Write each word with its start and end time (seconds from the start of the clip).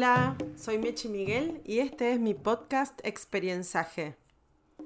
Hola, 0.00 0.34
soy 0.56 0.78
Mechi 0.78 1.08
Miguel 1.10 1.60
y 1.66 1.80
este 1.80 2.14
es 2.14 2.18
mi 2.18 2.32
podcast 2.32 2.98
Experienciaje. 3.04 4.16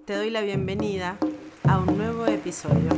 Te 0.06 0.16
doy 0.16 0.28
la 0.28 0.40
bienvenida 0.40 1.20
a 1.62 1.78
un 1.78 1.96
nuevo 1.96 2.26
episodio. 2.26 2.88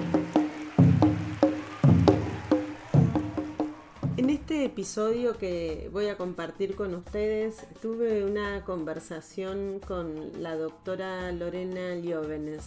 En 4.16 4.30
este 4.30 4.64
episodio 4.64 5.36
que 5.36 5.90
voy 5.92 6.06
a 6.06 6.16
compartir 6.16 6.74
con 6.74 6.94
ustedes, 6.94 7.66
tuve 7.82 8.24
una 8.24 8.64
conversación 8.64 9.78
con 9.86 10.42
la 10.42 10.56
doctora 10.56 11.30
Lorena 11.32 11.96
Lióvenes. 11.96 12.64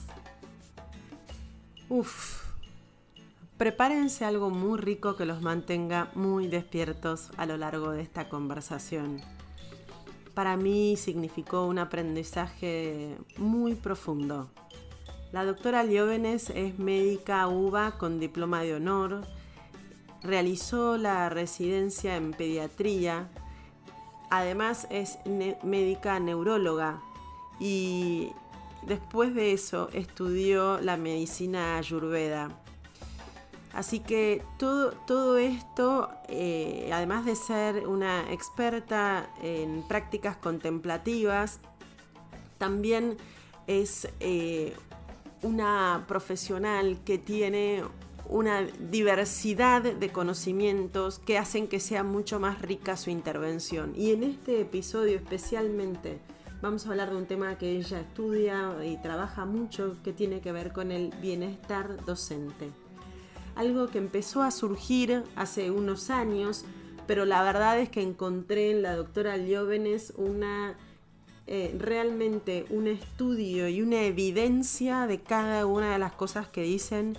Uf, 1.90 2.50
Prepárense 3.58 4.24
algo 4.24 4.52
muy 4.52 4.80
rico 4.80 5.18
que 5.18 5.26
los 5.26 5.42
mantenga 5.42 6.12
muy 6.14 6.48
despiertos 6.48 7.30
a 7.36 7.46
lo 7.46 7.58
largo 7.58 7.90
de 7.92 8.02
esta 8.02 8.30
conversación. 8.30 9.22
Para 10.40 10.56
mí 10.56 10.96
significó 10.96 11.66
un 11.66 11.80
aprendizaje 11.80 13.18
muy 13.36 13.76
profundo. 13.76 14.50
La 15.34 15.44
doctora 15.44 15.84
Lióvenes 15.84 16.50
es 16.52 16.80
médica 16.80 17.46
UBA 17.50 17.98
con 17.98 18.22
diploma 18.22 18.62
de 18.62 18.76
honor, 18.76 19.26
realizó 20.24 20.96
la 20.96 21.28
residencia 21.28 22.16
en 22.16 22.32
pediatría, 22.32 23.28
además 24.30 24.88
es 24.90 25.20
médica 25.62 26.18
neuróloga 26.22 27.02
y 27.60 28.32
después 28.84 29.36
de 29.36 29.52
eso 29.52 29.90
estudió 29.92 30.80
la 30.80 30.96
medicina 30.96 31.78
ayurveda 31.78 32.59
Así 33.74 34.00
que 34.00 34.44
todo, 34.58 34.92
todo 35.06 35.38
esto, 35.38 36.10
eh, 36.28 36.90
además 36.92 37.26
de 37.26 37.36
ser 37.36 37.88
una 37.88 38.32
experta 38.32 39.30
en 39.44 39.84
prácticas 39.88 40.38
contemplativas, 40.38 41.60
también 42.58 43.18
es 43.68 44.10
eh, 44.20 44.76
una 45.44 46.06
profesional 46.08 47.00
que 47.06 47.20
tiene 47.20 47.84
una 48.28 48.62
diversidad 48.64 49.82
de 49.82 50.10
conocimientos 50.10 51.20
que 51.20 51.38
hacen 51.38 51.68
que 51.68 51.80
sea 51.80 52.04
mucho 52.04 52.40
más 52.40 52.62
rica 52.62 52.98
su 52.98 53.12
intervención. 53.12 53.94
Y 53.96 54.12
en 54.12 54.24
este 54.24 54.62
episodio 54.62 55.16
especialmente 55.16 56.20
vamos 56.62 56.86
a 56.86 56.92
hablar 56.92 57.12
de 57.12 57.18
un 57.18 57.26
tema 57.26 57.58
que 57.58 57.72
ella 57.72 58.02
estudia 58.02 58.76
y 58.84 58.98
trabaja 58.98 59.46
mucho 59.46 59.96
que 60.04 60.14
tiene 60.14 60.42
que 60.42 60.52
ver 60.52 60.74
con 60.74 60.92
el 60.92 61.12
bienestar 61.22 62.04
docente 62.06 62.72
algo 63.60 63.90
que 63.90 63.98
empezó 63.98 64.42
a 64.42 64.52
surgir 64.52 65.26
hace 65.36 65.70
unos 65.70 66.10
años, 66.10 66.64
pero 67.08 67.26
la 67.26 67.44
verdad 67.44 67.78
es 67.78 67.90
que 67.90 68.02
encontré 68.02 68.72
en 68.72 68.82
la 68.82 68.96
doctora 68.96 69.36
Lióvenes 69.36 70.14
una 70.16 70.78
eh, 71.46 71.76
realmente 71.78 72.66
un 72.70 72.88
estudio 72.88 73.68
y 73.68 73.82
una 73.82 74.04
evidencia 74.04 75.08
de 75.08 75.20
cada 75.20 75.66
una 75.66 75.92
de 75.92 76.00
las 76.00 76.14
cosas 76.14 76.48
que 76.48 76.62
dicen, 76.62 77.18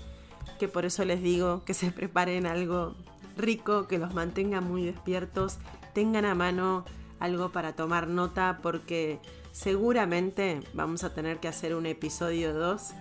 que 0.58 0.66
por 0.66 0.86
eso 0.86 1.04
les 1.04 1.22
digo 1.22 1.62
que 1.66 1.74
se 1.74 1.92
preparen 1.92 2.46
algo 2.46 2.94
rico, 3.36 3.86
que 3.86 3.98
los 3.98 4.14
mantenga 4.14 4.62
muy 4.62 4.86
despiertos, 4.86 5.58
tengan 5.92 6.24
a 6.24 6.34
mano 6.34 6.86
algo 7.18 7.52
para 7.52 7.74
tomar 7.74 8.08
nota, 8.08 8.60
porque 8.62 9.20
seguramente 9.52 10.60
vamos 10.72 11.04
a 11.04 11.12
tener 11.12 11.38
que 11.38 11.48
hacer 11.48 11.74
un 11.74 11.84
episodio 11.84 12.54
2 12.54 12.92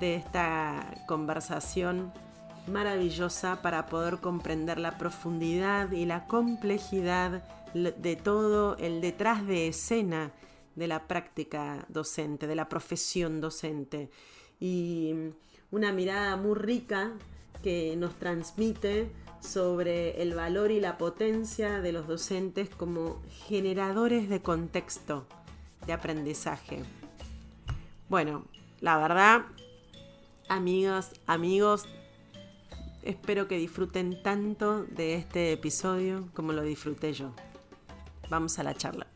de 0.00 0.16
esta 0.16 0.92
conversación 1.06 2.12
maravillosa 2.66 3.62
para 3.62 3.86
poder 3.86 4.18
comprender 4.18 4.78
la 4.78 4.98
profundidad 4.98 5.92
y 5.92 6.06
la 6.06 6.26
complejidad 6.26 7.42
de 7.74 8.16
todo 8.16 8.76
el 8.78 9.00
detrás 9.00 9.46
de 9.46 9.68
escena 9.68 10.32
de 10.76 10.86
la 10.86 11.06
práctica 11.06 11.84
docente, 11.88 12.46
de 12.46 12.54
la 12.54 12.68
profesión 12.68 13.40
docente. 13.40 14.10
Y 14.58 15.14
una 15.70 15.92
mirada 15.92 16.36
muy 16.36 16.54
rica 16.54 17.12
que 17.62 17.94
nos 17.96 18.14
transmite 18.14 19.10
sobre 19.40 20.20
el 20.22 20.34
valor 20.34 20.70
y 20.70 20.80
la 20.80 20.98
potencia 20.98 21.80
de 21.80 21.92
los 21.92 22.06
docentes 22.06 22.68
como 22.68 23.22
generadores 23.46 24.28
de 24.28 24.42
contexto 24.42 25.26
de 25.86 25.92
aprendizaje. 25.92 26.82
Bueno, 28.08 28.44
la 28.80 28.98
verdad, 28.98 29.42
amigas, 30.48 31.12
amigos, 31.26 31.88
Espero 33.02 33.48
que 33.48 33.56
disfruten 33.56 34.22
tanto 34.22 34.84
de 34.84 35.14
este 35.14 35.52
episodio 35.52 36.28
como 36.34 36.52
lo 36.52 36.62
disfruté 36.62 37.14
yo. 37.14 37.32
Vamos 38.28 38.58
a 38.58 38.62
la 38.62 38.74
charla. 38.74 39.06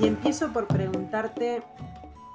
Y 0.00 0.06
empiezo 0.06 0.52
por 0.52 0.68
preguntarte 0.68 1.64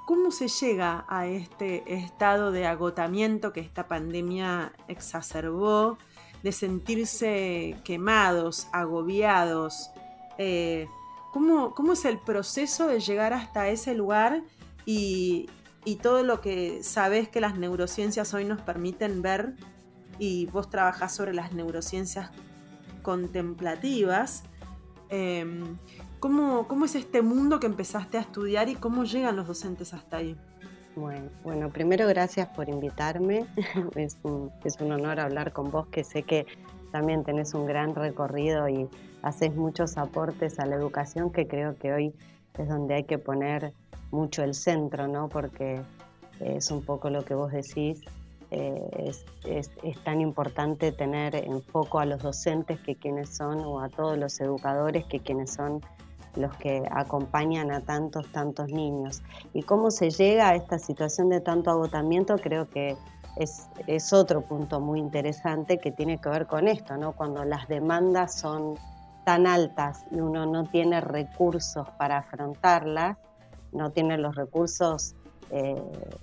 cómo 0.04 0.30
se 0.30 0.48
llega 0.48 1.06
a 1.08 1.26
este 1.26 1.94
estado 1.94 2.52
de 2.52 2.66
agotamiento 2.66 3.54
que 3.54 3.60
esta 3.60 3.88
pandemia 3.88 4.72
exacerbó, 4.88 5.96
de 6.42 6.52
sentirse 6.52 7.76
quemados, 7.82 8.68
agobiados, 8.72 9.90
eh, 10.38 10.88
¿cómo, 11.32 11.92
es 11.92 12.04
el 12.04 12.18
proceso 12.18 12.86
de 12.86 13.00
llegar 13.00 13.32
hasta 13.32 13.68
ese 13.68 13.94
lugar 13.94 14.42
y, 14.84 15.48
todo 16.02 16.24
lo 16.24 16.40
que 16.40 16.82
sabes 16.82 17.28
que 17.28 17.40
las 17.40 17.56
neurociencias 17.56 18.34
hoy 18.34 18.44
nos 18.44 18.60
permiten 18.60 19.22
ver 19.22 19.54
y 20.18 20.46
vos 20.46 20.68
trabajás 20.68 21.14
sobre 21.14 21.32
las 21.32 21.52
neurociencias 21.52 22.30
contemplativas? 23.02 24.42
Em, 25.08 25.78
¿cómo, 26.18 26.66
es 26.84 26.94
este 26.96 27.22
mundo 27.22 27.60
que 27.60 27.66
empezaste 27.66 28.18
a 28.18 28.20
estudiar 28.20 28.68
y 28.68 28.74
cómo 28.74 29.04
llegan 29.04 29.36
los 29.36 29.46
docentes 29.46 29.94
hasta 29.94 30.18
ahí? 30.18 30.36
Bueno, 30.96 31.30
bueno 31.44 31.70
primero 31.70 32.08
gracias 32.08 32.48
por 32.48 32.68
invitarme. 32.68 33.46
es, 33.94 34.16
un, 34.22 34.50
es 34.64 34.80
un 34.80 34.92
honor 34.92 35.20
hablar 35.20 35.52
con 35.52 35.70
vos, 35.70 35.86
que 35.88 36.02
sé 36.02 36.24
que 36.24 36.46
también 36.90 37.24
tenés 37.24 37.54
un 37.54 37.66
gran 37.66 37.94
recorrido 37.94 38.68
y 38.68 38.88
haces 39.22 39.54
muchos 39.54 39.96
aportes 39.96 40.58
a 40.58 40.66
la 40.66 40.76
educación 40.76 41.30
que 41.30 41.46
creo 41.46 41.76
que 41.76 41.92
hoy 41.92 42.14
es 42.58 42.68
donde 42.68 42.94
hay 42.94 43.04
que 43.04 43.18
poner 43.18 43.72
mucho 44.10 44.42
el 44.42 44.54
centro, 44.54 45.08
¿no? 45.08 45.28
Porque 45.28 45.80
es 46.40 46.70
un 46.70 46.82
poco 46.82 47.10
lo 47.10 47.24
que 47.24 47.34
vos 47.34 47.52
decís, 47.52 48.00
eh, 48.50 49.12
es, 49.44 49.64
tan 50.04 50.20
importante 50.20 50.92
tener 50.92 51.34
en 51.34 51.62
foco 51.62 51.98
a 51.98 52.06
los 52.06 52.22
docentes 52.22 52.78
que 52.80 52.94
quienes 52.94 53.30
son, 53.30 53.58
o 53.60 53.80
a 53.80 53.88
todos 53.88 54.16
los 54.16 54.40
educadores 54.40 55.04
que 55.06 55.18
quienes 55.20 55.52
son 55.52 55.80
los 56.36 56.54
que 56.58 56.82
acompañan 56.90 57.72
a 57.72 57.80
tantos, 57.80 58.30
tantos 58.30 58.68
niños. 58.68 59.22
Y 59.52 59.62
cómo 59.62 59.90
se 59.90 60.10
llega 60.10 60.50
a 60.50 60.54
esta 60.54 60.78
situación 60.78 61.28
de 61.28 61.40
tanto 61.40 61.70
agotamiento, 61.70 62.36
creo 62.36 62.68
que 62.68 62.96
es, 63.36 63.68
es 63.86 64.12
otro 64.12 64.42
punto 64.42 64.80
muy 64.80 64.98
interesante 64.98 65.78
que 65.78 65.92
tiene 65.92 66.18
que 66.18 66.28
ver 66.28 66.46
con 66.46 66.68
esto, 66.68 66.96
¿no? 66.96 67.12
Cuando 67.12 67.44
las 67.44 67.68
demandas 67.68 68.34
son 68.34 68.76
tan 69.24 69.46
altas 69.46 70.04
y 70.10 70.20
uno 70.20 70.46
no 70.46 70.64
tiene 70.64 71.00
recursos 71.00 71.88
para 71.98 72.18
afrontarlas, 72.18 73.18
no 73.72 73.90
tiene 73.90 74.18
los 74.18 74.34
recursos 74.36 75.14
eh, 75.50 75.80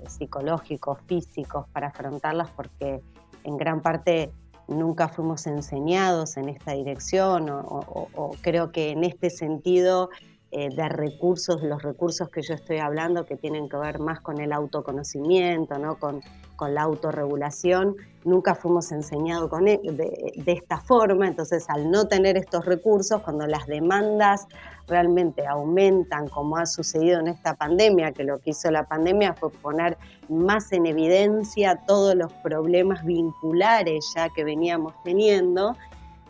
psicológicos, 0.07 0.99
físicos 1.05 1.65
para 1.71 1.87
afrontarlas 1.87 2.49
porque 2.51 3.01
en 3.43 3.57
gran 3.57 3.81
parte 3.81 4.31
nunca 4.67 5.07
fuimos 5.07 5.47
enseñados 5.47 6.37
en 6.37 6.49
esta 6.49 6.71
dirección 6.71 7.49
o, 7.49 8.31
creo 8.41 8.71
que 8.71 8.91
en 8.91 9.03
este 9.03 9.29
sentido 9.29 10.09
eh, 10.53 10.69
de 10.69 10.87
recursos, 10.87 11.61
los 11.63 11.81
recursos 11.81 12.29
que 12.29 12.41
yo 12.41 12.53
estoy 12.53 12.77
hablando 12.77 13.25
que 13.25 13.35
tienen 13.35 13.67
que 13.67 13.77
ver 13.77 13.99
más 13.99 14.21
con 14.21 14.39
el 14.39 14.53
autoconocimiento, 14.53 15.77
¿no? 15.79 15.97
con 15.97 16.21
con 16.55 16.73
la 16.75 16.83
autorregulación, 16.83 17.95
nunca 18.23 18.55
fuimos 18.55 18.91
enseñados 18.91 19.49
con, 19.49 19.67
e, 19.67 19.79
de, 19.83 20.51
esta 20.51 20.77
forma, 20.77 21.27
entonces 21.27 21.65
al 21.69 21.89
no 21.89 22.07
tener 22.07 22.37
estos 22.37 22.65
recursos, 22.65 23.21
cuando 23.21 23.47
las 23.47 23.65
demandas 23.67 24.47
realmente 24.87 25.45
aumentan, 25.45 26.27
como 26.29 26.57
ha 26.57 26.65
sucedido 26.65 27.19
en 27.19 27.27
esta 27.27 27.55
pandemia, 27.55 28.11
que 28.11 28.23
lo 28.23 28.39
que 28.39 28.51
hizo 28.51 28.69
la 28.71 28.85
pandemia 28.85 29.33
fue 29.33 29.49
poner 29.51 29.97
más 30.29 30.71
en 30.71 30.85
evidencia 30.85 31.81
todos 31.87 32.15
los 32.15 32.31
problemas 32.33 33.03
vinculares 33.03 34.13
ya 34.15 34.29
que 34.29 34.43
veníamos 34.43 34.93
teniendo, 35.03 35.75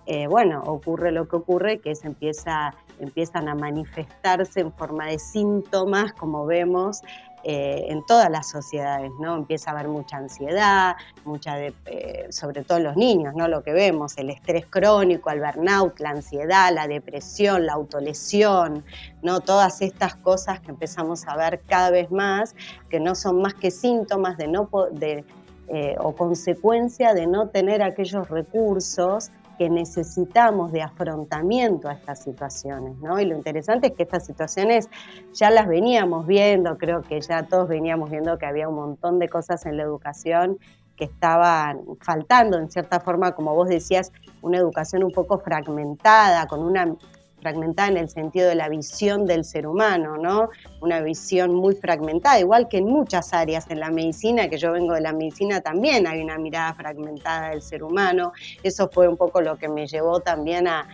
eh, 0.05 0.27
bueno, 0.27 0.61
ocurre 0.65 1.11
lo 1.11 1.27
que 1.27 1.37
ocurre, 1.37 1.79
que 1.79 1.95
se 1.95 2.07
empieza, 2.07 2.73
empiezan 2.99 3.47
a 3.47 3.55
manifestarse 3.55 4.61
en 4.61 4.71
forma 4.71 5.07
de 5.07 5.19
síntomas, 5.19 6.13
como 6.13 6.45
vemos, 6.45 7.01
eh, 7.45 7.87
en 7.89 8.05
todas 8.05 8.29
las 8.29 8.49
sociedades, 8.49 9.11
¿no? 9.19 9.35
Empieza 9.35 9.71
a 9.71 9.73
haber 9.73 9.89
mucha 9.89 10.15
ansiedad, 10.15 10.95
mucha 11.25 11.59
eh, 11.59 12.27
sobre 12.29 12.63
todo 12.63 12.77
en 12.77 12.85
los 12.85 12.95
niños, 12.95 13.35
¿no? 13.35 13.49
Lo 13.49 13.63
que 13.63 13.73
vemos, 13.73 14.17
el 14.17 14.29
estrés 14.29 14.65
crónico, 14.65 15.29
el 15.29 15.41
burnout, 15.41 15.99
la 15.99 16.11
ansiedad, 16.11 16.73
la 16.73 16.87
depresión, 16.87 17.65
la 17.65 17.73
autolesión, 17.73 18.85
¿no? 19.21 19.41
Todas 19.41 19.81
estas 19.81 20.15
cosas 20.15 20.61
que 20.61 20.71
empezamos 20.71 21.27
a 21.27 21.35
ver 21.35 21.59
cada 21.67 21.89
vez 21.91 22.09
más, 22.11 22.55
que 22.89 23.01
no 23.01 23.13
son 23.13 23.41
más 23.41 23.55
que 23.55 23.71
síntomas 23.71 24.37
de 24.37 24.47
no 24.47 24.69
de, 24.91 25.25
eh, 25.67 25.95
o 25.99 26.15
consecuencia 26.15 27.13
de 27.13 27.27
no 27.27 27.49
tener 27.49 27.83
aquellos 27.83 28.29
recursos 28.29 29.31
que 29.57 29.69
necesitamos 29.69 30.71
de 30.71 30.81
afrontamiento 30.81 31.87
a 31.87 31.93
estas 31.93 32.19
situaciones, 32.23 32.97
¿no? 32.97 33.19
Y 33.19 33.25
lo 33.25 33.35
interesante 33.35 33.87
es 33.87 33.93
que 33.93 34.03
estas 34.03 34.25
situaciones 34.25 34.89
ya 35.33 35.49
las 35.49 35.67
veníamos 35.67 36.25
viendo, 36.27 36.77
creo 36.77 37.01
que 37.01 37.21
ya 37.21 37.43
todos 37.43 37.67
veníamos 37.67 38.09
viendo 38.09 38.37
que 38.37 38.45
había 38.45 38.67
un 38.69 38.75
montón 38.75 39.19
de 39.19 39.29
cosas 39.29 39.65
en 39.65 39.77
la 39.77 39.83
educación 39.83 40.57
que 40.95 41.05
estaban 41.05 41.81
faltando, 42.01 42.57
en 42.59 42.69
cierta 42.69 42.99
forma, 42.99 43.33
como 43.33 43.55
vos 43.55 43.67
decías, 43.67 44.11
una 44.41 44.57
educación 44.57 45.03
un 45.03 45.11
poco 45.11 45.39
fragmentada, 45.39 46.45
con 46.47 46.61
una 46.61 46.95
fragmentada 47.43 47.89
en 47.89 47.97
el 47.97 48.09
sentido 48.09 48.47
de 48.47 48.55
la 48.55 48.69
visión 48.69 49.25
del 49.25 49.43
ser 49.43 49.67
humano, 49.67 50.17
¿no? 50.17 50.49
Una 50.79 51.01
visión 51.01 51.53
muy 51.53 51.75
fragmentada, 51.75 52.39
igual 52.39 52.69
que 52.69 52.77
en 52.77 52.85
muchas 52.85 53.33
áreas 53.33 53.69
en 53.69 53.81
la 53.81 53.91
medicina, 53.91 54.47
que 54.47 54.57
yo 54.57 54.71
vengo 54.71 54.93
de 54.93 55.01
la 55.01 55.11
medicina 55.11 55.59
también 55.59 56.07
hay 56.07 56.21
una 56.21 56.37
mirada 56.37 56.73
fragmentada 56.73 57.49
del 57.49 57.61
ser 57.61 57.83
humano. 57.83 58.31
Eso 58.63 58.89
fue 58.91 59.07
un 59.09 59.17
poco 59.17 59.41
lo 59.41 59.57
que 59.57 59.67
me 59.67 59.85
llevó 59.85 60.21
también 60.21 60.67
a, 60.67 60.87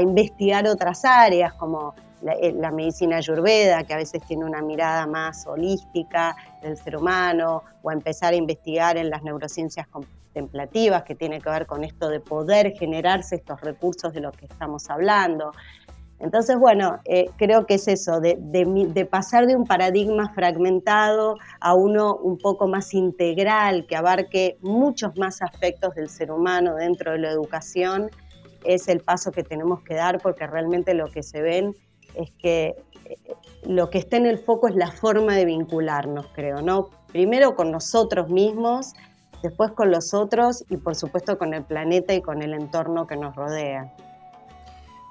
investigar 0.00 0.66
otras 0.66 1.04
áreas 1.04 1.52
como 1.54 1.94
eh, 2.26 2.52
la, 2.52 2.72
medicina 2.72 3.18
ayurveda, 3.18 3.84
que 3.84 3.94
a 3.94 3.96
veces 3.96 4.20
tiene 4.26 4.44
una 4.44 4.60
mirada 4.60 5.06
más 5.06 5.46
holística 5.46 6.34
del 6.62 6.76
ser 6.76 6.96
humano, 6.96 7.62
o 7.82 7.90
a 7.90 7.92
empezar 7.92 8.32
a 8.32 8.36
investigar 8.36 8.96
en 8.96 9.10
las 9.10 9.22
neurociencias 9.22 9.86
contemplativas, 10.32 11.02
que 11.02 11.14
tiene 11.14 11.40
que 11.40 11.50
ver 11.50 11.66
con 11.66 11.84
esto 11.84 12.08
de 12.08 12.20
poder 12.20 12.72
generarse 12.72 13.36
estos 13.36 13.60
recursos 13.60 14.12
de 14.12 14.20
los 14.20 14.36
que 14.36 14.46
estamos 14.46 14.88
hablando. 14.90 15.52
Entonces, 16.18 16.56
bueno, 16.56 17.00
eh, 17.04 17.30
creo 17.36 17.66
que 17.66 17.74
es 17.74 17.88
eso, 17.88 18.20
de, 18.20 19.08
pasar 19.10 19.46
de 19.46 19.56
un 19.56 19.66
paradigma 19.66 20.32
fragmentado 20.32 21.36
a 21.60 21.74
uno 21.74 22.14
un 22.14 22.38
poco 22.38 22.68
más 22.68 22.94
integral, 22.94 23.86
que 23.86 23.96
abarque 23.96 24.56
muchos 24.60 25.18
más 25.18 25.42
aspectos 25.42 25.94
del 25.96 26.08
ser 26.08 26.30
humano 26.30 26.76
dentro 26.76 27.12
de 27.12 27.18
la 27.18 27.30
educación, 27.30 28.08
es 28.64 28.86
el 28.86 29.00
paso 29.00 29.32
que 29.32 29.42
tenemos 29.42 29.82
que 29.82 29.94
dar 29.94 30.20
porque 30.20 30.46
realmente 30.46 30.94
lo 30.94 31.10
que 31.10 31.24
se 31.24 31.42
ven 31.42 31.74
es 32.14 32.30
que 32.38 32.76
eh, 33.04 33.16
lo 33.64 33.90
que 33.90 33.98
está 33.98 34.16
en 34.16 34.26
el 34.26 34.38
foco 34.38 34.68
es 34.68 34.76
la 34.76 34.92
forma 34.92 35.34
de 35.34 35.44
vincularnos, 35.44 36.28
creo, 36.32 36.62
¿no? 36.62 36.90
Primero 37.08 37.56
con 37.56 37.72
nosotros 37.72 38.28
mismos 38.28 38.94
después 39.42 39.72
con 39.72 39.90
los 39.90 40.14
otros 40.14 40.64
y 40.68 40.76
por 40.76 40.94
supuesto 40.94 41.38
con 41.38 41.54
el 41.54 41.64
planeta 41.64 42.14
y 42.14 42.22
con 42.22 42.42
el 42.42 42.54
entorno 42.54 43.06
que 43.06 43.16
nos 43.16 43.34
rodea. 43.34 43.92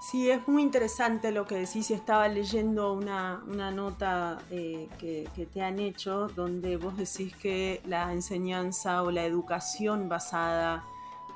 Sí, 0.01 0.31
es 0.31 0.47
muy 0.47 0.63
interesante 0.63 1.31
lo 1.31 1.45
que 1.45 1.55
decís. 1.55 1.91
Estaba 1.91 2.27
leyendo 2.27 2.93
una, 2.93 3.43
nota 3.45 4.39
eh, 4.49 4.89
que, 4.97 5.29
te 5.53 5.61
han 5.61 5.77
hecho 5.77 6.27
donde 6.29 6.75
vos 6.77 6.97
decís 6.97 7.35
que 7.35 7.83
la 7.85 8.11
enseñanza 8.11 9.03
o 9.03 9.11
la 9.11 9.23
educación 9.23 10.09
basada 10.09 10.83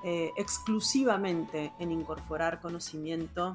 eh, 0.04 0.32
exclusivamente 0.36 1.72
en 1.78 1.92
incorporar 1.92 2.60
conocimiento 2.60 3.54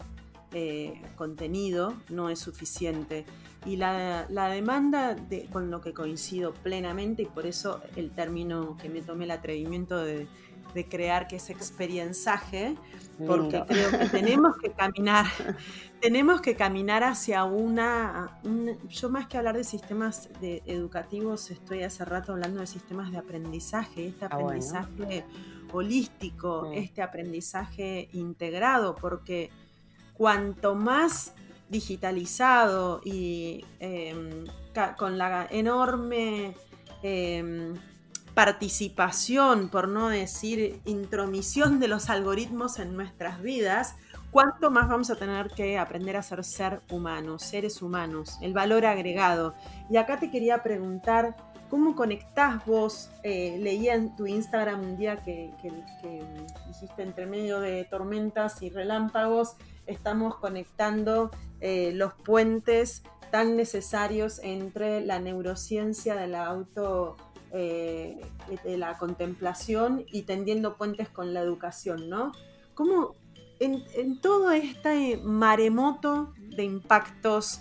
eh, 0.52 1.00
contenido 1.16 1.94
no 2.08 2.28
es 2.28 2.40
suficiente. 2.40 3.24
Y 3.66 3.76
la, 3.76 4.26
demanda, 4.28 5.14
de, 5.14 5.44
con 5.46 5.70
lo 5.70 5.80
que 5.80 5.92
coincido 5.92 6.52
plenamente, 6.52 7.22
y 7.22 7.26
por 7.26 7.46
eso 7.46 7.80
el 7.94 8.10
término 8.10 8.76
que 8.78 8.88
me 8.88 9.00
tomé 9.02 9.26
el 9.26 9.30
atrevimiento 9.30 10.02
de, 10.02 10.26
crear, 10.88 11.28
que 11.28 11.36
es 11.36 11.50
experienciaje, 11.50 12.76
porque 13.26 13.62
creo 13.68 13.90
que 13.90 14.08
tenemos 14.08 14.56
que 14.56 14.70
caminar, 14.76 15.26
tenemos 16.00 16.40
que 16.40 16.56
caminar 16.56 17.04
hacia 17.04 17.44
una, 17.44 18.40
yo 18.88 19.10
más 19.10 19.26
que 19.26 19.36
hablar 19.36 19.56
de 19.56 19.64
sistemas 19.64 20.30
de, 20.40 20.62
educativos, 20.66 21.50
estoy 21.50 21.82
hace 21.82 22.04
rato 22.04 22.32
hablando 22.32 22.60
de 22.60 22.66
sistemas 22.66 23.10
de 23.12 23.18
aprendizaje, 23.18 24.06
este 24.08 24.24
ah, 24.24 24.28
aprendizaje 24.32 25.24
holístico, 25.72 26.70
este 26.72 27.02
aprendizaje 27.02 28.08
integrado, 28.12 28.96
porque 28.96 29.50
cuanto 30.20 30.74
más 30.74 31.32
digitalizado 31.70 33.00
y 33.02 33.64
em, 33.78 34.44
con 34.98 35.16
la 35.16 35.46
enorme 35.50 36.54
em, 37.02 37.74
participación, 38.34 39.70
por 39.70 39.88
no 39.88 40.10
decir 40.10 40.82
intromisión 40.84 41.80
de 41.80 41.88
los 41.88 42.10
algoritmos 42.10 42.78
en 42.78 42.94
nuestras 42.96 43.40
vidas, 43.40 43.96
cuánto 44.30 44.70
más 44.70 44.90
vamos 44.90 45.08
a 45.08 45.16
tener 45.16 45.52
que 45.52 45.78
aprender 45.78 46.18
a 46.18 46.22
ser 46.22 46.44
ser 46.44 46.82
humanos, 46.90 47.42
seres 47.42 47.80
humanos, 47.80 48.36
el 48.42 48.52
valor 48.52 48.84
agregado. 48.84 49.54
Y 49.88 49.96
acá 49.96 50.20
te 50.20 50.30
quería 50.30 50.62
preguntar, 50.62 51.34
¿cómo 51.70 51.96
conectás 51.96 52.66
vos? 52.66 53.08
Eh, 53.22 53.56
leía 53.58 53.94
en 53.94 54.14
tu 54.16 54.26
Instagram 54.26 54.82
un 54.82 54.98
día 54.98 55.16
que, 55.24 55.50
que 55.62 55.72
dijiste 56.68 57.04
entre 57.04 57.24
medio 57.24 57.58
de 57.58 57.84
tormentas 57.84 58.60
y 58.60 58.68
relámpagos, 58.68 59.56
estamos 59.90 60.36
conectando 60.36 61.30
eh, 61.60 61.92
los 61.94 62.14
puentes 62.14 63.02
tan 63.30 63.56
necesarios 63.56 64.40
entre 64.42 65.00
la 65.00 65.20
neurociencia 65.20 66.16
de 66.16 66.26
la 66.26 66.46
auto, 66.46 67.16
eh, 67.52 68.20
de 68.64 68.78
la 68.78 68.98
contemplación 68.98 70.04
y 70.10 70.22
tendiendo 70.22 70.76
puentes 70.76 71.08
con 71.08 71.32
la 71.32 71.40
educación, 71.40 72.08
¿no? 72.08 72.32
¿Cómo 72.74 73.14
en, 73.60 74.20
todo 74.20 74.50
este 74.50 75.18
maremoto 75.18 76.32
de 76.36 76.64
impactos, 76.64 77.60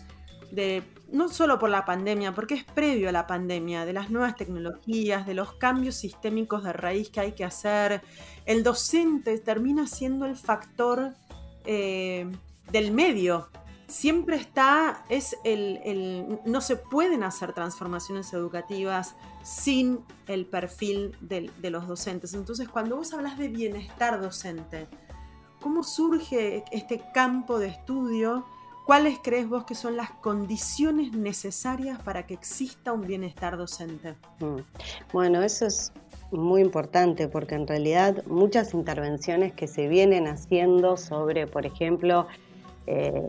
de, 0.52 0.84
no 1.12 1.30
solo 1.30 1.60
por 1.60 1.70
la 1.70 1.86
pandemia, 1.86 2.34
porque 2.34 2.56
es 2.56 2.64
previo 2.64 3.10
a 3.10 3.12
la 3.12 3.28
pandemia, 3.28 3.86
de 3.86 3.94
las 3.94 4.10
nuevas 4.10 4.36
tecnologías, 4.36 5.28
de 5.28 5.34
los 5.34 5.54
cambios 5.54 5.96
sistémicos 5.96 6.64
de 6.64 6.74
raíz 6.74 7.10
que 7.10 7.20
hay 7.20 7.32
que 7.34 7.44
hacer, 7.44 8.02
el 8.46 8.64
docente 8.64 9.38
termina 9.40 9.88
siendo 9.88 10.26
el 10.26 10.38
factor 10.38 11.14
eh, 11.66 12.30
del 12.72 12.92
medio. 12.92 13.50
Siempre 13.88 14.36
está, 14.36 15.04
es 15.10 15.36
el, 15.44 16.40
no 16.46 16.62
se 16.62 16.76
pueden 16.76 17.24
hacer 17.24 17.54
transformaciones 17.54 18.32
educativas 18.34 19.16
sin 19.44 20.00
el 20.28 20.46
perfil 20.46 21.16
de 21.22 21.70
los 21.72 21.88
docentes. 21.88 22.36
Entonces, 22.36 22.70
cuando 22.70 22.98
vos 22.98 23.14
hablas 23.14 23.38
de 23.40 23.48
bienestar 23.48 24.22
docente, 24.22 24.88
¿cómo 25.60 25.84
surge 25.84 26.64
este 26.72 27.04
campo 27.14 27.58
de 27.58 27.70
estudio? 27.70 28.46
¿Cuáles 28.86 29.20
crees 29.24 29.48
vos 29.48 29.66
que 29.66 29.76
son 29.76 29.98
las 29.98 30.10
condiciones 30.10 31.12
necesarias 31.14 32.02
para 32.02 32.26
que 32.26 32.34
exista 32.34 32.92
un 32.92 33.02
bienestar 33.02 33.58
docente? 33.58 34.16
Mm. 34.40 34.62
Bueno, 35.14 35.42
eso 35.44 35.68
es 35.68 35.92
muy 36.32 36.62
importante 36.62 37.28
porque 37.28 37.56
en 37.56 37.68
realidad 37.68 38.24
muchas 38.26 38.74
intervenciones 38.74 39.54
que 39.54 39.68
se 39.68 39.88
vienen 39.88 40.28
haciendo 40.28 40.98
sobre, 40.98 41.48
por 41.48 41.66
ejemplo, 41.66 42.28
eh, 42.88 43.24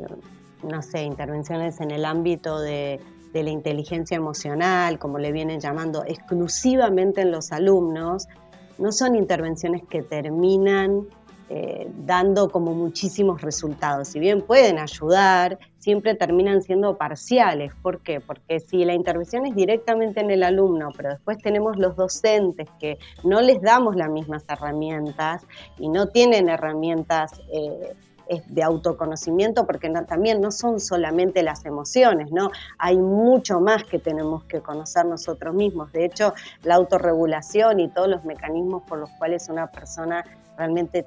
no 0.63 0.83
sé, 0.83 1.03
intervenciones 1.03 1.81
en 1.81 1.91
el 1.91 2.05
ámbito 2.05 2.61
de, 2.61 3.01
de, 3.33 3.43
la 3.43 3.51
inteligencia 3.51 4.17
emocional, 4.17 4.99
como 4.99 5.19
le 5.19 5.33
vienen 5.33 5.61
llamando, 5.61 6.05
exclusivamente 6.07 7.23
en 7.23 7.31
los 7.31 7.53
alumnos, 7.53 8.29
no 8.79 8.93
son 8.93 9.15
intervenciones 9.17 9.83
que 9.89 10.03
terminan 10.03 11.07
eh, 11.53 11.91
dando 12.07 12.49
como 12.49 12.75
muchísimos 12.75 13.43
resultados. 13.43 14.07
Si 14.07 14.21
bien 14.21 14.41
pueden 14.41 14.79
ayudar, 14.79 15.59
siempre 15.79 16.15
terminan 16.15 16.63
siendo 16.63 16.97
parciales. 16.97 17.73
¿Por 17.83 18.03
qué? 18.03 18.21
Porque 18.21 18.61
si 18.61 18.85
la 18.85 18.95
intervención 18.95 19.45
es 19.47 19.57
directamente 19.57 20.21
en 20.21 20.31
el 20.31 20.45
alumno, 20.45 20.91
pero 20.97 21.09
después 21.09 21.39
tenemos 21.39 21.77
los 21.77 21.97
docentes 21.97 22.69
que 22.79 22.99
no 23.25 23.41
les 23.41 23.61
damos 23.63 23.97
las 23.97 24.11
mismas 24.11 24.45
herramientas 24.49 25.45
y 25.77 25.89
no 25.89 26.07
tienen 26.07 26.49
herramientas... 26.49 27.43
Eh, 27.53 27.95
de 28.47 28.63
autoconocimiento, 28.63 29.67
porque 29.67 29.91
también 30.07 30.41
no 30.41 30.53
son 30.53 30.79
solamente 30.79 31.43
las 31.43 31.65
emociones, 31.65 32.31
¿no? 32.31 32.53
Hay 32.79 32.97
mucho 32.97 33.61
más 33.61 33.83
que 33.83 33.99
tenemos 33.99 34.45
que 34.45 34.61
conocer 34.61 35.05
nosotros 35.05 35.53
mismos. 35.53 35.91
De 35.91 36.05
hecho, 36.05 36.33
la 36.63 36.77
autorregulación 36.77 37.81
y 37.81 37.89
todos 37.89 38.07
los 38.07 38.25
mecanismos 38.25 38.85
por 38.85 38.99
los 39.01 39.11
cuales 39.19 39.49
una 39.49 39.67
persona 39.73 40.25
realmente 40.61 41.07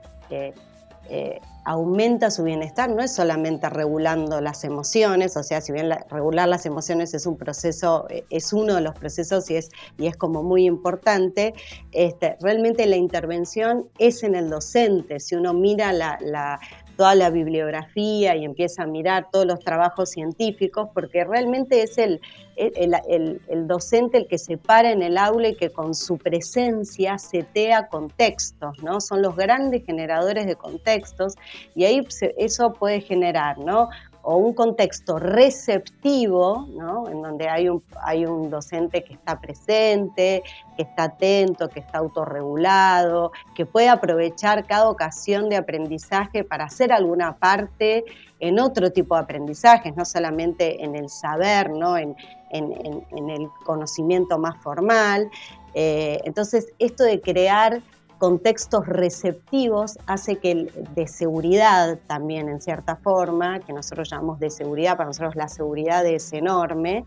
eh, 1.09 1.39
aumenta 1.65 2.31
su 2.31 2.43
bienestar, 2.43 2.89
no 2.89 3.01
es 3.01 3.13
solamente 3.13 3.69
regulando 3.69 4.41
las 4.41 4.63
emociones, 4.63 5.35
o 5.37 5.43
sea, 5.43 5.61
si 5.61 5.71
bien 5.71 5.89
regular 6.09 6.47
las 6.47 6.65
emociones 6.65 7.13
es 7.13 7.25
un 7.25 7.37
proceso, 7.37 8.05
eh, 8.09 8.25
es 8.29 8.51
uno 8.51 8.75
de 8.75 8.81
los 8.81 8.95
procesos 8.95 9.49
y 9.49 9.55
es, 9.55 9.69
y 9.97 10.07
es 10.07 10.17
como 10.17 10.43
muy 10.43 10.65
importante, 10.65 11.53
este, 11.91 12.37
realmente 12.41 12.85
la 12.85 12.95
intervención 12.95 13.89
es 13.97 14.23
en 14.23 14.35
el 14.35 14.49
docente, 14.49 15.19
si 15.19 15.35
uno 15.35 15.53
mira 15.53 15.93
la, 15.93 16.59
toda 16.95 17.15
la 17.15 17.29
bibliografía 17.29 18.35
y 18.35 18.45
empieza 18.45 18.83
a 18.83 18.87
mirar 18.87 19.27
todos 19.31 19.45
los 19.45 19.59
trabajos 19.59 20.11
científicos, 20.11 20.89
porque 20.93 21.23
realmente 21.23 21.81
es 21.81 21.97
el, 21.97 22.21
el, 22.55 23.67
docente 23.67 24.17
el 24.17 24.27
que 24.27 24.37
se 24.37 24.57
para 24.57 24.91
en 24.91 25.01
el 25.01 25.17
aula 25.17 25.49
y 25.49 25.55
que 25.55 25.69
con 25.69 25.95
su 25.95 26.17
presencia 26.17 27.17
setea 27.17 27.87
contextos, 27.87 28.81
¿no? 28.83 29.01
Son 29.01 29.21
los 29.21 29.35
grandes 29.35 29.85
generadores 29.85 30.45
de 30.45 30.55
contextos 30.55 31.35
y 31.75 31.85
ahí 31.85 32.05
eso 32.37 32.73
puede 32.73 33.01
generar, 33.01 33.57
¿no? 33.57 33.89
O 34.23 34.37
un 34.37 34.53
contexto 34.53 35.19
receptivo, 35.19 36.65
¿no? 36.69 37.09
en 37.09 37.21
donde 37.21 37.49
hay 37.49 37.67
un, 37.67 37.83
hay 38.01 38.25
un 38.25 38.49
docente 38.49 39.03
que 39.03 39.13
está 39.13 39.39
presente, 39.41 40.43
que 40.77 40.83
está 40.83 41.03
atento, 41.03 41.67
que 41.69 41.81
está 41.81 41.97
autorregulado, 41.97 43.33
que 43.53 43.65
puede 43.65 43.89
aprovechar 43.89 44.65
cada 44.65 44.89
ocasión 44.89 45.49
de 45.49 45.57
aprendizaje 45.57 46.45
para 46.45 46.63
hacer 46.63 46.93
alguna 46.93 47.35
parte 47.35 48.05
en 48.39 48.59
otro 48.59 48.91
tipo 48.91 49.15
de 49.15 49.21
aprendizajes, 49.21 49.93
no 49.97 50.05
solamente 50.05 50.83
en 50.83 50.95
el 50.95 51.09
saber, 51.09 51.69
¿no? 51.69 51.97
en, 51.97 52.15
el 52.51 53.49
conocimiento 53.65 54.37
más 54.37 54.55
formal. 54.61 55.29
Eh, 55.73 56.19
entonces, 56.23 56.71
esto 56.77 57.03
de 57.03 57.19
crear 57.19 57.81
contextos 58.17 58.85
receptivos 58.87 59.97
hace 60.07 60.37
que 60.37 60.71
de 60.95 61.07
seguridad 61.07 61.97
también 62.07 62.49
en 62.49 62.61
cierta 62.61 62.95
forma, 62.95 63.59
que 63.59 63.73
nosotros 63.73 64.09
llamamos 64.09 64.39
de 64.39 64.49
seguridad, 64.49 64.97
para 64.97 65.07
nosotros 65.07 65.35
la 65.35 65.47
seguridad 65.47 66.05
es 66.05 66.31
enorme, 66.33 67.05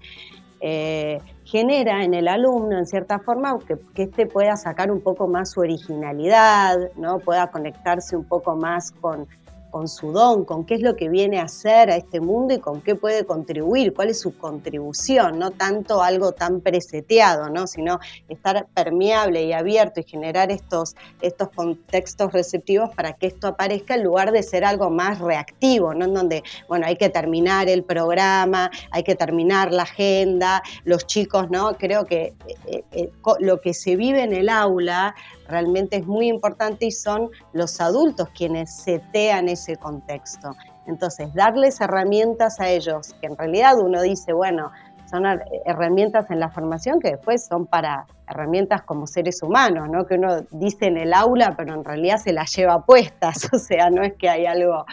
eh, 0.60 1.20
genera 1.44 2.02
en 2.02 2.14
el 2.14 2.28
alumno 2.28 2.78
en 2.78 2.86
cierta 2.86 3.18
forma 3.18 3.58
que, 3.66 3.76
que 3.94 4.04
éste 4.04 4.26
pueda 4.26 4.56
sacar 4.56 4.90
un 4.90 5.00
poco 5.00 5.28
más 5.28 5.50
su 5.50 5.60
originalidad, 5.60 6.78
¿no? 6.96 7.18
pueda 7.18 7.50
conectarse 7.50 8.16
un 8.16 8.24
poco 8.24 8.56
más 8.56 8.90
con, 8.90 9.26
con 9.70 9.88
su 9.88 10.12
don, 10.12 10.44
con 10.44 10.64
qué 10.64 10.74
es 10.74 10.82
lo 10.82 10.96
que 10.96 11.08
viene 11.08 11.38
a 11.38 11.44
hacer 11.44 11.90
a 11.90 11.96
este 11.96 12.20
mundo 12.20 12.54
y 12.54 12.58
con 12.58 12.80
qué 12.80 12.94
puede 12.94 13.24
contribuir, 13.24 13.94
cuál 13.94 14.08
es 14.08 14.20
su 14.20 14.36
contribución, 14.36 15.38
no 15.38 15.50
tanto 15.50 16.02
algo 16.02 16.32
tan 16.32 16.60
preseteado, 16.60 17.50
¿no? 17.50 17.66
sino 17.66 17.98
estar 18.28 18.66
permeable 18.74 19.44
y 19.44 19.52
abierto 19.52 20.00
y 20.00 20.04
generar 20.04 20.50
estos, 20.50 20.94
estos 21.20 21.50
contextos 21.50 22.32
receptivos 22.32 22.94
para 22.94 23.12
que 23.14 23.26
esto 23.26 23.48
aparezca 23.48 23.94
en 23.94 24.04
lugar 24.04 24.32
de 24.32 24.42
ser 24.42 24.64
algo 24.64 24.90
más 24.90 25.18
reactivo, 25.18 25.94
¿no? 25.94 26.06
en 26.06 26.14
donde 26.14 26.42
bueno, 26.68 26.86
hay 26.86 26.96
que 26.96 27.08
terminar 27.08 27.68
el 27.68 27.84
programa, 27.84 28.70
hay 28.90 29.02
que 29.02 29.14
terminar 29.14 29.72
la 29.72 29.82
agenda, 29.82 30.62
los 30.84 31.06
chicos, 31.06 31.50
¿no? 31.50 31.76
creo 31.76 32.04
que 32.06 32.34
eh, 32.66 32.82
eh, 32.92 33.10
lo 33.40 33.60
que 33.60 33.74
se 33.74 33.96
vive 33.96 34.22
en 34.22 34.32
el 34.32 34.48
aula 34.48 35.14
realmente 35.48 35.96
es 35.96 36.06
muy 36.06 36.28
importante 36.28 36.86
y 36.86 36.90
son 36.90 37.30
los 37.52 37.80
adultos 37.80 38.28
quienes 38.34 38.74
setean 38.74 39.48
ese 39.56 39.76
contexto. 39.76 40.56
Entonces, 40.86 41.34
darles 41.34 41.80
herramientas 41.80 42.60
a 42.60 42.68
ellos, 42.68 43.14
que 43.20 43.26
en 43.26 43.36
realidad 43.36 43.78
uno 43.78 44.00
dice, 44.02 44.32
bueno, 44.32 44.70
son 45.10 45.24
herramientas 45.64 46.30
en 46.30 46.40
la 46.40 46.48
formación 46.50 47.00
que 47.00 47.10
después 47.10 47.46
son 47.46 47.66
para 47.66 48.06
herramientas 48.28 48.82
como 48.82 49.06
seres 49.06 49.42
humanos, 49.42 49.88
¿no? 49.88 50.06
Que 50.06 50.14
uno 50.14 50.42
dice 50.50 50.86
en 50.86 50.96
el 50.96 51.14
aula, 51.14 51.54
pero 51.56 51.74
en 51.74 51.84
realidad 51.84 52.18
se 52.18 52.32
las 52.32 52.54
lleva 52.54 52.84
puestas, 52.84 53.48
o 53.52 53.58
sea, 53.58 53.90
no 53.90 54.02
es 54.02 54.14
que 54.14 54.28
hay 54.28 54.46
algo 54.46 54.84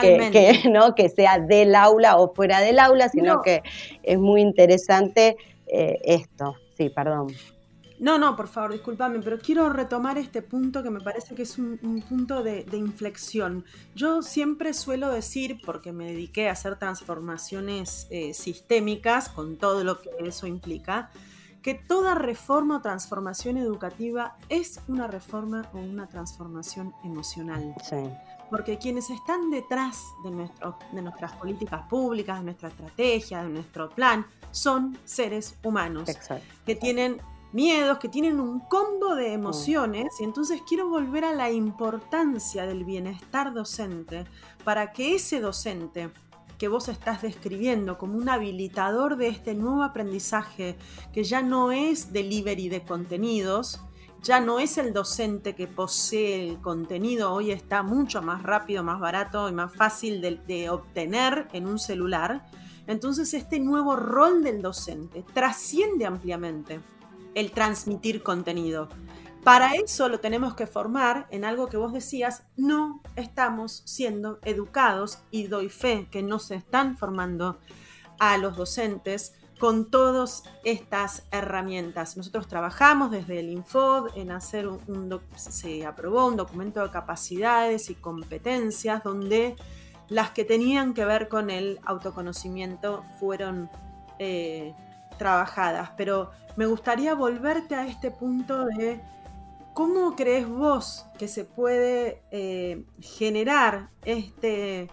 que, 0.00 0.62
¿no? 0.70 0.94
que 0.94 1.08
sea 1.08 1.38
del 1.38 1.74
aula 1.74 2.16
o 2.16 2.34
fuera 2.34 2.60
del 2.60 2.78
aula, 2.78 3.08
sino 3.08 3.42
que 3.42 3.62
es 4.02 4.18
muy 4.18 4.40
interesante 4.40 5.36
eh, 5.68 5.98
esto. 6.04 6.54
Sí, 6.76 6.90
perdón. 6.90 7.28
No, 8.00 8.18
no, 8.18 8.34
por 8.34 8.48
favor, 8.48 8.72
discúlpame, 8.72 9.20
pero 9.20 9.38
quiero 9.38 9.68
retomar 9.68 10.16
este 10.16 10.40
punto 10.40 10.82
que 10.82 10.88
me 10.88 11.00
parece 11.00 11.34
que 11.34 11.42
es 11.42 11.58
un, 11.58 12.02
punto 12.08 12.42
de, 12.42 12.64
inflexión. 12.72 13.62
Yo 13.94 14.22
siempre 14.22 14.72
suelo 14.72 15.10
decir, 15.10 15.60
porque 15.66 15.92
me 15.92 16.06
dediqué 16.06 16.48
a 16.48 16.52
hacer 16.52 16.78
transformaciones 16.78 18.06
eh, 18.10 18.32
sistémicas, 18.32 19.28
con 19.28 19.58
todo 19.58 19.84
lo 19.84 20.00
que 20.00 20.08
eso 20.20 20.46
implica, 20.46 21.10
que 21.60 21.74
toda 21.74 22.14
reforma 22.14 22.78
o 22.78 22.80
transformación 22.80 23.58
educativa 23.58 24.38
es 24.48 24.80
una 24.88 25.06
reforma 25.06 25.68
o 25.74 25.78
una 25.78 26.08
transformación 26.08 26.94
emocional. 27.04 27.74
Sí. 27.86 27.96
Porque 28.48 28.78
quienes 28.78 29.10
están 29.10 29.50
detrás 29.50 30.02
de, 30.24 30.30
nuestro, 30.30 30.78
de 30.90 31.02
nuestras 31.02 31.32
políticas 31.32 31.82
públicas, 31.82 32.38
de 32.38 32.44
nuestra 32.44 32.70
estrategia, 32.70 33.42
de 33.42 33.50
nuestro 33.50 33.90
plan, 33.90 34.24
son 34.52 34.96
seres 35.04 35.54
humanos 35.62 36.08
que 36.64 36.74
tienen 36.74 37.20
miedos, 37.52 37.98
que 37.98 38.08
tienen 38.08 38.40
un 38.40 38.60
combo 38.60 39.14
de 39.14 39.32
emociones 39.32 40.20
y 40.20 40.24
entonces 40.24 40.60
quiero 40.68 40.88
volver 40.88 41.24
a 41.24 41.34
la 41.34 41.50
importancia 41.50 42.66
del 42.66 42.84
bienestar 42.84 43.52
docente 43.52 44.24
para 44.64 44.92
que 44.92 45.14
ese 45.16 45.40
docente 45.40 46.10
que 46.58 46.68
vos 46.68 46.88
estás 46.88 47.22
describiendo 47.22 47.96
como 47.96 48.18
un 48.18 48.28
habilitador 48.28 49.16
de 49.16 49.28
este 49.28 49.54
nuevo 49.54 49.82
aprendizaje 49.82 50.76
que 51.12 51.24
ya 51.24 51.40
no 51.40 51.72
es 51.72 52.12
delivery 52.12 52.68
de 52.68 52.82
contenidos, 52.82 53.80
ya 54.22 54.40
no 54.40 54.60
es 54.60 54.76
el 54.76 54.92
docente 54.92 55.54
que 55.54 55.66
posee 55.66 56.50
el 56.50 56.60
contenido, 56.60 57.32
hoy 57.32 57.50
está 57.50 57.82
mucho 57.82 58.20
más 58.20 58.42
rápido, 58.42 58.84
más 58.84 59.00
barato 59.00 59.48
y 59.48 59.52
más 59.52 59.74
fácil 59.74 60.20
de, 60.20 60.36
de 60.46 60.68
obtener 60.68 61.48
en 61.54 61.66
un 61.66 61.78
celular. 61.78 62.46
Entonces 62.86 63.32
este 63.32 63.58
nuevo 63.58 63.96
rol 63.96 64.42
del 64.42 64.60
docente 64.60 65.24
trasciende 65.32 66.04
ampliamente 66.04 66.80
el 67.34 67.52
transmitir 67.52 68.22
contenido. 68.22 68.88
Para 69.44 69.74
eso 69.74 70.08
lo 70.08 70.20
tenemos 70.20 70.54
que 70.54 70.66
formar 70.66 71.26
en 71.30 71.44
algo 71.44 71.68
que 71.68 71.78
vos 71.78 71.92
decías, 71.92 72.44
no 72.56 73.00
estamos 73.16 73.82
siendo 73.86 74.38
educados 74.42 75.20
y 75.30 75.46
doy 75.46 75.70
fe 75.70 76.08
que 76.10 76.22
no 76.22 76.38
se 76.38 76.56
están 76.56 76.98
formando 76.98 77.58
a 78.18 78.36
los 78.36 78.56
docentes 78.56 79.32
con 79.58 79.90
todas 79.90 80.42
estas 80.64 81.24
herramientas. 81.30 82.16
Nosotros 82.16 82.48
trabajamos 82.48 83.10
desde 83.10 83.40
el 83.40 83.50
Infod 83.50 84.08
en 84.16 84.30
hacer 84.30 84.66
un, 84.66 85.20
se 85.36 85.86
aprobó 85.86 86.26
un 86.26 86.36
documento 86.36 86.82
de 86.82 86.90
capacidades 86.90 87.90
y 87.90 87.94
competencias 87.94 89.02
donde 89.04 89.56
las 90.08 90.30
que 90.30 90.44
tenían 90.44 90.92
que 90.92 91.04
ver 91.04 91.28
con 91.28 91.50
el 91.50 91.78
autoconocimiento 91.84 93.04
fueron 93.20 93.70
eh, 94.18 94.74
trabajadas, 95.20 95.90
pero 95.98 96.30
me 96.56 96.64
gustaría 96.64 97.14
volverte 97.14 97.74
a 97.74 97.86
este 97.86 98.10
punto 98.10 98.64
de 98.64 99.02
cómo 99.74 100.16
crees 100.16 100.48
vos 100.48 101.04
que 101.18 101.28
se 101.28 101.44
puede 101.44 102.22
eh, 102.30 102.86
generar 103.00 103.90
este 104.06 104.90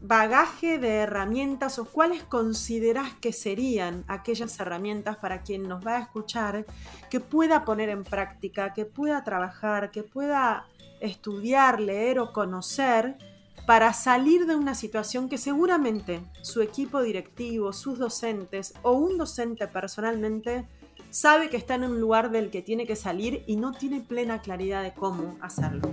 bagaje 0.00 0.78
de 0.78 0.98
herramientas 0.98 1.80
o 1.80 1.86
cuáles 1.86 2.22
consideras 2.22 3.14
que 3.20 3.32
serían 3.32 4.04
aquellas 4.06 4.60
herramientas 4.60 5.16
para 5.16 5.42
quien 5.42 5.64
nos 5.64 5.84
va 5.84 5.96
a 5.96 6.02
escuchar 6.02 6.64
que 7.10 7.18
pueda 7.18 7.64
poner 7.64 7.88
en 7.88 8.04
práctica, 8.04 8.72
que 8.72 8.84
pueda 8.84 9.24
trabajar, 9.24 9.90
que 9.90 10.04
pueda 10.04 10.66
estudiar, 11.00 11.80
leer 11.80 12.20
o 12.20 12.32
conocer 12.32 13.18
para 13.68 13.92
salir 13.92 14.46
de 14.46 14.56
una 14.56 14.74
situación 14.74 15.28
que 15.28 15.36
seguramente 15.36 16.22
su 16.40 16.62
equipo 16.62 17.02
directivo, 17.02 17.74
sus 17.74 17.98
docentes 17.98 18.72
o 18.80 18.92
un 18.92 19.18
docente 19.18 19.68
personalmente 19.68 20.66
sabe 21.10 21.50
que 21.50 21.58
está 21.58 21.74
en 21.74 21.84
un 21.84 22.00
lugar 22.00 22.30
del 22.30 22.48
que 22.48 22.62
tiene 22.62 22.86
que 22.86 22.96
salir 22.96 23.44
y 23.46 23.56
no 23.56 23.72
tiene 23.72 24.00
plena 24.00 24.40
claridad 24.40 24.82
de 24.82 24.94
cómo 24.94 25.36
hacerlo. 25.42 25.92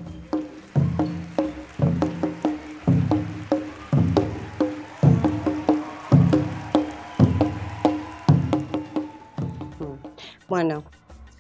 Bueno, 10.48 10.86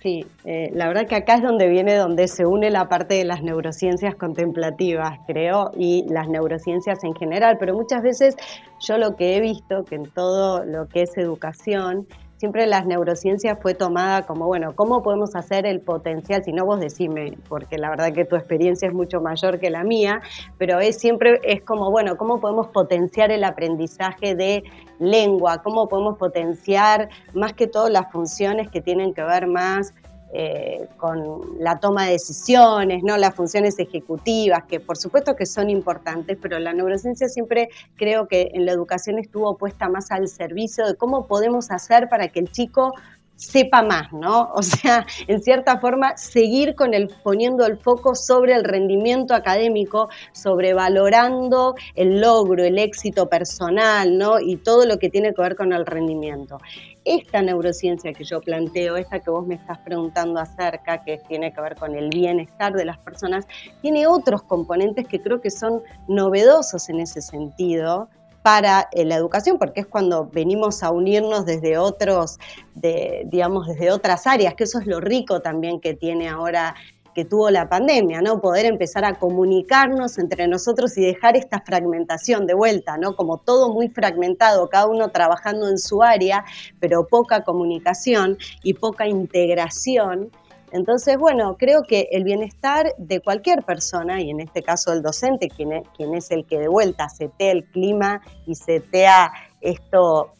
Sí, 0.05 0.23
eh, 0.43 0.69
la 0.71 0.87
verdad 0.87 1.07
que 1.07 1.15
acá 1.15 1.33
es 1.33 1.41
donde 1.41 1.67
viene, 1.67 1.95
donde 1.95 2.27
se 2.27 2.45
une 2.45 2.69
la 2.69 2.87
parte 2.87 3.15
de 3.15 3.25
las 3.25 3.41
neurociencias 3.41 4.13
contemplativas, 4.13 5.17
creo, 5.25 5.71
y 5.75 6.05
las 6.07 6.29
neurociencias 6.29 7.03
en 7.03 7.15
general, 7.15 7.57
pero 7.59 7.73
muchas 7.73 8.03
veces 8.03 8.35
yo 8.79 8.99
lo 8.99 9.15
que 9.15 9.35
he 9.35 9.41
visto, 9.41 9.83
que 9.83 9.95
en 9.95 10.07
todo 10.11 10.63
lo 10.63 10.87
que 10.89 11.01
es 11.01 11.17
educación, 11.17 12.05
siempre 12.37 12.67
las 12.67 12.85
neurociencias 12.85 13.57
fue 13.61 13.73
tomada 13.73 14.25
como, 14.25 14.45
bueno, 14.45 14.75
¿cómo 14.75 15.01
podemos 15.01 15.35
hacer 15.35 15.65
el 15.65 15.81
potencial? 15.81 16.43
Si 16.43 16.51
no, 16.51 16.65
vos 16.65 16.79
decime, 16.79 17.37
porque 17.47 17.77
la 17.77 17.89
verdad 17.89 18.13
que 18.13 18.25
tu 18.25 18.35
experiencia 18.35 18.87
es 18.87 18.93
mucho 18.93 19.21
mayor 19.21 19.59
que 19.59 19.69
la 19.69 19.83
mía, 19.83 20.21
pero 20.57 20.79
es 20.79 20.97
siempre 20.97 21.39
es 21.43 21.63
como, 21.63 21.91
bueno, 21.91 22.17
¿cómo 22.17 22.39
podemos 22.39 22.67
potenciar 22.67 23.31
el 23.31 23.43
aprendizaje 23.43 24.35
de 24.35 24.63
lengua? 24.99 25.61
¿Cómo 25.63 25.87
podemos 25.87 26.17
potenciar 26.17 27.09
más 27.33 27.53
que 27.53 27.67
todo 27.67 27.89
las 27.89 28.11
funciones 28.11 28.69
que 28.69 28.81
tienen 28.81 29.13
que 29.13 29.23
ver 29.23 29.47
más 29.47 29.93
eh, 30.37 30.89
con 30.97 31.57
la 31.59 31.79
toma 31.79 32.05
de 32.05 32.11
decisiones, 32.11 33.03
¿no? 33.03 33.15
las 33.15 33.33
funciones 33.33 33.79
ejecutivas, 33.79 34.65
que 34.65 34.81
por 34.81 34.97
supuesto 34.97 35.33
que 35.33 35.45
son 35.45 35.69
importantes, 35.69 36.37
pero 36.41 36.59
la 36.59 36.73
neurociencia 36.73 37.29
siempre 37.29 37.69
creo 37.95 38.27
que 38.27 38.51
en 38.53 38.65
la 38.65 38.73
educación 38.73 39.17
estuvo 39.17 39.55
puesta 39.55 39.87
más 39.87 40.11
al 40.11 40.27
servicio 40.27 40.85
de 40.87 40.95
cómo 40.95 41.25
podemos 41.25 41.71
hacer 41.71 42.09
para 42.09 42.27
que 42.27 42.41
el 42.41 42.51
chico 42.51 42.91
sepa 43.37 43.81
más, 43.81 44.11
¿no? 44.11 44.49
O 44.53 44.61
sea, 44.61 45.05
en 45.27 45.41
cierta 45.41 45.79
forma, 45.79 46.17
seguir 46.17 46.75
con 46.75 46.93
el 46.93 47.09
poniendo 47.23 47.65
el 47.65 47.77
foco 47.77 48.13
sobre 48.15 48.55
el 48.55 48.65
rendimiento 48.65 49.35
académico, 49.35 50.09
sobrevalorando 50.33 51.75
el 51.95 52.19
logro, 52.19 52.63
el 52.63 52.77
éxito 52.77 53.29
personal, 53.29 54.17
¿no? 54.17 54.39
Y 54.39 54.57
todo 54.57 54.85
lo 54.85 54.99
que 54.99 55.09
tiene 55.09 55.33
que 55.33 55.41
ver 55.41 55.55
con 55.55 55.71
el 55.71 55.85
rendimiento. 55.85 56.59
Esta 57.05 57.41
neurociencia 57.41 58.11
que 58.13 58.23
yo 58.23 58.41
planteo, 58.41 58.97
esta 58.97 59.19
que 59.19 59.29
vos 59.29 59.47
me 59.47 59.55
estás 59.55 59.77
preguntando 59.79 60.39
acerca, 60.39 61.03
que 61.03 61.19
tiene 61.27 61.53
que 61.53 61.61
ver 61.61 61.75
con 61.75 61.95
el 61.95 62.09
bienestar 62.09 62.73
de 62.73 62.83
las 62.83 62.97
personas, 62.97 63.45
tiene 63.81 64.07
otros 64.07 64.43
componentes 64.43 65.07
que 65.07 65.21
creo 65.21 65.39
que 65.39 65.51
son 65.51 65.81
novedosos 66.07 66.89
en 66.89 66.99
ese 66.99 67.21
sentido, 67.21 68.09
para 68.45 68.89
eh, 68.91 69.05
la 69.05 69.15
educación, 69.15 69.57
porque 69.57 69.79
es 69.79 69.87
cuando 69.87 70.27
venimos 70.27 70.83
a 70.83 70.91
unirnos 70.91 71.47
desde 71.47 71.79
otros, 71.79 72.37
digamos, 72.75 73.65
desde 73.65 73.89
otras 73.89 74.27
áreas, 74.27 74.53
que 74.53 74.65
eso 74.65 74.77
es 74.77 74.85
lo 74.85 75.01
rico 75.01 75.41
también 75.41 75.79
que 75.79 75.95
tiene 75.95 76.29
ahora 76.29 76.75
que 77.15 77.25
tuvo 77.25 77.49
la 77.49 77.69
pandemia, 77.69 78.21
¿no? 78.21 78.41
Poder 78.41 78.65
empezar 78.65 79.05
a 79.05 79.15
comunicarnos 79.15 80.19
entre 80.19 80.47
nosotros 80.47 80.97
y 80.97 81.01
dejar 81.01 81.35
esta 81.35 81.61
fragmentación 81.61 82.45
de 82.45 82.53
vuelta, 82.53 82.97
¿no? 82.97 83.15
Como 83.15 83.39
todo 83.39 83.73
muy 83.73 83.87
fragmentado, 83.87 84.69
cada 84.69 84.85
uno 84.85 85.09
trabajando 85.09 85.69
en 85.69 85.79
su 85.79 86.03
área, 86.03 86.45
pero 86.79 87.07
poca 87.07 87.43
comunicación 87.43 88.37
y 88.61 88.75
poca 88.75 89.07
integración 89.07 90.29
entonces, 90.75 91.17
bueno, 91.17 91.55
creo 91.57 91.83
que 91.83 92.09
el 92.11 92.25
bienestar 92.25 92.93
de 92.97 93.21
cualquier 93.21 93.63
persona, 93.63 94.21
y 94.21 94.29
en 94.29 94.41
este 94.41 94.61
caso 94.61 94.91
el 94.91 95.01
docente, 95.01 95.47
quien 95.47 95.71
es, 96.13 96.31
el 96.31 96.45
que 96.45 96.59
de 96.59 96.67
vuelta 96.67 97.07
setea 97.07 97.51
el 97.51 97.63
clima 97.63 98.21
y 98.45 98.55
setea 98.55 99.31
esto, 99.61 100.33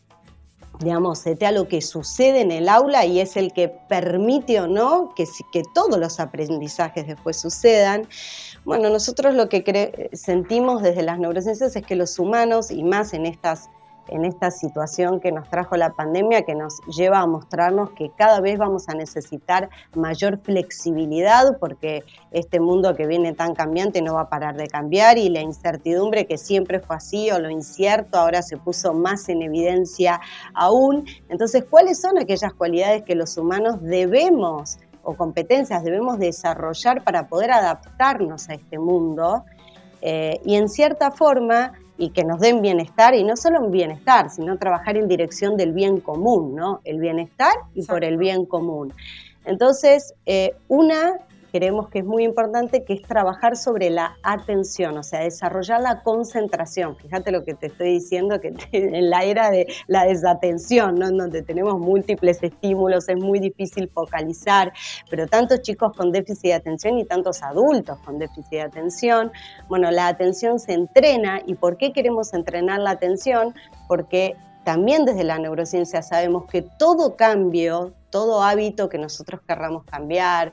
digamos, 0.80 1.20
setea 1.20 1.52
lo 1.52 1.68
que 1.68 1.82
sucede 1.82 2.42
en 2.42 2.52
el 2.52 2.70
aula 2.70 3.06
y 3.06 3.20
es 3.20 3.38
el 3.38 3.54
que 3.54 3.70
permite 3.70 4.60
o 4.62 4.68
no 4.68 5.14
que, 5.16 5.26
que 5.52 5.64
todos 5.74 5.98
los 5.98 6.20
aprendizajes 6.20 7.08
después 7.08 7.38
sucedan. 7.38 8.08
Bueno, 8.64 8.90
nosotros 8.90 9.36
lo 9.36 9.50
que 9.50 10.10
sentimos 10.14 10.82
desde 10.82 11.04
las 11.04 11.20
neurociencias 11.20 11.76
es 11.76 11.86
que 11.86 11.96
los 11.96 12.20
humanos, 12.20 12.72
y 12.72 12.84
más 12.84 13.14
en 13.14 13.26
estas 13.26 13.70
en 14.08 14.26
esta 14.26 14.52
situación 14.52 15.20
que 15.20 15.32
nos 15.32 15.50
trajo 15.50 15.78
la 15.78 15.94
pandemia, 15.94 16.44
que 16.44 16.56
nos 16.56 16.80
lleva 16.88 17.20
a 17.20 17.26
mostrarnos 17.26 17.92
que 17.92 18.12
cada 18.16 18.40
vez 18.40 18.58
vamos 18.58 18.88
a 18.90 18.94
necesitar 18.94 19.70
mayor 19.96 20.40
flexibilidad, 20.40 21.58
porque 21.60 22.04
este 22.32 22.60
mundo 22.60 22.96
que 22.96 23.08
viene 23.08 23.34
tan 23.34 23.56
cambiante 23.56 24.02
no 24.02 24.16
va 24.16 24.22
a 24.22 24.30
parar 24.30 24.56
de 24.56 24.68
cambiar 24.68 25.18
y 25.18 25.30
la 25.30 25.42
incertidumbre 25.42 26.28
que 26.28 26.38
siempre 26.38 26.80
fue 26.80 26.96
así 26.96 27.32
o 27.32 27.40
lo 27.40 27.50
incierto 27.50 28.18
ahora 28.18 28.42
se 28.42 28.58
puso 28.58 28.94
más 28.94 29.30
en 29.30 29.42
evidencia 29.42 30.20
aún. 30.54 31.06
Entonces, 31.30 31.64
¿cuáles 31.70 32.00
son 32.00 32.18
aquellas 32.18 32.54
cualidades 32.54 33.04
que 33.04 33.16
los 33.16 33.38
humanos 33.38 33.82
debemos 33.82 34.78
o 35.04 35.16
competencias 35.16 35.84
debemos 35.84 36.20
desarrollar 36.20 37.04
para 37.04 37.28
poder 37.28 37.52
adaptarnos 37.52 38.50
a 38.50 38.56
este 38.56 38.80
mundo? 38.80 39.46
Eh, 40.02 40.40
y 40.46 40.56
en 40.56 40.70
cierta 40.70 41.12
forma, 41.12 41.74
y 41.98 42.10
que 42.10 42.24
nos 42.24 42.40
den 42.40 42.62
bienestar, 42.62 43.16
y 43.16 43.24
no 43.24 43.38
solo 43.38 43.62
un 43.62 43.72
bienestar, 43.72 44.30
sino 44.30 44.58
trabajar 44.58 44.98
en 44.98 45.08
dirección 45.08 45.56
del 45.58 45.72
bien 45.72 46.00
común, 46.00 46.56
¿no? 46.56 46.82
El 46.84 47.00
bienestar 47.00 47.54
y 47.74 47.84
por 47.84 48.04
el 48.04 48.18
bien 48.18 48.46
común. 48.46 48.94
Entonces, 49.46 50.14
eh, 50.26 50.56
una 50.68 51.20
creemos 51.56 51.88
que 51.88 52.00
es 52.00 52.06
muy 52.06 52.26
importante, 52.26 52.84
que 52.84 52.96
es 52.96 53.02
trabajar 53.02 53.56
sobre 53.56 53.90
la 53.90 54.18
atención, 54.24 54.98
o 54.98 55.04
sea, 55.04 55.22
desarrollar 55.22 55.80
la 55.80 56.04
concentración. 56.04 56.98
Fíjate 56.98 57.32
lo 57.32 57.46
que 57.46 57.54
te 57.54 57.68
estoy 57.68 57.94
diciendo, 57.94 58.42
que 58.42 58.54
en 58.74 59.10
la 59.10 59.24
era 59.24 59.50
de 59.52 59.66
la 59.88 60.04
desatención, 60.04 61.02
en 61.02 61.16
donde 61.16 61.44
tenemos 61.44 61.80
múltiples 61.80 62.44
estímulos, 62.44 63.08
es 63.08 63.16
muy 63.16 63.40
difícil 63.40 63.88
focalizar, 63.88 64.74
pero 65.10 65.28
tantos 65.28 65.62
chicos 65.62 65.96
con 65.96 66.12
déficit 66.12 66.44
de 66.44 66.54
atención 66.56 66.98
y 66.98 67.06
tantos 67.06 67.42
adultos 67.42 68.00
con 68.00 68.20
déficit 68.20 68.52
de 68.52 68.62
atención, 68.62 69.32
bueno, 69.70 69.90
la 69.92 70.08
atención 70.08 70.60
se 70.60 70.74
entrena 70.74 71.42
y 71.46 71.56
¿por 71.56 71.78
qué 71.78 71.94
queremos 71.94 72.34
entrenar 72.34 72.82
la 72.82 72.90
atención? 72.90 73.56
Porque 73.88 74.36
también 74.66 75.06
desde 75.06 75.24
la 75.24 75.40
neurociencia 75.40 76.02
sabemos 76.02 76.48
que 76.48 76.64
todo 76.64 77.16
cambio, 77.16 77.94
todo 78.10 78.44
hábito 78.44 78.90
que 78.90 78.98
nosotros 78.98 79.40
querramos 79.48 79.86
cambiar 79.86 80.52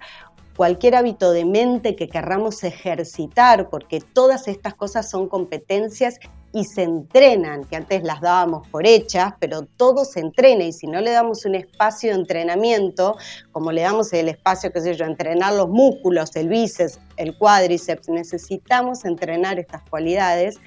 cualquier 0.62 0.95
hábito 0.95 1.33
de 1.33 1.45
mente 1.45 1.97
que 1.97 2.07
querramos 2.07 2.62
ejercitar, 2.62 3.69
porque 3.69 4.00
todas 4.00 4.47
estas 4.47 4.75
cosas 4.75 5.11
son 5.11 5.28
competencias 5.28 6.21
y 6.52 6.66
se 6.66 6.85
entrenan, 6.85 7.64
que 7.64 7.75
antes 7.75 8.05
las 8.05 8.20
dábamos 8.20 8.68
por 8.68 8.87
hechas, 8.87 9.33
pero 9.40 9.62
todo 9.62 10.05
se 10.05 10.20
entrena 10.20 10.62
y 10.62 10.72
si 10.72 10.87
no 10.87 11.01
le 11.01 11.11
damos 11.11 11.44
un 11.46 11.57
espacio 11.57 12.12
de 12.12 12.20
entrenamiento, 12.20 13.16
como 13.51 13.72
le 13.72 13.83
damos 13.83 14.12
el 14.12 14.29
espacio, 14.29 14.72
qué 14.72 14.81
sé 14.81 14.94
yo, 14.94 15.05
entrenar 15.05 15.53
los 15.55 15.68
músculos, 15.68 16.37
el 16.37 16.48
bíceps, 16.48 17.01
el 17.16 17.37
cuádriceps, 17.37 18.09
necesitamos 18.09 19.05
entrenar 19.05 19.59
estas 19.59 19.83
cualidades 19.90 20.61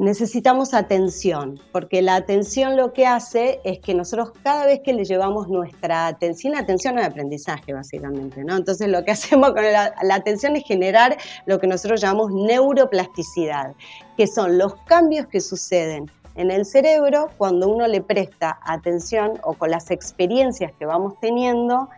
necesitamos 0.00 0.72
atención, 0.72 1.60
porque 1.72 2.00
la 2.00 2.14
atención 2.14 2.74
lo 2.74 2.94
que 2.94 3.06
hace 3.06 3.60
es 3.64 3.80
que 3.80 3.94
nosotros 3.94 4.32
cada 4.42 4.64
vez 4.64 4.80
que 4.82 4.94
le 4.94 5.04
llevamos 5.04 5.48
nuestra 5.48 6.06
atención, 6.06 6.56
atención 6.56 6.98
al 6.98 7.04
aprendizaje 7.04 7.74
básicamente, 7.74 8.42
¿no? 8.42 8.56
Entonces 8.56 8.88
lo 8.88 9.04
que 9.04 9.10
hacemos 9.12 9.52
con 9.52 9.62
la, 9.62 9.94
la, 10.02 10.14
atención 10.14 10.56
es 10.56 10.64
generar 10.64 11.18
lo 11.44 11.60
que 11.60 11.66
nosotros 11.66 12.00
llamamos 12.00 12.32
neuroplasticidad, 12.32 13.74
que 14.16 14.26
son 14.26 14.56
los 14.56 14.74
cambios 14.86 15.26
que 15.26 15.42
suceden 15.42 16.10
en 16.34 16.50
el 16.50 16.64
cerebro 16.64 17.28
cuando 17.36 17.68
uno 17.68 17.86
le 17.86 18.00
presta 18.00 18.58
atención 18.64 19.38
o 19.42 19.52
con 19.52 19.70
las 19.70 19.90
experiencias 19.90 20.72
que 20.78 20.86
vamos 20.86 21.20
teniendo 21.20 21.90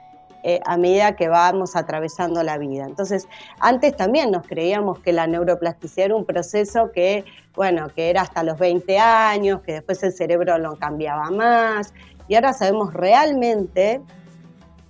eh, 0.44 0.61
a 0.64 0.76
medida 0.76 1.14
que 1.14 1.28
vamos 1.28 1.76
atravesando 1.76 2.42
la 2.42 2.59
vida. 2.59 2.85
Entonces, 2.85 3.28
antes 3.61 3.96
también 3.96 4.31
nos 4.31 4.46
creíamos 4.46 4.98
que 4.98 5.12
la 5.12 5.26
neuroplasticidad 5.26 6.07
era 6.07 6.16
un 6.16 6.24
proceso 6.24 6.90
que, 6.92 7.24
bueno, 7.55 7.88
que 7.94 8.11
era 8.11 8.22
hasta 8.22 8.42
los 8.42 8.59
20 8.59 8.98
años, 8.98 9.61
que 9.62 9.74
después 9.74 10.02
el 10.02 10.12
cerebro 10.12 10.59
lo 10.59 10.76
cambiaba 10.76 11.31
más, 11.31 11.94
y 12.26 12.35
ahora 12.35 12.52
sabemos 12.52 12.92
realmente 12.92 14.00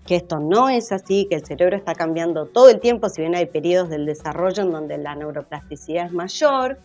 que 0.06 0.16
esto 0.16 0.40
no 0.40 0.68
es 0.68 0.90
así, 0.90 1.26
que 1.28 1.36
el 1.36 1.44
cerebro 1.44 1.76
está 1.76 1.94
cambiando 1.94 2.46
todo 2.46 2.68
el 2.68 2.80
tiempo, 2.80 3.08
si 3.08 3.20
bien 3.20 3.34
hay 3.34 3.46
periodos 3.46 3.88
del 3.88 4.06
desarrollo 4.06 4.62
en 4.62 4.72
donde 4.72 4.98
la 4.98 5.14
neuroplasticidad 5.14 6.06
es 6.06 6.12
mayor, 6.12 6.78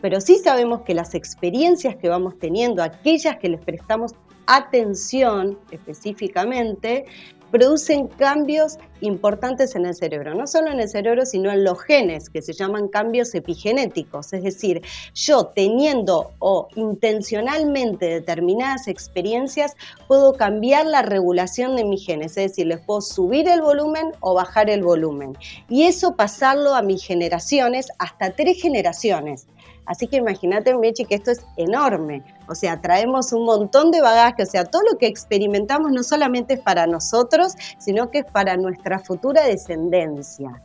pero 0.00 0.20
sí 0.20 0.38
sabemos 0.38 0.82
que 0.82 0.94
las 0.94 1.14
experiencias 1.14 1.96
que 1.96 2.08
vamos 2.08 2.38
teniendo, 2.38 2.82
aquellas 2.82 3.36
que 3.36 3.48
les 3.48 3.60
prestamos 3.60 4.14
atención 4.46 5.58
específicamente, 5.70 7.04
producen 7.52 8.08
cambios 8.08 8.78
importantes 9.02 9.76
en 9.76 9.84
el 9.84 9.94
cerebro, 9.94 10.34
no 10.34 10.46
solo 10.46 10.70
en 10.70 10.80
el 10.80 10.88
cerebro, 10.88 11.26
sino 11.26 11.52
en 11.52 11.64
los 11.64 11.80
genes, 11.82 12.30
que 12.30 12.40
se 12.40 12.54
llaman 12.54 12.88
cambios 12.88 13.34
epigenéticos, 13.34 14.32
es 14.32 14.42
decir, 14.42 14.80
yo 15.14 15.46
teniendo 15.46 16.32
o 16.38 16.68
intencionalmente 16.76 18.06
determinadas 18.06 18.88
experiencias, 18.88 19.76
puedo 20.08 20.32
cambiar 20.32 20.86
la 20.86 21.02
regulación 21.02 21.76
de 21.76 21.84
mis 21.84 22.06
genes, 22.06 22.36
es 22.38 22.52
decir, 22.52 22.66
les 22.66 22.80
puedo 22.80 23.02
subir 23.02 23.46
el 23.48 23.60
volumen 23.60 24.12
o 24.20 24.34
bajar 24.34 24.70
el 24.70 24.82
volumen, 24.82 25.36
y 25.68 25.82
eso 25.82 26.16
pasarlo 26.16 26.74
a 26.74 26.82
mis 26.82 27.04
generaciones, 27.04 27.88
hasta 27.98 28.30
tres 28.30 28.60
generaciones. 28.62 29.46
Así 29.86 30.06
que 30.06 30.16
imagínate, 30.16 30.76
Mechi, 30.76 31.04
que 31.04 31.16
esto 31.16 31.32
es 31.32 31.44
enorme. 31.56 32.22
O 32.48 32.54
sea, 32.54 32.80
traemos 32.80 33.32
un 33.32 33.44
montón 33.44 33.90
de 33.90 34.00
bagaje, 34.00 34.44
o 34.44 34.46
sea, 34.46 34.64
todo 34.64 34.82
lo 34.90 34.98
que 34.98 35.06
experimentamos 35.06 35.90
no 35.90 36.02
solamente 36.02 36.54
es 36.54 36.60
para 36.60 36.86
nosotros, 36.86 37.54
sino 37.78 38.10
que 38.10 38.18
es 38.18 38.26
para 38.26 38.56
nuestra 38.56 38.98
futura 38.98 39.44
descendencia. 39.44 40.62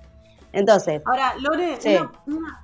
Entonces. 0.54 1.02
Ahora, 1.06 1.34
Lore, 1.40 1.78
una, 2.28 2.64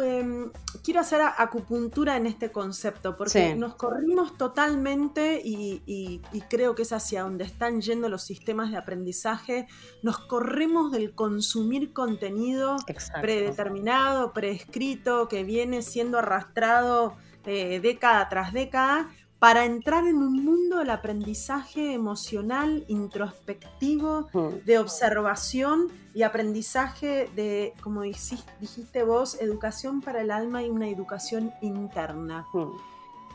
Em, 0.00 0.50
quiero 0.82 1.00
hacer 1.00 1.20
acupuntura 1.20 2.16
en 2.16 2.26
este 2.26 2.50
concepto, 2.50 3.16
porque 3.16 3.54
nos 3.54 3.74
corrimos 3.74 4.36
totalmente 4.36 5.40
y, 5.44 6.20
creo 6.48 6.74
que 6.74 6.82
es 6.82 6.92
hacia 6.92 7.22
donde 7.22 7.44
están 7.44 7.80
yendo 7.80 8.08
los 8.08 8.22
sistemas 8.22 8.70
de 8.70 8.76
aprendizaje, 8.76 9.66
nos 10.02 10.18
corremos 10.18 10.92
del 10.92 11.14
consumir 11.14 11.92
contenido 11.92 12.76
predeterminado, 13.20 14.32
preescrito, 14.32 15.28
que 15.28 15.44
viene 15.44 15.82
siendo 15.82 16.18
arrastrado 16.18 17.16
eh, 17.44 17.80
década 17.80 18.28
tras 18.28 18.52
década, 18.52 19.10
para 19.38 19.64
entrar 19.64 20.06
en 20.06 20.16
un 20.16 20.44
mundo 20.44 20.78
del 20.78 20.90
aprendizaje 20.90 21.92
emocional, 21.92 22.84
introspectivo, 22.88 24.28
hmm. 24.32 24.64
de 24.64 24.78
observación 24.78 25.88
y 26.12 26.22
aprendizaje 26.22 27.30
de, 27.36 27.72
como 27.80 28.02
dijiste 28.02 29.04
vos, 29.04 29.40
educación 29.40 30.00
para 30.00 30.22
el 30.22 30.32
alma 30.32 30.62
y 30.62 30.70
una 30.70 30.88
educación 30.88 31.52
interna. 31.62 32.46
Hmm. 32.52 32.72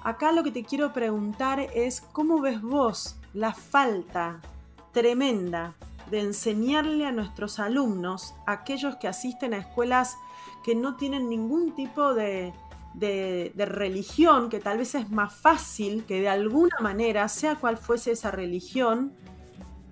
Acá 0.04 0.34
lo 0.34 0.44
que 0.44 0.52
te 0.52 0.66
quiero 0.66 0.92
preguntar 0.92 1.62
es, 1.74 2.02
¿cómo 2.02 2.42
ves 2.42 2.62
vos 2.62 3.16
la 3.34 3.54
falta 3.54 4.42
tremenda 4.92 5.76
de 6.12 6.20
enseñarle 6.20 7.06
a 7.06 7.14
nuestros 7.14 7.60
alumnos, 7.60 8.36
aquellos 8.46 8.98
que 8.98 9.08
asisten 9.08 9.54
a 9.54 9.58
escuelas 9.58 10.18
que 10.64 10.76
no 10.76 10.96
tienen 10.96 11.30
ningún 11.30 11.76
tipo 11.76 12.14
de 12.14 12.54
de, 12.94 13.52
religión, 13.58 14.50
que 14.50 14.60
tal 14.60 14.78
vez 14.78 14.96
es 14.96 15.10
más 15.10 15.34
fácil 15.34 16.06
que 16.06 16.22
de 16.22 16.30
alguna 16.30 16.78
manera, 16.80 17.28
sea 17.28 17.56
cual 17.56 17.78
fuese 17.78 18.12
esa 18.12 18.32
religión, 18.32 19.14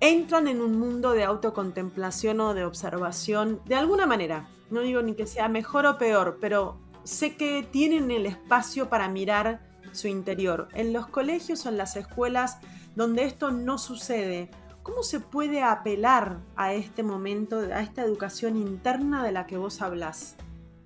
entran 0.00 0.48
en 0.48 0.60
un 0.60 0.78
mundo 0.78 1.12
de 1.12 1.24
autocontemplación 1.24 2.40
o 2.40 2.54
de 2.54 2.64
observación, 2.64 3.60
de 3.66 3.76
alguna 3.76 4.06
manera. 4.06 4.48
No 4.70 4.80
digo 4.80 5.02
ni 5.02 5.14
que 5.14 5.26
sea 5.26 5.48
mejor 5.48 5.86
o 5.86 5.98
peor, 5.98 6.38
pero 6.40 6.78
sé 7.04 7.36
que 7.36 7.62
tienen 7.62 8.10
el 8.10 8.26
espacio 8.26 8.88
para 8.88 9.08
mirar 9.08 9.60
su 9.92 10.08
interior. 10.08 10.68
En 10.74 10.92
los 10.92 11.06
colegios 11.06 11.66
o 11.66 11.68
en 11.68 11.76
las 11.76 11.96
escuelas 11.96 12.58
donde 12.94 13.24
esto 13.24 13.50
no 13.50 13.78
sucede, 13.78 14.50
¿cómo 14.82 15.02
se 15.02 15.20
puede 15.20 15.62
apelar 15.62 16.40
a 16.56 16.72
este 16.72 17.02
momento, 17.02 17.58
a 17.58 17.80
esta 17.80 18.02
educación 18.02 18.56
interna 18.56 19.22
de 19.22 19.32
la 19.32 19.46
que 19.46 19.56
vos 19.56 19.82
hablas? 19.82 20.36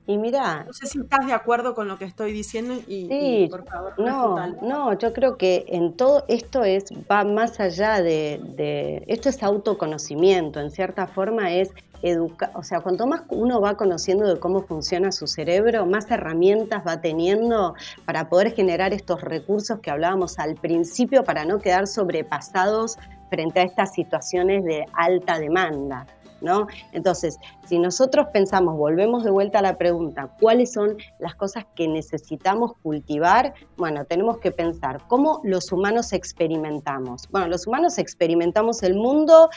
Y 0.06 0.18
mira. 0.18 0.64
No 0.64 0.72
sé 0.72 0.86
si 0.86 1.00
estás 1.00 1.26
de 1.26 1.32
acuerdo 1.32 1.74
con 1.74 1.88
lo 1.88 1.98
que 1.98 2.04
estoy 2.04 2.32
diciendo 2.32 2.74
y, 2.86 3.06
sí, 3.08 3.48
por 3.50 3.64
favor. 3.64 3.94
No, 3.98 4.46
no, 4.62 4.96
yo 4.98 5.12
creo 5.12 5.36
que 5.36 5.64
en 5.68 5.94
todo 5.94 6.24
esto 6.28 6.62
es, 6.62 6.84
va 7.10 7.24
más 7.24 7.58
allá 7.58 8.00
de, 8.00 8.40
de, 8.56 9.02
esto 9.08 9.28
es 9.28 9.42
autoconocimiento, 9.42 10.60
en 10.60 10.70
cierta 10.70 11.08
forma 11.08 11.52
es 11.52 11.70
educar, 12.02 12.50
o 12.54 12.62
sea, 12.62 12.80
cuanto 12.80 13.06
más 13.06 13.22
uno 13.28 13.60
va 13.60 13.76
conociendo 13.76 14.26
de 14.32 14.38
cómo 14.38 14.62
funciona 14.62 15.10
su 15.12 15.26
cerebro, 15.26 15.86
más 15.86 16.10
herramientas 16.10 16.84
va 16.86 17.00
teniendo 17.00 17.74
para 18.04 18.28
poder 18.28 18.52
generar 18.52 18.92
estos 18.92 19.22
recursos 19.22 19.80
que 19.80 19.90
hablábamos 19.90 20.38
al 20.38 20.54
principio 20.54 21.24
para 21.24 21.44
no 21.44 21.58
quedar 21.58 21.86
sobrepasados 21.86 22.96
frente 23.30 23.60
a 23.60 23.62
estas 23.64 23.92
situaciones 23.92 24.64
de 24.64 24.84
alta 24.92 25.38
demanda. 25.38 26.06
¿No? 26.40 26.66
Entonces, 26.92 27.38
si 27.66 27.78
nosotros 27.78 28.26
pensamos, 28.32 28.76
volvemos 28.76 29.24
de 29.24 29.30
vuelta 29.30 29.58
a 29.58 29.62
la 29.62 29.78
pregunta, 29.78 30.30
¿cuáles 30.40 30.72
son 30.72 30.96
las 31.18 31.34
cosas 31.34 31.64
que 31.74 31.88
necesitamos 31.88 32.72
cultivar? 32.82 33.54
Bueno, 33.76 34.04
tenemos 34.04 34.38
que 34.38 34.50
pensar 34.50 35.00
cómo 35.08 35.40
los 35.44 35.72
humanos 35.72 36.12
experimentamos. 36.12 37.28
Bueno, 37.30 37.48
los 37.48 37.66
humanos 37.66 37.98
experimentamos 37.98 38.82
el 38.82 38.94
mundo 38.94 39.50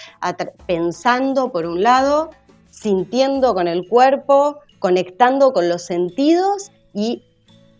pensando 0.66 1.52
por 1.52 1.66
un 1.66 1.84
lado, 1.84 2.30
sintiendo 2.70 3.54
con 3.54 3.68
el 3.68 3.88
cuerpo, 3.88 4.60
conectando 4.80 5.54
con 5.54 5.70
los 5.70 5.84
sentidos 5.84 6.72
y 6.94 7.24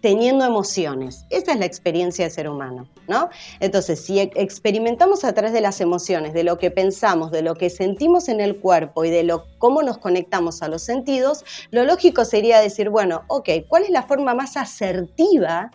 teniendo 0.02 0.46
emociones. 0.46 1.26
Esa 1.30 1.54
es 1.54 1.60
la 1.60 1.66
experiencia 1.66 2.26
de 2.26 2.32
ser 2.32 2.50
humano, 2.50 2.88
¿no? 3.08 3.30
Entonces, 3.60 4.04
si 4.04 4.20
experimentamos 4.20 5.24
a 5.24 5.34
través 5.34 5.54
de 5.54 5.62
las 5.62 5.82
emociones, 5.82 6.34
de 6.34 6.44
lo 6.44 6.58
que 6.58 6.72
pensamos, 6.72 7.32
de 7.32 7.42
lo 7.42 7.56
que 7.56 7.70
sentimos 7.70 8.30
en 8.30 8.42
el 8.42 8.58
cuerpo 8.58 9.06
y 9.06 9.10
de 9.10 9.24
lo, 9.24 9.46
cómo 9.58 9.84
nos 9.84 9.98
conectamos 9.98 10.62
a 10.62 10.68
los 10.68 10.84
sentidos, 10.84 11.44
lo 11.72 11.84
lógico 11.84 12.26
sería 12.26 12.60
decir, 12.60 12.90
bueno, 12.90 13.24
ok, 13.28 13.50
¿cuál 13.68 13.84
es 13.84 13.90
la 13.90 14.04
forma 14.04 14.34
más 14.34 14.58
asertiva 14.58 15.72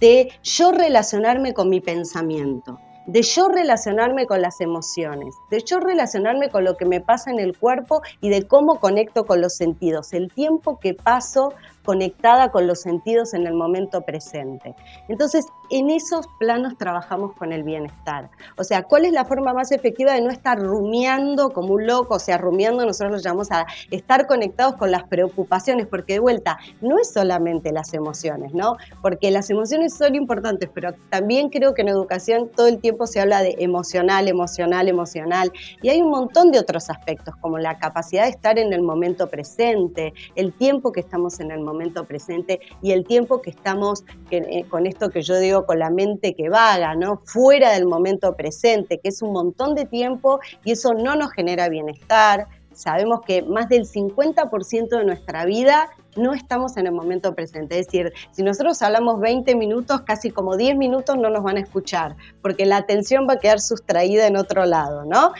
de 0.00 0.30
yo 0.42 0.72
relacionarme 0.72 1.54
con 1.54 1.68
mi 1.68 1.80
pensamiento? 1.80 2.78
de 3.06 3.22
yo 3.22 3.48
relacionarme 3.48 4.26
con 4.26 4.40
las 4.40 4.60
emociones, 4.60 5.34
de 5.50 5.62
yo 5.64 5.80
relacionarme 5.80 6.48
con 6.48 6.64
lo 6.64 6.76
que 6.76 6.84
me 6.84 7.00
pasa 7.00 7.30
en 7.30 7.40
el 7.40 7.56
cuerpo 7.56 8.02
y 8.20 8.28
de 8.28 8.46
cómo 8.46 8.78
conecto 8.78 9.26
con 9.26 9.40
los 9.40 9.54
sentidos, 9.54 10.12
el 10.12 10.30
tiempo 10.30 10.78
que 10.78 10.94
paso 10.94 11.52
conectada 11.90 12.52
con 12.52 12.68
los 12.68 12.82
sentidos 12.82 13.34
en 13.34 13.48
el 13.48 13.54
momento 13.54 14.02
presente. 14.02 14.76
Entonces, 15.08 15.46
en 15.70 15.90
esos 15.90 16.28
planos 16.38 16.78
trabajamos 16.78 17.32
con 17.34 17.52
el 17.52 17.64
bienestar. 17.64 18.30
O 18.56 18.62
sea, 18.62 18.84
¿cuál 18.84 19.06
es 19.06 19.12
la 19.12 19.24
forma 19.24 19.52
más 19.52 19.72
efectiva 19.72 20.12
de 20.12 20.20
no 20.20 20.30
estar 20.30 20.56
rumiando 20.56 21.50
como 21.50 21.74
un 21.74 21.88
loco? 21.88 22.14
O 22.14 22.18
sea, 22.20 22.38
rumiando 22.38 22.86
nosotros 22.86 23.10
lo 23.10 23.18
llamamos 23.18 23.50
a 23.50 23.66
estar 23.90 24.28
conectados 24.28 24.76
con 24.76 24.92
las 24.92 25.02
preocupaciones, 25.02 25.88
porque 25.88 26.12
de 26.12 26.18
vuelta, 26.20 26.60
no 26.80 26.96
es 26.96 27.12
solamente 27.12 27.72
las 27.72 27.92
emociones, 27.92 28.54
¿no? 28.54 28.76
Porque 29.02 29.32
las 29.32 29.50
emociones 29.50 29.92
son 29.92 30.14
importantes, 30.14 30.70
pero 30.72 30.92
también 31.08 31.48
creo 31.48 31.74
que 31.74 31.82
en 31.82 31.88
educación 31.88 32.50
todo 32.54 32.68
el 32.68 32.78
tiempo 32.78 33.08
se 33.08 33.20
habla 33.20 33.42
de 33.42 33.56
emocional, 33.58 34.28
emocional, 34.28 34.88
emocional, 34.88 35.50
y 35.82 35.88
hay 35.88 36.00
un 36.00 36.10
montón 36.10 36.52
de 36.52 36.60
otros 36.60 36.88
aspectos, 36.88 37.34
como 37.40 37.58
la 37.58 37.78
capacidad 37.78 38.24
de 38.24 38.30
estar 38.30 38.60
en 38.60 38.72
el 38.72 38.82
momento 38.82 39.28
presente, 39.28 40.12
el 40.36 40.52
tiempo 40.52 40.92
que 40.92 41.00
estamos 41.00 41.40
en 41.40 41.50
el 41.50 41.58
momento 41.58 41.79
presente 42.06 42.60
y 42.82 42.92
el 42.92 43.04
tiempo 43.04 43.40
que 43.40 43.50
estamos 43.50 44.04
eh, 44.30 44.64
con 44.68 44.86
esto 44.86 45.10
que 45.10 45.22
yo 45.22 45.38
digo, 45.38 45.66
con 45.66 45.78
la 45.78 45.90
mente 45.90 46.34
que 46.34 46.48
vaga, 46.48 46.94
¿no? 46.94 47.22
Fuera 47.24 47.72
del 47.72 47.86
momento 47.86 48.36
presente, 48.36 48.98
que 48.98 49.08
es 49.08 49.22
un 49.22 49.32
montón 49.32 49.74
de 49.74 49.86
tiempo 49.86 50.40
y 50.64 50.72
eso 50.72 50.94
no 50.94 51.16
nos 51.16 51.32
genera 51.32 51.68
bienestar. 51.68 52.46
Sabemos 52.72 53.20
que 53.26 53.42
más 53.42 53.68
del 53.68 53.86
50% 53.86 54.88
de 54.88 55.04
nuestra 55.04 55.44
vida 55.44 55.90
no 56.16 56.34
estamos 56.34 56.76
en 56.76 56.86
el 56.86 56.92
momento 56.92 57.34
presente. 57.34 57.78
Es 57.78 57.86
decir, 57.86 58.12
si 58.32 58.42
nosotros 58.42 58.80
hablamos 58.82 59.20
20 59.20 59.54
minutos, 59.54 60.02
casi 60.02 60.30
como 60.30 60.56
10 60.56 60.76
minutos 60.76 61.16
no 61.16 61.30
nos 61.30 61.42
van 61.42 61.56
a 61.56 61.60
escuchar, 61.60 62.16
porque 62.42 62.66
la 62.66 62.76
atención 62.76 63.26
va 63.28 63.34
a 63.34 63.38
quedar 63.38 63.60
sustraída 63.60 64.26
en 64.26 64.36
otro 64.36 64.64
lado, 64.64 65.04
¿no? 65.04 65.32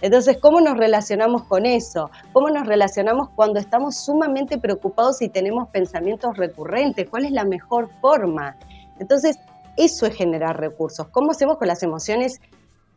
Entonces, 0.00 0.38
¿cómo 0.40 0.60
nos 0.60 0.76
relacionamos 0.76 1.44
con 1.44 1.66
eso? 1.66 2.10
¿Cómo 2.32 2.50
nos 2.50 2.66
relacionamos 2.66 3.30
cuando 3.30 3.58
estamos 3.58 3.96
sumamente 3.96 4.58
preocupados 4.58 5.20
y 5.22 5.28
tenemos 5.28 5.68
pensamientos 5.68 6.36
recurrentes? 6.36 7.08
¿Cuál 7.08 7.24
es 7.24 7.32
la 7.32 7.44
mejor 7.44 7.90
forma? 8.00 8.56
Entonces, 8.98 9.38
eso 9.76 10.06
es 10.06 10.14
generar 10.14 10.58
recursos. 10.58 11.08
¿Cómo 11.08 11.32
hacemos 11.32 11.58
con 11.58 11.68
las 11.68 11.82
emociones 11.82 12.40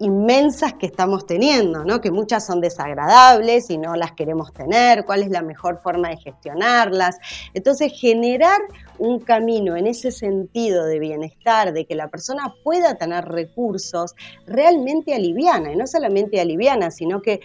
inmensas 0.01 0.73
que 0.73 0.87
estamos 0.87 1.27
teniendo, 1.27 1.85
¿no? 1.85 2.01
que 2.01 2.09
muchas 2.09 2.45
son 2.45 2.59
desagradables 2.59 3.69
y 3.69 3.77
no 3.77 3.95
las 3.95 4.13
queremos 4.13 4.51
tener, 4.51 5.05
cuál 5.05 5.21
es 5.21 5.29
la 5.29 5.43
mejor 5.43 5.79
forma 5.81 6.09
de 6.09 6.17
gestionarlas. 6.17 7.17
Entonces, 7.53 7.93
generar 7.95 8.59
un 8.97 9.19
camino 9.19 9.75
en 9.75 9.85
ese 9.85 10.11
sentido 10.11 10.85
de 10.85 10.97
bienestar, 10.97 11.71
de 11.71 11.85
que 11.85 11.93
la 11.93 12.09
persona 12.09 12.53
pueda 12.63 12.95
tener 12.95 13.25
recursos, 13.25 14.15
realmente 14.47 15.13
aliviana, 15.13 15.71
y 15.71 15.75
no 15.75 15.85
solamente 15.85 16.41
aliviana, 16.41 16.89
sino 16.89 17.21
que 17.21 17.39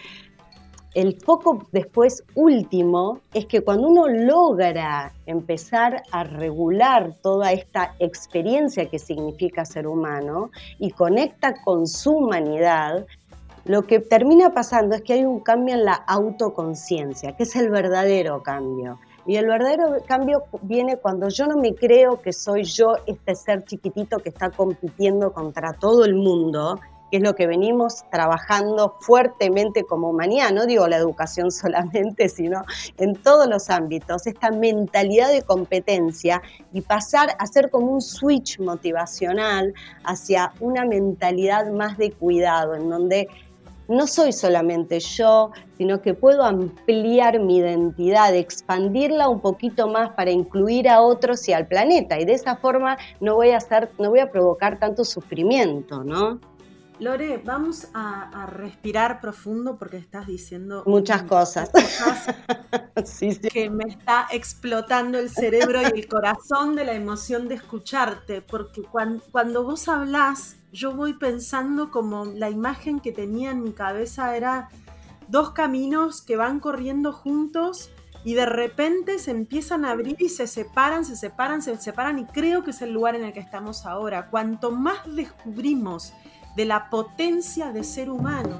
el 0.97 1.15
foco 1.23 1.67
después 1.71 2.23
último 2.33 3.19
es 3.31 3.45
que 3.45 3.61
cuando 3.61 3.87
uno 3.87 4.07
logra 4.07 5.13
empezar 5.27 6.01
a 6.09 6.23
regular 6.23 7.13
toda 7.21 7.51
esta 7.51 7.93
experiencia 7.99 8.89
que 8.89 8.97
significa 8.97 9.63
ser 9.63 9.85
humano 9.85 10.49
y 10.79 10.89
conecta 10.89 11.53
con 11.63 11.85
su 11.85 12.13
humanidad, 12.13 13.05
lo 13.65 13.83
que 13.83 13.99
termina 13.99 14.55
pasando 14.55 14.95
es 14.95 15.03
que 15.03 15.13
hay 15.13 15.23
un 15.23 15.41
cambio 15.41 15.75
en 15.75 15.85
la 15.85 15.93
autoconciencia, 15.93 17.33
que 17.33 17.43
es 17.43 17.55
el 17.55 17.69
verdadero 17.69 18.41
cambio. 18.41 18.97
Y 19.27 19.35
el 19.35 19.45
verdadero 19.45 19.97
cambio 20.07 20.45
viene 20.63 20.97
cuando 20.97 21.29
yo 21.29 21.45
no 21.45 21.57
me 21.57 21.75
creo 21.75 22.23
que 22.23 22.33
soy 22.33 22.63
yo 22.63 22.95
este 23.05 23.35
ser 23.35 23.63
chiquitito 23.65 24.17
que 24.17 24.29
está 24.29 24.49
compitiendo 24.49 25.31
contra 25.31 25.73
todo 25.73 26.05
el 26.05 26.15
mundo 26.15 26.79
que 27.11 27.17
es 27.17 27.23
lo 27.23 27.35
que 27.35 27.47
venimos 27.47 28.03
trabajando 28.11 28.95
fuertemente 28.99 29.83
como 29.83 30.09
humanidad, 30.09 30.51
no 30.51 30.65
digo 30.65 30.87
la 30.87 30.97
educación 30.97 31.51
solamente, 31.51 32.29
sino 32.29 32.63
en 32.97 33.15
todos 33.15 33.47
los 33.47 33.69
ámbitos, 33.69 34.27
esta 34.27 34.51
mentalidad 34.51 35.29
de 35.29 35.41
competencia 35.41 36.41
y 36.73 36.81
pasar 36.81 37.35
a 37.39 37.47
ser 37.47 37.69
como 37.69 37.91
un 37.91 38.01
switch 38.01 38.59
motivacional 38.59 39.73
hacia 40.03 40.53
una 40.59 40.85
mentalidad 40.85 41.71
más 41.71 41.97
de 41.97 42.11
cuidado, 42.11 42.75
en 42.75 42.89
donde 42.89 43.27
no 43.87 44.05
soy 44.05 44.33
solamente 44.33 44.99
yo, 44.99 45.51
sino 45.77 46.01
que 46.01 46.13
puedo 46.13 46.43
ampliar 46.43 47.39
mi 47.39 47.57
identidad, 47.57 48.35
expandirla 48.35 49.29
un 49.29 49.39
poquito 49.39 49.87
más 49.87 50.11
para 50.11 50.31
incluir 50.31 50.89
a 50.89 51.01
otros 51.01 51.47
y 51.47 51.53
al 51.53 51.67
planeta. 51.67 52.19
Y 52.19 52.25
de 52.25 52.33
esa 52.33 52.57
forma 52.57 52.97
no 53.19 53.35
voy 53.35 53.51
a 53.51 53.57
hacer, 53.57 53.89
no 53.97 54.09
voy 54.09 54.19
a 54.19 54.29
provocar 54.29 54.77
tanto 54.79 55.05
sufrimiento, 55.05 56.03
¿no? 56.03 56.39
Lore, 56.99 57.41
vamos 57.43 57.87
a, 57.93 58.47
respirar 58.47 59.21
profundo 59.21 59.77
porque 59.77 59.97
estás 59.97 60.25
diciendo 60.25 60.83
muchas 60.85 61.23
cosas, 61.23 61.69
que 63.51 63.69
me 63.69 63.83
está 63.85 64.27
explotando 64.31 65.19
el 65.19 65.29
cerebro 65.29 65.81
y 65.81 65.99
el 65.99 66.07
corazón 66.07 66.75
de 66.75 66.85
la 66.85 66.93
emoción 66.93 67.47
de 67.47 67.55
escucharte, 67.55 68.41
porque 68.41 68.81
cuando, 68.81 69.23
cuando 69.31 69.63
vos 69.63 69.87
hablás, 69.87 70.55
yo 70.71 70.95
voy 70.95 71.13
pensando 71.13 71.91
como 71.91 72.25
la 72.25 72.49
imagen 72.49 72.99
que 72.99 73.11
tenía 73.11 73.51
en 73.51 73.63
mi 73.63 73.73
cabeza 73.73 74.35
era 74.35 74.69
dos 75.27 75.51
caminos 75.51 76.21
que 76.21 76.35
van 76.35 76.59
corriendo 76.59 77.13
juntos 77.13 77.91
y 78.23 78.33
de 78.33 78.45
repente 78.45 79.19
se 79.19 79.31
empiezan 79.31 79.85
a 79.85 79.91
abrir 79.91 80.17
y 80.19 80.29
se 80.29 80.47
separan, 80.47 81.05
se 81.05 81.15
separan, 81.15 81.61
se 81.61 81.77
separan 81.77 82.19
y 82.19 82.25
creo 82.25 82.63
que 82.63 82.71
es 82.71 82.81
el 82.81 82.91
lugar 82.91 83.15
en 83.15 83.23
el 83.23 83.33
que 83.33 83.39
estamos 83.39 83.85
ahora. 83.85 84.29
Cuanto 84.29 84.71
más 84.71 84.97
descubrimos 85.15 86.13
de 86.57 86.65
la 86.65 86.89
potencia 86.89 87.71
de 87.71 87.83
ser 87.83 88.09
humano. 88.09 88.59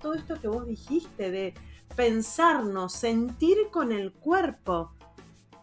Todo 0.00 0.14
esto 0.14 0.40
que 0.40 0.48
vos 0.48 0.66
dijiste 0.66 1.30
de 1.30 1.54
pensarnos, 1.94 2.92
sentir 2.92 3.56
con 3.70 3.92
el 3.92 4.12
cuerpo. 4.12 4.94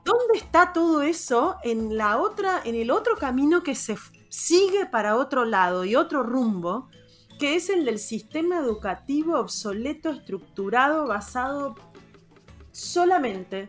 ¿Dónde 0.06 0.38
está 0.38 0.72
todo 0.72 1.02
eso 1.02 1.58
en 1.66 1.98
la 1.98 2.20
otra 2.20 2.62
en 2.64 2.76
el 2.76 2.90
otro 2.90 3.18
camino 3.18 3.64
que 3.64 3.76
se 3.76 3.98
sigue 4.30 4.86
para 4.86 5.18
otro 5.18 5.44
lado 5.44 5.84
y 5.84 5.98
otro 5.98 6.24
rumbo, 6.24 6.88
que 7.38 7.58
es 7.58 7.70
el 7.70 7.84
del 7.84 8.00
sistema 8.00 8.60
educativo 8.60 9.38
obsoleto, 9.38 10.10
estructurado, 10.10 11.06
basado 11.06 11.76
solamente 12.72 13.68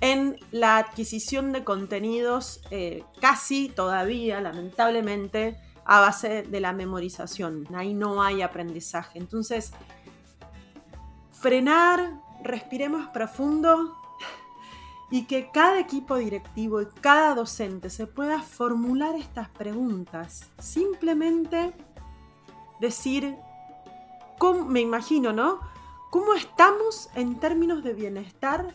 en 0.00 0.38
la 0.50 0.78
adquisición 0.78 1.52
de 1.52 1.64
contenidos, 1.64 2.62
eh, 2.70 3.04
casi 3.20 3.68
todavía, 3.68 4.40
lamentablemente, 4.40 5.58
a 5.84 6.00
base 6.00 6.42
de 6.42 6.60
la 6.60 6.72
memorización. 6.72 7.66
Ahí 7.74 7.94
no 7.94 8.22
hay 8.22 8.42
aprendizaje. 8.42 9.18
Entonces, 9.18 9.72
frenar, 11.32 12.20
respiremos 12.42 13.08
profundo 13.08 13.96
y 15.10 15.24
que 15.24 15.50
cada 15.50 15.78
equipo 15.80 16.16
directivo 16.16 16.80
y 16.80 16.86
cada 17.00 17.34
docente 17.34 17.90
se 17.90 18.06
pueda 18.06 18.40
formular 18.40 19.16
estas 19.16 19.48
preguntas. 19.48 20.48
Simplemente 20.58 21.72
decir, 22.80 23.36
me 24.66 24.80
imagino, 24.80 25.32
¿no? 25.32 25.60
¿Cómo 26.10 26.34
estamos 26.34 27.10
en 27.14 27.38
términos 27.38 27.84
de 27.84 27.92
bienestar 27.92 28.74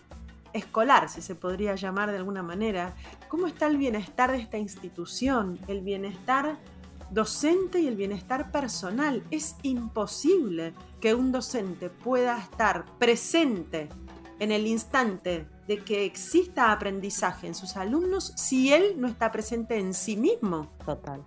escolar, 0.55 1.09
si 1.09 1.21
se 1.21 1.35
podría 1.35 1.75
llamar 1.75 2.11
de 2.11 2.17
alguna 2.17 2.43
manera? 2.43 2.93
¿Cómo 3.27 3.47
está 3.47 3.67
el 3.67 3.77
bienestar 3.77 4.31
de 4.31 4.37
esta 4.37 4.57
institución? 4.57 5.59
El 5.67 5.81
bienestar 5.81 6.57
docente 7.11 7.79
y 7.79 7.87
el 7.87 7.95
bienestar 7.95 8.51
personal. 8.51 9.23
Es 9.31 9.55
imposible 9.63 10.73
que 11.01 11.13
un 11.13 11.31
docente 11.31 11.89
pueda 11.89 12.39
estar 12.39 12.85
presente 12.97 13.89
en 14.39 14.51
el 14.51 14.67
instante 14.67 15.47
de 15.67 15.83
que 15.83 16.05
exista 16.05 16.71
aprendizaje 16.71 17.47
en 17.47 17.55
sus 17.55 17.77
alumnos 17.77 18.33
si 18.35 18.73
él 18.73 18.95
no 18.97 19.07
está 19.07 19.31
presente 19.31 19.77
en 19.77 19.93
sí 19.93 20.17
mismo. 20.17 20.69
Total. 20.85 21.23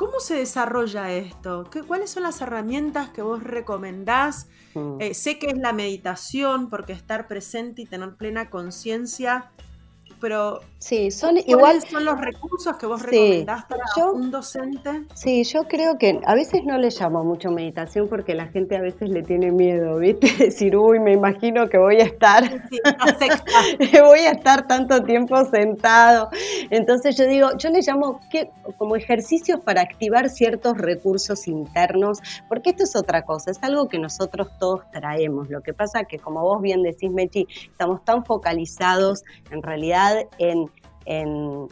¿Cómo 0.00 0.18
se 0.18 0.36
desarrolla 0.36 1.12
esto? 1.12 1.68
¿Cuáles 1.86 2.08
son 2.08 2.22
las 2.22 2.40
herramientas 2.40 3.10
que 3.10 3.20
vos 3.20 3.42
recomendás? 3.42 4.48
Mm. 4.72 4.98
Eh, 4.98 5.12
sé 5.12 5.38
que 5.38 5.48
es 5.48 5.58
la 5.58 5.74
meditación, 5.74 6.70
porque 6.70 6.94
estar 6.94 7.28
presente 7.28 7.82
y 7.82 7.84
tener 7.84 8.14
plena 8.14 8.48
conciencia 8.48 9.50
pero 10.20 10.60
sí, 10.78 11.10
son 11.10 11.38
igual 11.38 11.80
son 11.82 12.04
los 12.04 12.20
recursos 12.20 12.76
que 12.76 12.86
vos 12.86 13.02
recomendás 13.02 13.64
para 13.64 13.84
un 14.12 14.30
docente? 14.30 15.04
Sí, 15.14 15.44
yo 15.44 15.64
creo 15.64 15.98
que 15.98 16.20
a 16.24 16.34
veces 16.34 16.62
no 16.64 16.78
le 16.78 16.90
llamo 16.90 17.24
mucho 17.24 17.50
meditación 17.50 18.08
porque 18.08 18.34
la 18.34 18.46
gente 18.48 18.76
a 18.76 18.80
veces 18.80 19.08
le 19.08 19.22
tiene 19.22 19.50
miedo, 19.50 19.98
¿viste? 19.98 20.30
Decir, 20.38 20.76
uy, 20.76 21.00
me 21.00 21.12
imagino 21.12 21.68
que 21.68 21.78
voy 21.78 21.96
a 21.96 22.04
estar 22.04 22.44
voy 24.02 24.20
a 24.20 24.32
estar 24.32 24.66
tanto 24.66 25.02
tiempo 25.02 25.44
sentado. 25.46 26.28
Entonces 26.70 27.16
yo 27.16 27.26
digo, 27.26 27.56
yo 27.56 27.70
le 27.70 27.80
llamo 27.80 28.20
que, 28.30 28.50
como 28.76 28.96
ejercicios 28.96 29.60
para 29.60 29.80
activar 29.80 30.28
ciertos 30.28 30.76
recursos 30.76 31.48
internos, 31.48 32.18
porque 32.48 32.70
esto 32.70 32.84
es 32.84 32.96
otra 32.96 33.22
cosa, 33.22 33.50
es 33.50 33.62
algo 33.62 33.88
que 33.88 33.98
nosotros 33.98 34.48
todos 34.58 34.82
traemos. 34.92 35.48
Lo 35.48 35.62
que 35.62 35.72
pasa 35.72 36.04
que 36.04 36.18
como 36.18 36.42
vos 36.42 36.60
bien 36.60 36.82
decís, 36.82 37.10
Mechi, 37.10 37.46
estamos 37.70 38.04
tan 38.04 38.24
focalizados 38.24 39.24
en 39.50 39.62
realidad 39.62 40.09
en, 40.38 40.70
en, 41.06 41.68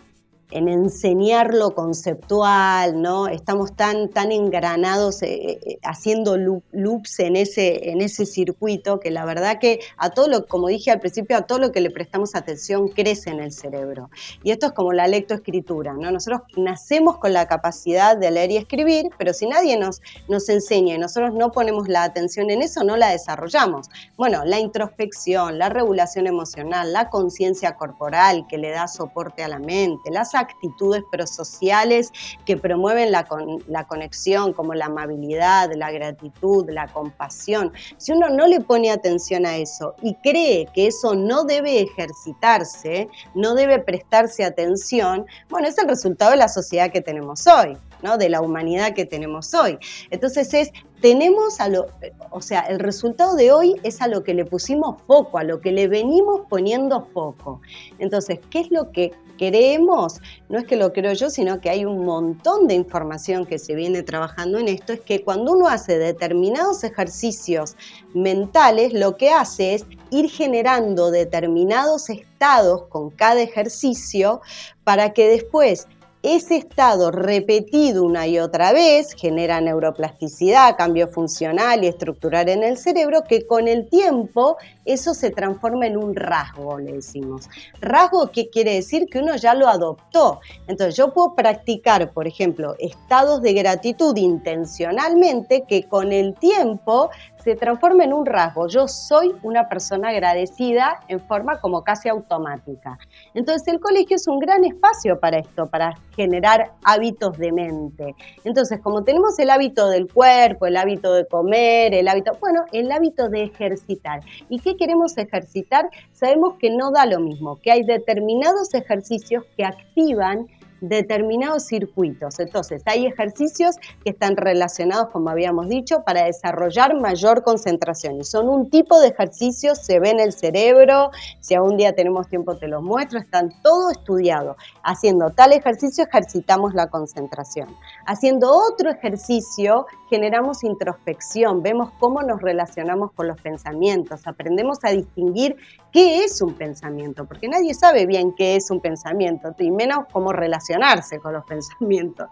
en 0.51 0.69
enseñar 0.69 1.55
lo 1.55 1.75
conceptual, 1.75 3.01
¿no? 3.01 3.29
Estamos 3.29 3.75
tan, 3.77 4.09
tan 4.09 4.33
engranados 4.33 5.23
eh, 5.23 5.59
eh, 5.63 5.79
haciendo 5.83 6.37
loops 6.73 7.21
en 7.21 7.37
ese, 7.37 7.91
en 7.91 8.01
ese 8.01 8.25
circuito 8.25 8.99
que 8.99 9.11
la 9.11 9.25
verdad 9.25 9.59
que 9.59 9.81
a 9.97 10.11
todo 10.11 10.29
lo, 10.29 10.47
como 10.47 10.69
dije 10.69 10.91
al 10.91 11.01
principio, 11.01 11.37
a 11.37 11.43
todo 11.43 11.59
lo 11.59 11.73
que 11.73 11.81
le 11.81 11.91
prestamos 11.91 12.35
atención 12.35 12.89
crece 12.89 13.31
en 13.31 13.41
el 13.41 13.53
cerebro. 13.53 14.11
Y 14.43 14.51
esto 14.51 14.67
es 14.67 14.73
como 14.73 14.93
la 14.93 15.07
lectoescritura, 15.07 15.93
¿no? 15.93 16.11
Nosotros 16.11 16.43
nacemos 16.57 17.19
con 17.19 17.33
la 17.33 17.47
capacidad 17.47 18.17
de 18.17 18.31
leer 18.31 18.53
y 18.53 18.57
escribir, 18.57 19.11
pero 19.19 19.35
si 19.35 19.47
nadie 19.47 19.77
nos, 19.77 20.01
nos 20.29 20.49
enseña 20.49 20.95
y 20.95 20.99
nosotros 20.99 21.35
no 21.35 21.53
ponemos 21.53 21.89
la 21.89 22.05
atención 22.05 22.51
en 22.51 22.63
eso, 22.63 22.85
no 22.85 22.97
la 22.97 23.11
desarrollamos. 23.11 23.91
Bueno, 24.17 24.45
la 24.45 24.59
introspección, 24.59 25.59
la 25.59 25.69
regulación 25.69 26.27
emocional, 26.27 26.93
la 26.93 27.11
conciencia 27.11 27.77
corporal 27.77 28.47
que 28.49 28.57
le 28.57 28.71
da 28.71 28.89
soporte 28.89 29.43
a 29.43 29.49
la 29.49 29.59
mente, 29.59 30.11
las 30.11 30.35
actitudes 30.39 31.03
prosociales 31.11 32.13
que 32.45 32.57
promueven 32.57 33.13
la, 33.13 33.27
la 33.67 33.87
conexión, 33.87 34.53
como 34.53 34.75
la 34.75 34.87
amabilidad, 34.87 35.71
la 35.75 35.91
gratitud, 35.91 36.69
la 36.71 36.89
compasión. 36.89 37.73
Si 37.97 38.13
uno 38.13 38.29
no 38.29 38.47
le 38.47 38.61
pone 38.61 38.91
atención 38.91 39.47
a 39.47 39.57
eso 39.57 39.95
y 40.03 40.15
cree 40.17 40.67
que 40.75 40.87
eso 40.87 41.15
no 41.15 41.45
debe 41.45 41.81
ejercitarse, 41.81 43.09
no 43.35 43.55
debe 43.55 43.79
prestarse 43.79 44.45
atención, 44.45 45.27
bueno, 45.49 45.69
es 45.69 45.79
el 45.79 45.89
resultado 45.89 46.33
de 46.33 46.39
la 46.39 46.49
sociedad 46.49 46.91
que 46.91 47.01
tenemos 47.01 47.47
hoy. 47.47 47.77
¿no? 48.01 48.17
de 48.17 48.29
la 48.29 48.41
humanidad 48.41 48.95
que 48.95 49.05
tenemos 49.05 49.53
hoy. 49.55 49.77
Entonces 50.11 50.55
es 50.55 50.71
tenemos 51.01 51.61
a 51.61 51.69
lo, 51.69 51.87
o 52.31 52.41
sea, 52.41 52.61
el 52.63 52.81
resultado 52.81 53.37
de 53.37 53.53
hoy 53.53 53.77
es 53.83 54.01
a 54.01 54.09
lo 54.09 54.25
que 54.25 54.35
le 54.35 54.45
pusimos 54.45 55.01
foco, 55.03 55.39
a 55.39 55.45
lo 55.45 55.61
que 55.61 55.71
le 55.73 55.87
venimos 55.87 56.43
poniendo 56.49 57.07
foco. 57.13 57.61
Entonces, 57.99 58.41
¿qué 58.51 58.61
es 58.61 58.71
lo 58.71 58.91
que 58.91 59.13
queremos? 59.39 60.21
No 60.51 60.59
es 60.59 60.67
que 60.67 60.77
lo 60.77 60.93
creo 60.93 61.15
yo, 61.15 61.31
sino 61.31 61.63
que 61.63 61.71
hay 61.71 61.87
un 61.87 62.05
montón 62.05 62.67
de 62.67 62.75
información 62.75 63.47
que 63.47 63.59
se 63.59 63.75
viene 63.75 64.03
trabajando 64.03 64.59
en 64.59 64.69
esto, 64.69 64.93
es 64.93 65.01
que 65.01 65.25
cuando 65.25 65.53
uno 65.53 65.69
hace 65.69 65.99
determinados 65.99 66.85
ejercicios 66.85 67.75
mentales, 68.13 68.93
lo 68.93 69.17
que 69.17 69.31
hace 69.31 69.75
es 69.75 69.87
ir 70.11 70.29
generando 70.29 71.11
determinados 71.11 72.11
estados 72.11 72.83
con 72.89 73.09
cada 73.09 73.41
ejercicio 73.41 74.43
para 74.85 75.15
que 75.15 75.29
después 75.29 75.87
ese 76.23 76.57
estado 76.57 77.11
repetido 77.11 78.05
una 78.05 78.27
y 78.27 78.39
otra 78.39 78.73
vez 78.73 79.13
genera 79.13 79.61
neuroplasticidad, 79.61 80.77
cambio 80.77 81.09
funcional 81.09 81.85
y 81.85 81.87
estructural 81.87 82.49
en 82.49 82.65
el 82.65 82.77
cerebro, 82.77 83.23
que 83.23 83.47
con 83.47 83.69
el 83.69 83.89
tiempo 83.89 84.57
eso 84.85 85.15
se 85.15 85.31
transforma 85.31 85.87
en 85.87 85.97
un 85.97 86.17
rasgo, 86.17 86.79
le 86.79 86.95
decimos. 86.95 87.49
Rasgo, 87.81 88.31
¿qué 88.33 88.49
quiere 88.51 88.75
decir? 88.75 89.07
Que 89.07 89.21
uno 89.21 89.37
ya 89.37 89.55
lo 89.55 89.69
adoptó. 89.69 90.41
Entonces 90.67 90.97
yo 90.97 91.13
puedo 91.13 91.35
practicar, 91.35 92.11
por 92.13 92.27
ejemplo, 92.27 92.75
estados 92.79 93.41
de 93.43 93.53
gratitud 93.53 94.17
intencionalmente 94.17 95.65
que 95.69 95.85
con 95.85 96.13
el 96.13 96.35
tiempo 96.35 97.11
se 97.49 97.57
transforma 97.57 98.05
en 98.05 98.13
un 98.13 98.27
rasgo. 98.27 98.69
Yo 98.69 98.87
soy 98.87 99.35
una 99.43 99.71
persona 99.71 100.11
agradecida 100.11 101.01
en 101.09 101.19
forma 101.19 101.59
como 101.61 101.83
casi 101.83 102.11
automática. 102.11 102.99
Entonces 103.33 103.67
el 103.69 103.81
colegio 103.81 104.17
es 104.17 104.29
un 104.29 104.39
gran 104.39 104.65
espacio 104.65 105.19
para 105.19 105.39
esto, 105.39 105.67
para 105.67 105.95
generar 106.15 106.73
hábitos 106.85 107.39
de 107.39 107.51
mente. 107.51 108.15
Entonces, 108.45 108.81
como 108.83 109.03
tenemos 109.03 109.39
el 109.39 109.49
hábito 109.49 109.89
del 109.89 110.13
cuerpo, 110.13 110.67
el 110.67 110.77
hábito 110.77 111.15
de 111.15 111.27
comer, 111.27 111.95
el 111.95 112.07
hábito, 112.09 112.33
bueno, 112.39 112.67
el 112.71 112.93
hábito 112.93 113.31
de 113.31 113.45
ejercitar. 113.45 114.21
¿Y 114.51 114.59
qué 114.59 114.77
queremos 114.77 115.17
ejercitar? 115.17 115.89
Sabemos 116.13 116.57
que 116.59 116.69
no 116.69 116.91
da 116.91 117.07
lo 117.07 117.19
mismo, 117.19 117.59
que 117.63 117.73
hay 117.73 117.83
determinados 117.83 118.75
ejercicios 118.75 119.45
que 119.57 119.65
activan 119.65 120.49
determinados 120.81 121.67
circuitos. 121.67 122.39
Entonces, 122.39 122.83
hay 122.87 123.07
ejercicios 123.07 123.77
que 124.05 124.11
están 124.11 124.37
relacionados, 124.37 125.09
como 125.09 125.31
habíamos 125.31 125.69
dicho, 125.69 126.03
para 126.05 126.25
desarrollar 126.25 126.95
mayor 127.01 127.43
concentración. 127.43 128.21
Y 128.21 128.25
son 128.25 128.49
un 128.49 128.71
tipo 128.71 129.01
de 129.01 129.09
ejercicios, 129.09 129.79
se 129.79 130.01
ve 130.01 130.11
en 130.11 130.21
el 130.21 130.33
cerebro, 130.33 131.11
si 131.41 131.55
algún 131.55 131.77
día 131.77 131.95
tenemos 131.95 132.29
tiempo 132.29 132.57
te 132.57 132.69
los 132.69 132.83
muestro, 132.83 133.19
están 133.19 133.53
todo 133.63 133.91
estudiado. 133.91 134.57
Haciendo 134.83 135.31
tal 135.31 135.53
ejercicio 135.53 136.05
ejercitamos 136.05 136.75
la 136.75 136.89
concentración. 136.89 137.69
Haciendo 138.07 138.51
otro 138.51 138.91
ejercicio 138.91 139.87
generamos 140.09 140.65
introspección, 140.65 141.63
vemos 141.63 141.91
cómo 141.99 142.23
nos 142.23 142.41
relacionamos 142.41 143.13
con 143.13 143.29
los 143.29 143.41
pensamientos, 143.41 144.27
aprendemos 144.27 144.79
a 144.83 144.91
distinguir 144.91 145.57
qué 145.93 146.25
es 146.25 146.41
un 146.43 146.55
pensamiento, 146.55 147.27
porque 147.27 147.49
nadie 147.49 147.75
sabe 147.75 148.07
bien 148.07 148.33
qué 148.33 148.57
es 148.57 148.71
un 148.71 148.81
pensamiento, 148.81 149.55
y 149.59 149.71
menos 149.71 150.07
cómo 150.13 150.33
relacionarse 150.33 151.19
con 151.19 151.33
los 151.33 151.45
pensamientos. 151.49 152.29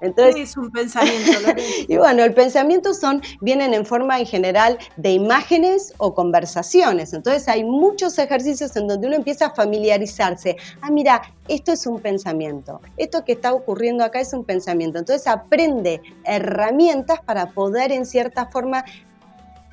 Entonces, 0.00 0.34
¿Qué 0.34 0.42
es 0.42 0.56
un 0.56 0.70
pensamiento? 0.70 1.32
y 1.88 1.96
bueno, 1.96 2.24
el 2.24 2.34
pensamiento 2.34 2.94
son, 2.94 3.22
vienen 3.40 3.74
en 3.74 3.84
forma 3.84 4.18
en 4.18 4.26
general 4.26 4.78
de 4.96 5.12
imágenes 5.12 5.94
o 5.98 6.14
conversaciones. 6.14 7.12
Entonces 7.12 7.48
hay 7.48 7.64
muchos 7.64 8.18
ejercicios 8.18 8.74
en 8.76 8.88
donde 8.88 9.06
uno 9.06 9.16
empieza 9.16 9.46
a 9.46 9.50
familiarizarse. 9.50 10.56
Ah, 10.80 10.90
mira, 10.90 11.22
esto 11.48 11.72
es 11.72 11.86
un 11.86 12.00
pensamiento. 12.00 12.80
Esto 12.96 13.24
que 13.24 13.32
está 13.32 13.52
ocurriendo 13.52 14.04
acá 14.04 14.20
es 14.20 14.32
un 14.32 14.44
pensamiento. 14.44 14.98
Entonces 14.98 15.26
aprende 15.26 16.00
herramientas 16.24 17.19
para 17.20 17.50
poder 17.50 17.92
en 17.92 18.06
cierta 18.06 18.46
forma 18.46 18.84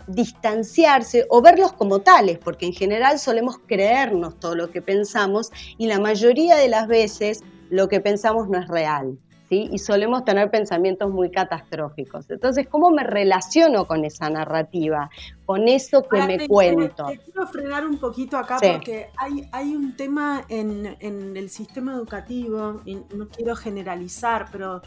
distanciarse 0.08 1.26
o 1.30 1.42
verlos 1.42 1.74
como 1.74 2.00
tales, 2.00 2.40
porque 2.40 2.66
en 2.66 2.74
general 2.74 3.20
solemos 3.20 3.60
creernos 3.68 4.40
todo 4.40 4.56
lo 4.56 4.72
que 4.72 4.82
pensamos 4.82 5.52
y 5.78 5.88
la 5.88 6.00
mayoría 6.00 6.56
de 6.56 6.70
las 6.70 6.88
veces 6.88 7.44
lo 7.70 7.88
que 7.90 8.00
pensamos 8.00 8.48
no 8.50 8.58
es 8.58 8.68
real. 8.68 9.18
¿Sí? 9.50 9.70
Y 9.72 9.80
solemos 9.80 10.26
tener 10.26 10.52
pensamientos 10.52 11.10
muy 11.10 11.32
catastróficos. 11.32 12.30
Entonces, 12.30 12.68
¿cómo 12.68 12.90
me 12.90 13.06
relaciono 13.06 13.88
con 13.88 14.04
esa 14.04 14.30
narrativa? 14.30 15.10
Con 15.46 15.70
eso 15.70 16.04
que 16.04 16.22
me 16.24 16.50
cuento. 16.50 17.06
quiero 17.06 17.48
frenar 17.48 17.88
un 17.88 17.98
poquito 17.98 18.38
acá 18.38 18.58
porque 18.62 19.08
hay, 19.16 19.48
hay 19.54 19.74
un 19.74 19.96
tema 19.96 20.44
en, 20.50 20.98
en, 21.00 21.38
el 21.38 21.50
sistema 21.50 21.94
educativo, 21.94 22.82
y 22.84 22.96
no 23.16 23.30
quiero 23.30 23.56
generalizar, 23.56 24.48
pero 24.52 24.82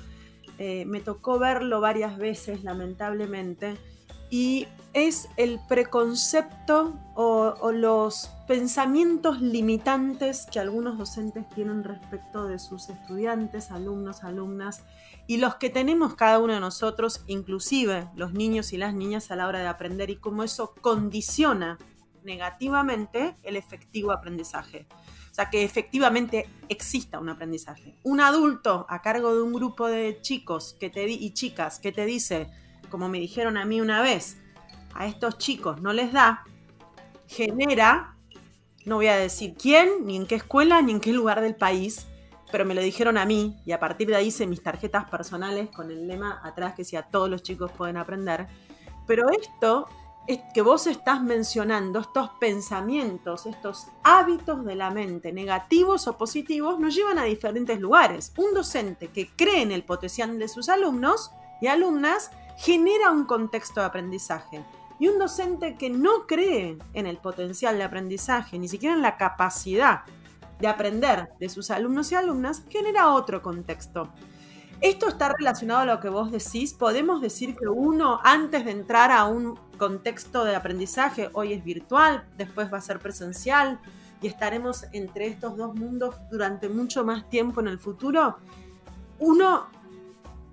eh, 0.62 0.85
me 0.85 1.01
tocó 1.01 1.38
verlo 1.38 1.81
varias 1.81 2.18
veces, 2.18 2.64
lamentablemente, 2.64 3.79
y 4.29 4.68
es 4.92 5.31
el 5.38 5.59
preconcepto 5.70 6.92
o, 7.14 7.73
los 7.73 8.31
pensamientos 8.46 9.40
limitantes 9.40 10.46
que 10.53 10.61
algunos 10.61 10.99
docentes 10.99 11.49
tienen 11.49 11.83
respecto 11.83 12.46
de 12.46 12.59
sus 12.59 12.90
estudiantes, 12.90 13.70
alumnos, 13.70 14.23
alumnas, 14.23 14.85
y 15.27 15.38
los 15.38 15.55
que 15.55 15.70
tenemos 15.70 16.14
cada 16.14 16.38
uno 16.38 16.53
de 16.53 16.61
nosotros, 16.61 17.25
inclusive 17.27 18.11
los 18.14 18.35
niños 18.35 18.75
y 18.75 18.77
las 18.77 18.92
niñas 18.92 19.31
a 19.31 19.37
la 19.37 19.46
hora 19.46 19.61
de 19.61 19.66
aprender, 19.66 20.11
y 20.11 20.16
cómo 20.16 20.42
eso 20.42 20.75
condiciona 20.83 21.79
negativamente 22.23 23.35
el 23.44 23.57
efectivo 23.57 24.12
aprendizaje. 24.12 24.87
O 25.31 25.35
sea, 25.35 25.49
que 25.49 25.62
efectivamente 25.62 26.49
exista 26.69 27.19
un 27.19 27.29
aprendizaje. 27.29 27.95
Un 28.03 28.21
adulto 28.21 28.87
a 28.88 29.01
cargo 29.01 29.35
de 29.35 29.43
un 29.43 29.53
grupo 29.53 29.87
de 29.87 30.19
chicos 30.21 30.77
que 30.81 30.90
te 30.90 31.09
y 31.09 31.33
chicas 31.33 31.79
que 31.79 31.93
te 31.93 32.05
dice, 32.05 32.49
como 32.90 33.09
me 33.09 33.21
dijeron 33.21 33.57
a 33.57 33.64
mí 33.64 33.81
una 33.81 34.03
vez, 34.03 34.38
a 34.95 35.07
estos 35.07 35.38
chicos 35.38 35.81
no 35.81 35.93
les 35.93 36.12
da, 36.12 36.45
genera, 37.29 38.16
no 38.85 38.97
voy 38.97 39.07
a 39.07 39.16
decir 39.16 39.55
quién, 39.55 40.05
ni 40.05 40.16
en 40.16 40.27
qué 40.27 40.35
escuela, 40.35 40.83
ni 40.83 40.93
en 40.93 41.01
qué 41.01 41.12
lugar 41.12 41.40
del 41.40 41.55
país, 41.55 42.07
pero 42.51 42.64
me 42.64 42.75
lo 42.75 42.81
dijeron 42.81 43.16
a 43.16 43.25
mí 43.25 43.57
y 43.64 43.73
a 43.73 43.79
partir 43.79 44.09
de 44.09 44.16
ahí 44.16 44.29
hice 44.29 44.47
mis 44.47 44.62
tarjetas 44.62 45.09
personales 45.09 45.71
con 45.71 45.90
el 45.90 46.09
lema 46.09 46.40
atrás 46.43 46.75
que 46.75 46.83
decía 46.83 47.03
todos 47.03 47.31
los 47.31 47.43
chicos 47.43 47.71
pueden 47.71 47.97
aprender. 47.97 48.49
Pero 49.07 49.29
esto 49.31 49.88
es 49.88 50.00
que 50.54 50.62
vos 50.62 50.87
estás 50.87 51.22
mencionando, 51.22 52.00
estos 52.00 52.30
pensamientos, 52.38 53.46
estos 53.46 53.88
hábitos 54.02 54.64
de 54.64 54.76
la 54.76 54.90
mente, 54.90 55.33
negativos 55.33 56.06
o 56.06 56.16
positivos, 56.16 56.78
nos 56.78 56.94
llevan 56.94 57.18
a 57.18 57.24
diferentes 57.24 57.80
lugares. 57.80 58.33
Un 58.37 58.54
docente 58.54 59.09
que 59.09 59.28
cree 59.35 59.62
en 59.62 59.72
el 59.72 59.83
potencial 59.83 60.38
de 60.38 60.48
sus 60.48 60.68
alumnos 60.68 61.33
y 61.61 61.66
alumnas 61.66 62.30
genera 62.56 63.11
un 63.11 63.24
contexto 63.24 63.80
de 63.80 63.87
aprendizaje. 63.87 64.64
Y 64.98 65.09
un 65.09 65.18
docente 65.18 65.76
que 65.76 65.88
no 65.88 66.26
cree 66.26 66.76
en 66.92 67.06
el 67.06 67.16
potencial 67.16 67.78
de 67.78 67.85
aprendizaje, 67.85 68.59
ni 68.59 68.68
siquiera 68.68 68.94
en 68.94 69.02
la 69.02 69.16
capacidad 69.16 70.02
de 70.61 70.68
aprender 70.68 71.30
de 71.40 71.48
sus 71.48 71.70
alumnos 71.70 72.12
y 72.12 72.16
alumnas, 72.16 72.62
genera 72.68 73.14
otro 73.14 73.40
contexto. 73.40 74.12
Esto 74.81 75.09
está 75.09 75.35
relacionado 75.37 75.81
a 75.81 75.85
lo 75.85 76.01
que 76.01 76.09
vos 76.09 76.33
decís. 76.33 76.73
Podemos 76.73 77.21
decir 77.21 77.55
que 77.55 77.69
uno, 77.69 78.19
antes 78.25 78.64
de 78.64 78.71
entrar 78.71 79.11
a 79.11 79.27
un 79.27 79.59
contexto 79.77 80.45
de 80.45 80.57
aprendizaje, 80.57 81.29
hoy 81.35 81.53
es 81.53 81.62
virtual, 81.62 82.25
después 82.38 82.73
va 82.73 82.79
a 82.79 82.81
ser 82.81 82.99
presencial 82.99 83.79
y 84.23 84.27
estaremos 84.27 84.87
entre 84.93 85.27
estos 85.27 85.57
dos 85.59 85.75
mundos 85.75 86.14
durante 86.31 86.71
mucho 86.71 87.05
más 87.05 87.29
tiempo 87.29 87.61
en 87.61 87.69
el 87.69 87.79
futuro. 87.79 88.38
Uno, 89.19 89.66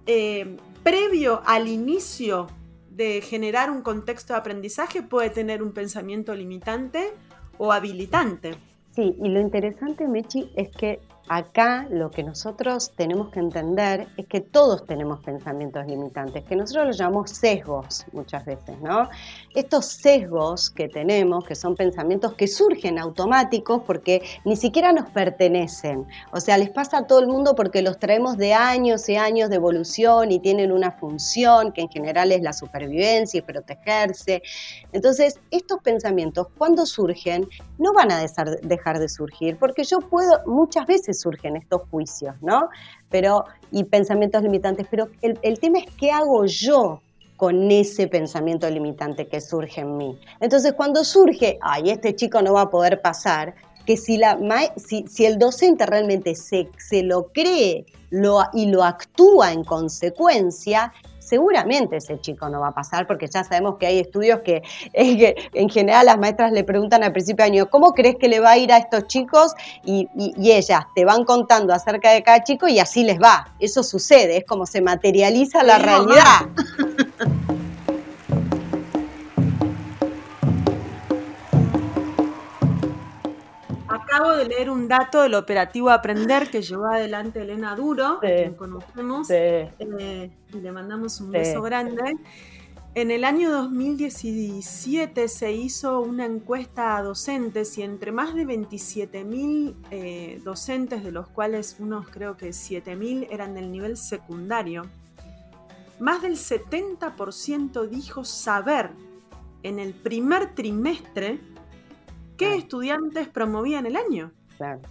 eh, 0.06 0.58
previo 0.84 1.42
al 1.46 1.70
inicio 1.70 2.48
de 2.90 3.22
generar 3.22 3.72
un 3.72 3.82
contexto 3.82 4.34
de 4.34 4.40
aprendizaje 4.40 5.04
puede 5.04 5.30
tener 5.30 5.64
un 5.64 5.72
pensamiento 5.72 6.34
limitante 6.34 7.14
o 7.58 7.72
habilitante. 7.72 8.56
Sí, 8.94 9.16
y 9.22 9.30
lo 9.30 9.40
interesante, 9.40 10.08
Mechi, 10.08 10.52
es 10.56 10.70
que 10.70 11.00
acá 11.30 11.88
lo 11.90 12.10
que 12.12 12.24
nosotros 12.24 12.92
tenemos 12.96 13.30
que 13.30 13.40
entender 13.40 14.08
es 14.18 14.28
que 14.28 14.42
todos 14.42 14.86
tenemos 14.86 15.20
pensamientos 15.22 15.86
limitantes, 15.86 16.44
que 16.46 16.56
nosotros 16.56 16.88
los 16.88 16.98
llamamos 16.98 17.32
sesgos 17.32 18.06
muchas 18.12 18.46
veces, 18.46 18.80
¿no? 18.82 19.10
Estos 19.54 19.86
sesgos 19.86 20.70
que 20.70 20.88
tenemos, 20.88 21.46
que 21.46 21.56
son 21.56 21.76
pensamientos 21.76 22.34
que 22.34 22.48
surgen 22.48 23.00
automáticos 23.00 23.82
porque 23.86 24.22
ni 24.46 24.56
siquiera 24.56 24.92
nos 24.94 25.10
pertenecen, 25.10 26.06
o 26.32 26.40
sea, 26.40 26.58
les 26.58 26.70
pasa 26.70 27.00
a 27.00 27.08
todo 27.08 27.20
el 27.20 27.28
mundo 27.28 27.56
porque 27.56 27.82
los 27.82 28.00
traemos 28.00 28.38
de 28.38 28.54
años 28.54 29.10
y 29.10 29.16
años 29.16 29.50
de 29.50 29.56
evolución 29.58 30.32
y 30.32 30.40
tienen 30.40 30.72
una 30.72 30.92
función 30.92 31.72
que 31.72 31.82
en 31.82 31.90
general 31.90 32.32
es 32.32 32.42
la 32.42 32.54
supervivencia 32.54 33.40
y 33.40 33.42
protegerse. 33.42 34.42
Entonces, 34.92 35.40
estos 35.52 35.82
pensamientos 35.82 36.48
cuando 36.58 36.86
surgen 36.86 37.48
no 37.78 37.94
van 37.94 38.12
a 38.12 38.26
dejar 38.62 39.00
de 39.00 39.10
surgir 39.10 39.58
porque 39.58 39.84
yo 39.84 40.00
puedo 40.00 40.42
muchas 40.46 40.86
veces 40.86 41.17
surgen 41.20 41.56
estos 41.56 41.82
juicios, 41.90 42.36
¿no? 42.42 42.70
Pero, 43.10 43.46
y 43.72 43.84
pensamientos 43.84 44.44
limitantes, 44.44 44.88
pero 44.90 45.10
el, 45.22 45.60
tema 45.60 45.80
es 45.80 45.86
qué 45.98 46.12
hago 46.12 46.46
yo 46.46 47.02
con 47.36 47.72
ese 47.72 48.08
pensamiento 48.08 48.70
limitante 48.70 49.28
que 49.28 49.42
surge 49.42 49.82
en 49.82 49.98
mí. 49.98 50.18
Entonces, 50.40 50.74
cuando 50.74 51.04
surge, 51.04 51.60
ay, 51.62 51.92
este 51.92 52.16
chico 52.16 52.42
no 52.42 52.54
va 52.54 52.62
a 52.62 52.70
poder 52.70 53.02
pasar, 53.02 53.56
que 53.86 53.96
si, 53.96 54.18
la, 54.18 54.38
si, 54.76 55.06
si 55.08 55.26
el 55.26 55.40
docente 55.40 55.86
realmente 55.86 56.36
se, 56.36 56.70
se 56.78 57.04
lo 57.04 57.28
cree 57.28 57.86
lo, 58.10 58.44
y 58.54 58.66
lo 58.68 58.84
actúa 58.84 59.54
en 59.54 59.64
consecuencia, 59.64 60.94
seguramente 61.28 61.98
ese 61.98 62.20
chico 62.22 62.48
no 62.50 62.62
va 62.62 62.70
a 62.70 62.74
pasar 62.74 63.06
porque 63.06 63.28
ya 63.28 63.44
sabemos 63.44 63.76
que 63.78 63.88
hay 63.88 64.00
estudios 64.00 64.42
que, 64.46 64.64
en 64.94 65.70
general 65.70 66.06
las 66.06 66.18
maestras 66.18 66.52
le 66.52 66.64
preguntan 66.64 67.04
al 67.04 67.12
principio 67.12 67.44
de 67.44 67.52
año, 67.52 67.70
¿cómo 67.70 67.94
crees 67.94 68.16
que 68.16 68.28
le 68.28 68.40
va 68.40 68.52
a 68.52 68.58
ir 68.58 68.72
a 68.72 68.78
estos 68.78 69.08
chicos? 69.08 69.54
Y, 69.84 70.08
ellas 70.48 70.86
te 70.96 71.04
van 71.04 71.26
contando 71.26 71.74
acerca 71.74 72.12
de 72.12 72.24
cada 72.24 72.44
chico 72.44 72.68
y 72.68 72.80
así 72.80 73.04
les 73.04 73.20
va. 73.20 73.54
Eso 73.60 73.84
sucede, 73.84 74.38
es 74.38 74.46
como 74.46 74.66
se 74.66 74.82
materializa 74.82 75.62
la 75.64 75.78
realidad. 75.78 76.48
acabo 84.28 84.38
de 84.38 84.46
leer 84.46 84.70
un 84.70 84.88
dato 84.88 85.22
del 85.22 85.36
operativo 85.36 85.90
Aprender 85.90 86.50
que 86.50 86.62
llevó 86.62 86.86
adelante 86.88 87.42
Elena 87.42 87.76
Duro, 87.76 88.20
quien 88.20 88.56
conocemos, 88.56 89.30
eh, 89.30 89.72
y 90.54 90.58
le 90.58 90.72
mandamos 90.72 91.20
un 91.22 91.32
beso 91.32 91.62
grande. 91.62 92.16
En 92.96 93.12
el 93.12 93.26
año 93.26 93.52
2017 93.52 95.28
se 95.28 95.52
hizo 95.52 96.02
una 96.02 96.26
encuesta 96.26 96.98
a 96.98 97.04
docentes 97.04 97.78
y 97.78 97.84
entre 97.84 98.12
más 98.12 98.34
de 98.34 98.44
27.000 98.46 99.76
eh, 99.92 100.42
docentes, 100.44 101.04
de 101.04 101.12
los 101.12 101.28
cuales 101.28 101.76
unos 101.78 102.10
creo 102.10 102.38
que 102.38 102.50
7.000 102.50 103.28
eran 103.30 103.54
del 103.54 103.72
nivel 103.72 103.98
secundario, 103.98 104.88
más 106.00 106.24
del 106.24 106.34
70% 106.34 107.88
dijo 107.88 108.24
saber 108.24 108.90
en 109.62 109.78
el 109.78 109.94
primer 109.94 110.56
trimestre 110.56 111.40
qué 112.38 112.56
estudiantes 112.56 113.28
promovían 113.28 113.86
el 113.86 113.96
año. 113.96 114.32
Claro, 114.58 114.82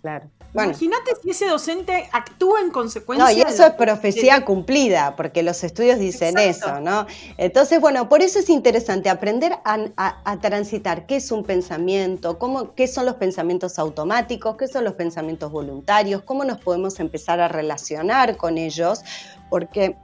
claro. 0.00 0.30
Imagínate 0.64 1.12
si 1.22 1.30
ese 1.30 1.46
docente 1.46 2.08
actúa 2.12 2.60
en 2.60 2.70
consecuencia. 2.70 3.26
No, 3.26 3.30
y 3.30 3.42
eso 3.42 3.66
es 3.66 3.72
profecía 3.72 4.44
cumplida, 4.44 5.14
porque 5.16 5.42
los 5.42 5.62
estudios 5.62 5.98
dicen 5.98 6.38
eso, 6.38 6.80
¿no? 6.80 7.06
Entonces, 7.36 7.80
bueno, 7.80 8.08
por 8.08 8.22
eso 8.22 8.38
es 8.38 8.48
interesante 8.48 9.10
aprender 9.10 9.52
a, 9.64 10.38
transitar 10.40 11.06
qué 11.06 11.16
es 11.16 11.30
un 11.30 11.44
pensamiento, 11.44 12.38
cómo, 12.38 12.74
qué 12.74 12.86
son 12.86 13.04
los 13.04 13.16
pensamientos 13.16 13.78
automáticos, 13.78 14.56
qué 14.56 14.68
son 14.68 14.84
los 14.84 14.94
pensamientos 14.94 15.50
voluntarios, 15.52 16.22
cómo 16.22 16.44
nos 16.44 16.58
podemos 16.58 17.00
empezar 17.00 17.40
a 17.40 17.48
relacionar 17.48 18.36
con 18.36 18.56
ellos, 18.56 19.02
porque 19.50 19.96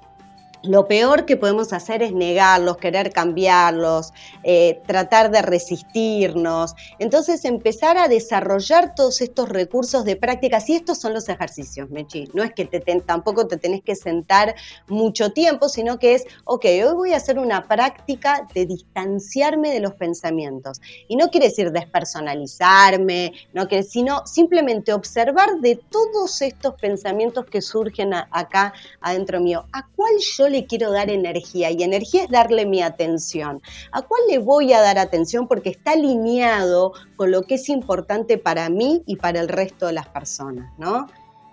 lo 0.63 0.87
peor 0.87 1.27
que 1.27 1.37
podemos 1.37 1.73
hacer 1.73 2.03
es 2.03 2.13
negarlos, 2.13 2.77
querer 2.77 3.13
cambiarlos, 3.13 4.13
eh, 4.45 4.81
tratar 4.87 5.31
de 5.31 5.43
resistirnos. 5.43 6.75
Entonces 6.99 7.45
empezar 7.45 7.99
a 7.99 8.09
desarrollar 8.09 8.95
todos 8.95 9.21
estos 9.21 9.49
recursos 9.49 10.05
de 10.05 10.17
práctica. 10.17 10.63
Y 10.67 10.75
estos 10.75 10.99
son 10.99 11.15
los 11.15 11.29
ejercicios, 11.29 11.91
Mechi. 11.91 12.29
No 12.33 12.43
es 12.43 12.53
que 12.53 12.67
tampoco 13.05 13.47
te 13.47 13.57
tenés 13.57 13.83
que 13.83 13.95
sentar 13.95 14.55
mucho 14.89 15.33
tiempo, 15.33 15.69
sino 15.69 15.99
que 15.99 16.15
es, 16.15 16.25
ok, 16.45 16.65
hoy 16.65 16.95
voy 16.95 17.13
a 17.13 17.17
hacer 17.17 17.39
una 17.39 17.67
práctica 17.67 18.47
de 18.55 18.67
distanciarme 18.67 19.71
de 19.71 19.81
los 19.81 19.95
pensamientos. 19.95 20.81
Y 21.09 21.17
no 21.17 21.29
quiere 21.29 21.49
decir 21.49 21.73
despersonalizarme, 21.73 23.33
no 23.53 23.69
quiere, 23.69 23.85
sino 23.85 24.27
simplemente 24.27 24.93
observar 24.93 25.61
de 25.61 25.77
todos 25.77 26.43
estos 26.43 26.75
pensamientos 26.75 27.47
que 27.47 27.61
surgen 27.61 28.15
acá 28.15 28.73
adentro 29.01 29.41
mío. 29.41 29.67
¿A 29.73 29.87
cuál 29.95 30.13
yo 30.37 30.49
le 30.53 30.67
quiero 30.67 30.93
dar 30.93 31.11
energía 31.11 31.71
y 31.71 31.83
energía 31.83 32.25
es 32.25 32.31
darle 32.31 32.67
mi 32.67 32.83
atención. 32.83 33.61
¿A 33.91 34.03
cuál 34.03 34.21
le 34.29 34.39
voy 34.39 34.73
a 34.73 34.81
dar 34.81 34.99
atención? 34.99 35.49
Porque 35.49 35.71
está 35.71 35.93
alineado 35.93 36.93
con 37.17 37.31
lo 37.31 37.43
que 37.43 37.57
es 37.57 37.69
importante 37.69 38.39
para 38.39 38.69
mí 38.69 39.03
y 39.07 39.17
para 39.17 39.41
el 39.41 39.49
resto 39.49 39.87
de 39.87 39.95
las 39.95 40.09
personas, 40.09 40.73
¿no? 40.79 41.07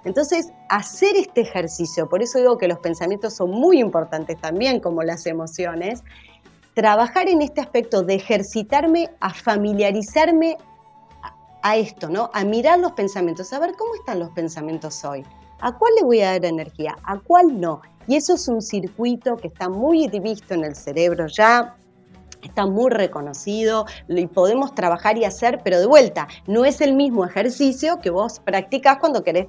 Entonces, 0.05 0.51
hacer 0.69 1.15
este 1.15 1.41
ejercicio, 1.41 2.07
por 2.07 2.23
eso 2.23 2.38
digo 2.39 2.57
que 2.57 2.67
los 2.67 2.79
pensamientos 2.79 3.33
son 3.33 3.51
muy 3.51 3.79
importantes 3.79 4.39
también, 4.39 4.79
como 4.79 5.03
las 5.03 5.25
emociones, 5.25 6.03
trabajar 6.73 7.27
en 7.27 7.41
este 7.41 7.59
aspecto 7.59 8.03
de 8.03 8.15
ejercitarme 8.15 9.09
a 9.19 9.33
familiarizarme 9.33 10.57
a, 11.62 11.75
esto, 11.75 12.07
¿no? 12.09 12.29
A 12.33 12.45
mirar 12.45 12.79
los 12.79 12.93
pensamientos, 12.93 13.51
a 13.51 13.59
ver 13.59 13.73
cómo 13.77 13.93
están 13.95 14.19
los 14.19 14.29
pensamientos 14.29 15.03
hoy. 15.03 15.26
¿A 15.62 15.78
cuál 15.78 15.93
le 15.99 16.05
voy 16.05 16.22
a 16.22 16.32
dar 16.32 16.45
energía? 16.45 16.95
¿A 17.03 17.20
cuál 17.20 17.60
no? 17.60 17.82
Y 18.07 18.16
eso 18.16 18.34
es 18.36 18.47
un 18.47 18.62
circuito 18.62 19.36
que 19.38 19.49
está 19.49 19.70
muy 19.70 20.07
visto 20.07 20.53
en 20.53 20.64
el 20.64 20.76
cerebro 20.76 21.28
ya, 21.28 21.76
está 22.41 22.66
muy 22.66 22.89
reconocido 22.89 23.86
y 24.07 24.26
podemos 24.28 24.74
trabajar 24.74 25.18
y 25.18 25.26
hacer, 25.26 25.62
pero 25.64 25.80
de 25.80 25.86
vuelta, 25.86 26.28
no 26.47 26.66
es 26.66 26.82
el 26.82 26.93
mismo 26.93 27.26
ejercicio 27.26 27.99
que 27.99 28.10
vos 28.10 28.39
practicás 28.39 28.97
cuando 28.99 29.24
querés, 29.24 29.47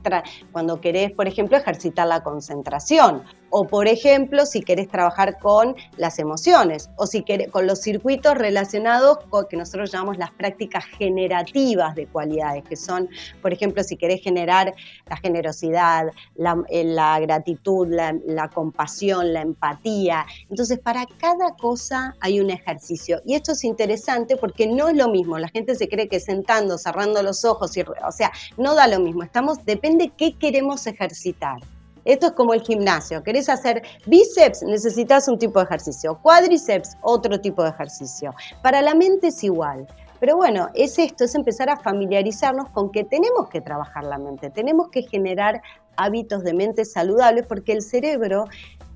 cuando 0.53 0.81
querés, 0.81 1.13
por 1.13 1.29
ejemplo, 1.29 1.57
ejercitar 1.57 2.09
la 2.09 2.23
concentración 2.23 3.23
O 3.51 3.67
por 3.67 3.89
ejemplo, 3.89 4.47
si 4.47 4.63
querés 4.63 4.89
trabajar 4.89 5.39
con 5.39 5.75
las 5.97 6.19
emociones 6.19 6.89
o 6.97 7.07
si 7.07 7.23
querés, 7.23 7.49
con 7.49 7.67
los 7.67 7.81
circuitos 7.81 8.35
relacionados 8.35 9.19
con 9.29 9.47
que 9.47 9.57
nosotros 9.57 9.91
llamamos 9.91 10.19
las 10.19 10.31
prácticas 10.31 10.85
generativas 10.85 11.95
de 11.95 12.07
cualidades, 12.07 12.65
que 12.65 12.77
son, 12.77 13.09
por 13.43 13.53
ejemplo, 13.53 13.83
si 13.83 13.97
querés 13.97 14.23
generar 14.23 14.73
la 15.09 15.17
generosidad, 15.17 16.07
la, 16.37 16.63
eh, 16.69 16.85
gratitud, 17.21 17.89
la, 17.89 18.49
compasión, 18.49 19.33
la 19.33 19.43
empatía. 19.43 20.27
Entonces, 20.49 20.79
para 20.79 21.07
cada 21.19 21.55
cosa 21.57 22.15
hay 22.21 22.41
un 22.41 22.51
ejercicio. 22.51 23.21
Y 23.25 23.35
esto 23.35 23.53
es 23.53 23.65
interesante 23.65 24.37
porque 24.37 24.67
no 24.67 24.89
es 24.89 24.97
lo 24.97 25.09
mismo. 25.09 25.39
La 25.39 25.49
gente 25.49 25.75
se 25.75 25.89
cree 25.89 26.09
que 26.09 26.21
sentando, 26.21 26.79
cerrando 26.79 27.23
los 27.23 27.45
ojos, 27.45 27.77
y, 27.77 27.83
o 27.83 28.13
sea, 28.13 28.33
no 28.57 28.75
da 28.75 28.87
lo 28.87 29.01
mismo. 29.01 29.23
Estamos, 29.23 29.65
depende 29.65 30.13
qué 30.17 30.37
queremos 30.37 30.87
ejercitar. 30.87 31.61
Esto 32.05 32.27
es 32.27 32.33
como 32.33 32.55
el 32.55 32.63
gimnasio. 32.63 33.23
¿Querés 33.23 33.49
hacer 33.49 33.83
bíceps? 34.07 34.63
Necesitas 34.63 35.29
un 35.29 35.39
tipo 35.39 35.59
de 35.59 35.67
ejercicio. 35.67 36.19
Cuádriceps, 36.23 36.97
otro 37.03 37.41
tipo 37.41 37.63
de 37.63 37.71
ejercicio. 37.71 38.35
Para 38.63 38.83
la 38.83 38.95
mente 38.95 39.29
es 39.29 39.45
igual. 39.45 39.87
Pero 40.21 40.37
bueno, 40.37 40.69
es 40.75 40.99
esto, 40.99 41.25
es 41.25 41.35
empezar 41.35 41.71
a 41.71 41.79
familiarizarnos 41.79 42.69
con 42.71 42.93
que 42.93 43.05
tenemos 43.05 43.49
que 43.49 43.63
trabajar 43.63 44.05
la 44.05 44.19
mente, 44.19 44.51
tenemos 44.51 44.91
que 44.91 45.03
generar 45.03 45.63
hábitos 45.97 46.45
de 46.45 46.53
mente 46.53 46.85
saludables 46.85 47.47
porque 47.47 47.73
el 47.73 47.81
cerebro 47.81 48.45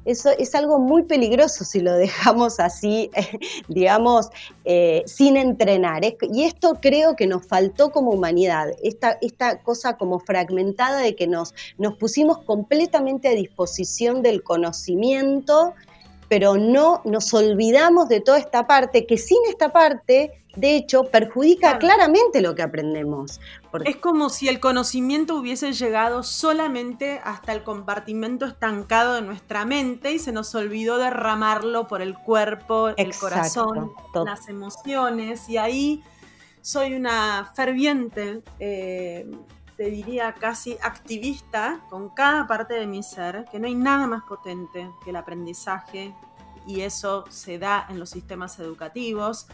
eso 0.05 0.31
es 0.39 0.55
algo 0.55 0.79
muy 0.79 1.05
peligroso 1.05 1.65
si 1.65 1.81
lo 1.81 1.95
dejamos 1.95 2.61
así, 2.61 3.11
digamos, 3.69 4.29
eh, 4.65 5.03
sin 5.07 5.37
entrenar. 5.37 6.03
Y 6.33 6.45
esto 6.45 6.79
creo 6.81 7.17
que 7.17 7.27
nos 7.27 7.47
faltó 7.47 7.91
como 7.91 8.11
humanidad, 8.11 8.69
esta, 8.83 9.19
esta 9.21 9.63
cosa 9.63 9.97
como 9.97 10.21
fragmentada 10.21 10.99
de 10.99 11.15
que 11.15 11.27
nos, 11.27 11.55
nos 11.79 11.97
pusimos 11.97 12.39
completamente 12.39 13.29
a 13.29 13.33
disposición 13.33 14.23
del 14.23 14.43
conocimiento, 14.43 15.75
pero 16.35 16.57
no 16.57 17.01
nos 17.05 17.33
olvidamos 17.33 18.09
de 18.09 18.21
toda 18.21 18.39
esta 18.39 18.67
parte, 18.67 19.07
que 19.07 19.19
sin 19.19 19.39
esta 19.49 19.69
parte 19.73 20.33
de 20.57 20.75
hecho, 20.75 21.05
perjudica 21.05 21.79
claramente 21.79 22.41
lo 22.41 22.57
que 22.57 22.63
aprendemos. 22.63 23.41
Es 23.85 23.97
como 23.97 24.31
si 24.31 24.49
el 24.49 24.59
conocimiento 24.59 25.37
hubiese 25.37 25.73
llegado 25.73 26.25
solamente 26.25 27.21
hasta 27.23 27.53
el 27.53 27.63
compartimento 27.63 28.47
estancado 28.47 29.15
de 29.15 29.23
nuestra 29.23 29.65
mente 29.65 30.13
y 30.13 30.19
se 30.19 30.33
nos 30.33 30.53
olvidó 30.57 30.99
derramarlo 30.99 31.87
por 31.87 32.03
el 32.03 32.15
cuerpo, 32.15 32.89
el 32.97 33.17
corazón, 33.17 33.93
las 34.25 34.49
emociones. 34.49 35.49
Y 35.49 35.57
ahí 35.57 36.03
soy 36.63 36.95
una 36.95 37.53
ferviente, 37.55 38.43
eh, 38.59 39.31
te 39.77 39.91
diría 39.91 40.33
casi 40.35 40.77
activista 40.83 41.81
con 41.91 42.11
cada 42.11 42.47
parte 42.47 42.75
de 42.75 42.87
mi 42.87 43.03
ser, 43.03 43.45
que 43.51 43.59
no 43.59 43.67
hay 43.67 43.75
nada 43.75 44.07
más 44.07 44.23
potente 44.25 44.89
que 45.03 45.11
el 45.11 45.17
aprendizaje 45.17 46.15
y 46.67 46.81
eso 46.81 47.25
se 47.29 47.59
da 47.59 47.87
en 47.91 47.99
los 47.99 48.11
sistemas 48.11 48.59
educativos 48.59 49.47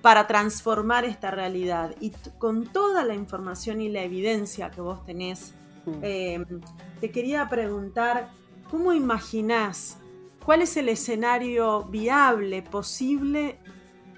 para 0.00 0.26
transformar 0.26 1.04
esta 1.04 1.30
realidad. 1.30 1.94
Y 2.00 2.10
con 2.38 2.66
toda 2.66 3.04
la 3.04 3.14
información 3.14 3.80
y 3.80 3.88
la 3.88 4.02
evidencia 4.02 4.70
que 4.70 4.80
vos 4.80 5.04
tenés, 5.06 5.54
mm. 5.86 5.90
eh, 6.02 6.44
te 7.00 7.10
quería 7.10 7.48
preguntar, 7.48 8.30
¿cómo 8.70 8.92
imaginás 8.92 9.98
cuál 10.44 10.62
es 10.62 10.76
el 10.76 10.88
escenario 10.88 11.84
viable, 11.84 12.62
posible 12.62 13.58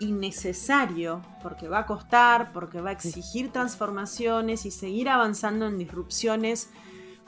y 0.04 0.12
necesario? 0.12 1.22
Porque 1.42 1.68
va 1.68 1.80
a 1.80 1.86
costar, 1.86 2.52
porque 2.52 2.80
va 2.80 2.90
a 2.90 2.92
exigir 2.92 3.50
transformaciones 3.50 4.66
y 4.66 4.70
seguir 4.70 5.08
avanzando 5.08 5.66
en 5.66 5.78
disrupciones 5.78 6.68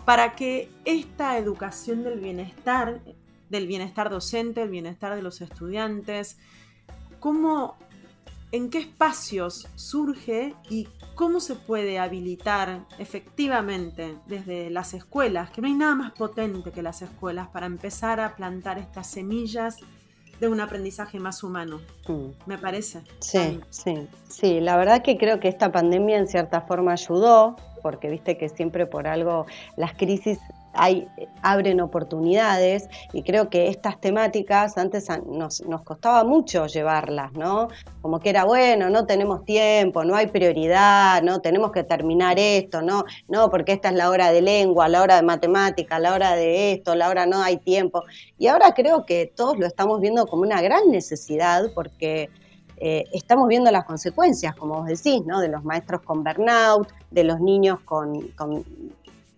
para 0.05 0.37
que 0.37 0.71
esta 0.85 1.39
educación 1.39 2.05
del 2.05 2.21
bienestar, 2.21 3.01
del 3.49 3.67
bienestar 3.67 4.11
docente, 4.11 4.63
el 4.63 4.71
bienestar 4.71 5.17
de 5.17 5.23
los 5.23 5.41
estudiantes, 5.41 6.39
¿cómo 7.19 7.77
en 8.53 8.71
qué 8.71 8.79
espacios 8.79 9.67
surge 9.75 10.55
y 10.71 10.89
cómo 11.15 11.41
se 11.41 11.57
puede 11.57 11.99
habilitar 11.99 12.87
efectivamente 12.99 14.17
desde 14.27 14.71
las 14.71 14.95
escuelas, 14.95 15.51
que 15.51 15.61
no 15.61 15.67
hay 15.67 15.75
nada 15.75 15.95
más 15.95 16.13
potente 16.13 16.71
que 16.71 16.83
las 16.83 17.03
escuelas 17.03 17.49
para 17.49 17.67
empezar 17.67 18.21
a 18.21 18.37
plantar 18.37 18.79
estas 18.79 19.09
semillas 19.09 19.79
de 20.41 20.49
un 20.49 20.61
aprendizaje 20.61 21.19
más 21.19 21.43
humano, 21.43 21.81
mm. 22.09 22.27
me 22.47 22.59
parece. 22.59 23.01
Sí, 23.21 23.61
sí, 23.71 24.09
sí, 24.29 24.61
la 24.61 24.77
verdad 24.77 25.03
que 25.03 25.17
creo 25.17 25.41
que 25.41 25.49
esta 25.49 25.73
pandemia 25.73 26.19
en 26.19 26.29
cierta 26.29 26.63
forma 26.63 26.93
ayudó, 26.93 27.57
porque 27.83 28.11
viste 28.11 28.37
que 28.37 28.49
siempre 28.49 28.87
por 28.87 29.07
algo 29.07 29.47
las 29.77 29.95
crisis 29.95 30.39
hay, 30.77 31.09
abren 31.43 31.81
oportunidades 31.81 32.89
y 33.13 33.23
creo 33.23 33.49
que 33.51 33.69
estas 33.69 34.01
temáticas 34.01 34.77
antes 34.79 35.09
nos, 35.27 35.63
costaba 35.85 36.25
mucho 36.25 36.67
llevarlas, 36.67 37.33
¿no? 37.33 37.69
Como 38.03 38.21
que 38.21 38.31
era, 38.31 38.45
bueno, 38.45 38.91
no 38.91 39.07
tenemos 39.07 39.45
tiempo, 39.45 40.05
no 40.05 40.15
hay 40.15 40.29
prioridad, 40.29 41.23
no 41.23 41.41
tenemos 41.41 41.73
que 41.73 41.85
terminar 41.85 42.39
esto, 42.39 42.83
no, 42.83 43.05
no, 43.29 43.51
porque 43.51 43.73
esta 43.73 43.89
es 43.89 43.95
la 43.95 44.11
hora 44.11 44.33
de 44.33 44.43
lengua, 44.43 44.89
la 44.89 45.03
hora 45.03 45.17
de 45.17 45.23
matemática, 45.23 45.99
la 45.99 46.15
hora 46.15 46.35
de 46.35 46.73
esto, 46.73 46.95
la 46.95 47.09
hora 47.09 47.27
no 47.27 47.43
hay 47.43 47.59
tiempo. 47.59 48.03
Y 48.39 48.49
ahora 48.49 48.73
creo 48.75 49.05
que 49.05 49.33
todos 49.35 49.59
lo 49.59 49.67
estamos 49.67 50.01
viendo 50.01 50.27
como 50.27 50.43
una 50.43 50.61
gran 50.61 50.91
necesidad 50.91 51.71
porque... 51.75 52.31
Eh, 52.79 53.05
estamos 53.15 53.49
viendo 53.49 53.71
las 53.71 53.87
consecuencias, 53.87 54.55
como 54.55 54.75
vos 54.75 54.87
decís, 54.87 55.25
¿no? 55.25 55.41
de 55.41 55.49
los 55.49 55.65
maestros 55.65 56.03
con 56.03 56.23
burnout, 56.23 56.87
de 57.11 57.25
los 57.25 57.41
niños 57.41 57.81
con 57.81 58.13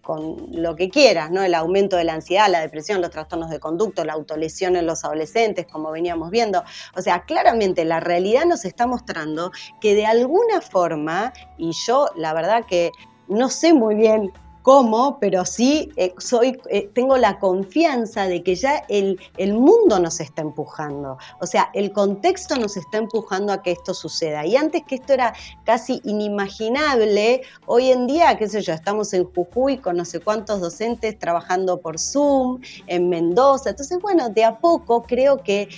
con 0.09 0.47
lo 0.53 0.75
que 0.75 0.89
quieras, 0.89 1.31
¿no? 1.31 1.43
El 1.43 1.53
aumento 1.53 1.99
de 1.99 2.05
la 2.05 2.15
ansiedad, 2.15 2.49
la 2.49 2.63
depresión, 2.63 3.03
los 3.03 3.11
trastornos 3.11 3.51
de 3.51 3.61
conducto, 3.61 4.07
la 4.07 4.15
autolesión 4.15 4.75
en 4.75 4.87
los 4.87 5.05
adolescentes, 5.05 5.67
como 5.67 5.91
veníamos 5.91 6.31
viendo. 6.31 6.65
O 6.97 7.03
sea, 7.03 7.27
claramente 7.27 7.85
la 7.85 8.01
realidad 8.01 8.47
nos 8.47 8.65
está 8.65 8.87
mostrando 8.87 9.53
que 9.83 9.95
de 9.95 10.07
alguna 10.07 10.63
forma, 10.63 11.35
y 11.59 11.73
yo 11.73 12.09
la 12.17 12.33
verdad 12.33 12.65
que 12.67 12.91
no 13.29 13.51
sé 13.51 13.75
muy 13.75 13.97
bien 13.97 14.33
cómo, 14.69 15.19
pero 15.19 15.47
sí 15.47 15.91
eh, 15.97 16.13
soy, 16.19 16.61
eh, 16.69 16.91
tengo 16.93 17.17
la 17.17 17.39
confianza 17.39 18.27
de 18.27 18.43
que 18.43 18.55
ya 18.55 18.85
el, 18.91 19.19
el, 19.39 19.55
mundo 19.55 19.99
nos 19.99 20.21
está 20.21 20.43
empujando. 20.43 21.17
O 21.41 21.47
sea, 21.47 21.71
el 21.73 21.91
contexto 21.91 22.55
nos 22.55 22.77
está 22.77 22.99
empujando 22.99 23.51
a 23.55 23.63
que 23.63 23.73
esto 23.73 23.95
suceda. 23.95 24.45
Y 24.45 24.57
antes 24.57 24.83
que 24.87 24.97
esto 24.97 25.15
era 25.15 25.33
casi 25.65 26.03
inimaginable, 26.05 27.41
hoy 27.65 27.93
en 27.93 28.07
día, 28.07 28.37
qué 28.37 28.47
sé 28.47 28.61
yo, 28.61 28.75
estamos 28.75 29.15
en 29.15 29.25
Jujuy 29.25 29.79
con 29.79 29.97
no 29.97 30.05
sé 30.05 30.21
cuántos 30.21 30.61
docentes 30.61 31.19
trabajando 31.19 31.81
por 31.81 31.99
Zoom, 31.99 32.61
en 32.89 33.09
Mendoza. 33.09 33.71
Entonces, 33.71 33.99
bueno, 34.03 34.29
de 34.29 34.45
a 34.45 34.59
poco 34.59 35.03
creo 35.03 35.39
que 35.39 35.71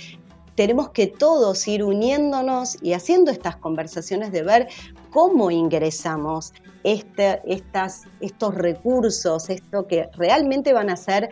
tenemos 0.61 0.89
que 0.89 1.07
todos 1.07 1.67
ir 1.67 1.83
uniéndonos 1.83 2.77
y 2.83 2.93
haciendo 2.93 3.31
estas 3.31 3.55
conversaciones 3.55 4.31
de 4.31 4.43
ver 4.43 4.67
cómo 5.09 5.49
ingresamos 5.49 6.53
este, 6.83 7.41
estas, 7.51 8.03
estos 8.19 8.53
recursos, 8.53 9.49
esto 9.49 9.87
que 9.87 10.07
realmente 10.15 10.71
van 10.71 10.91
a 10.91 10.97
ser, 10.97 11.31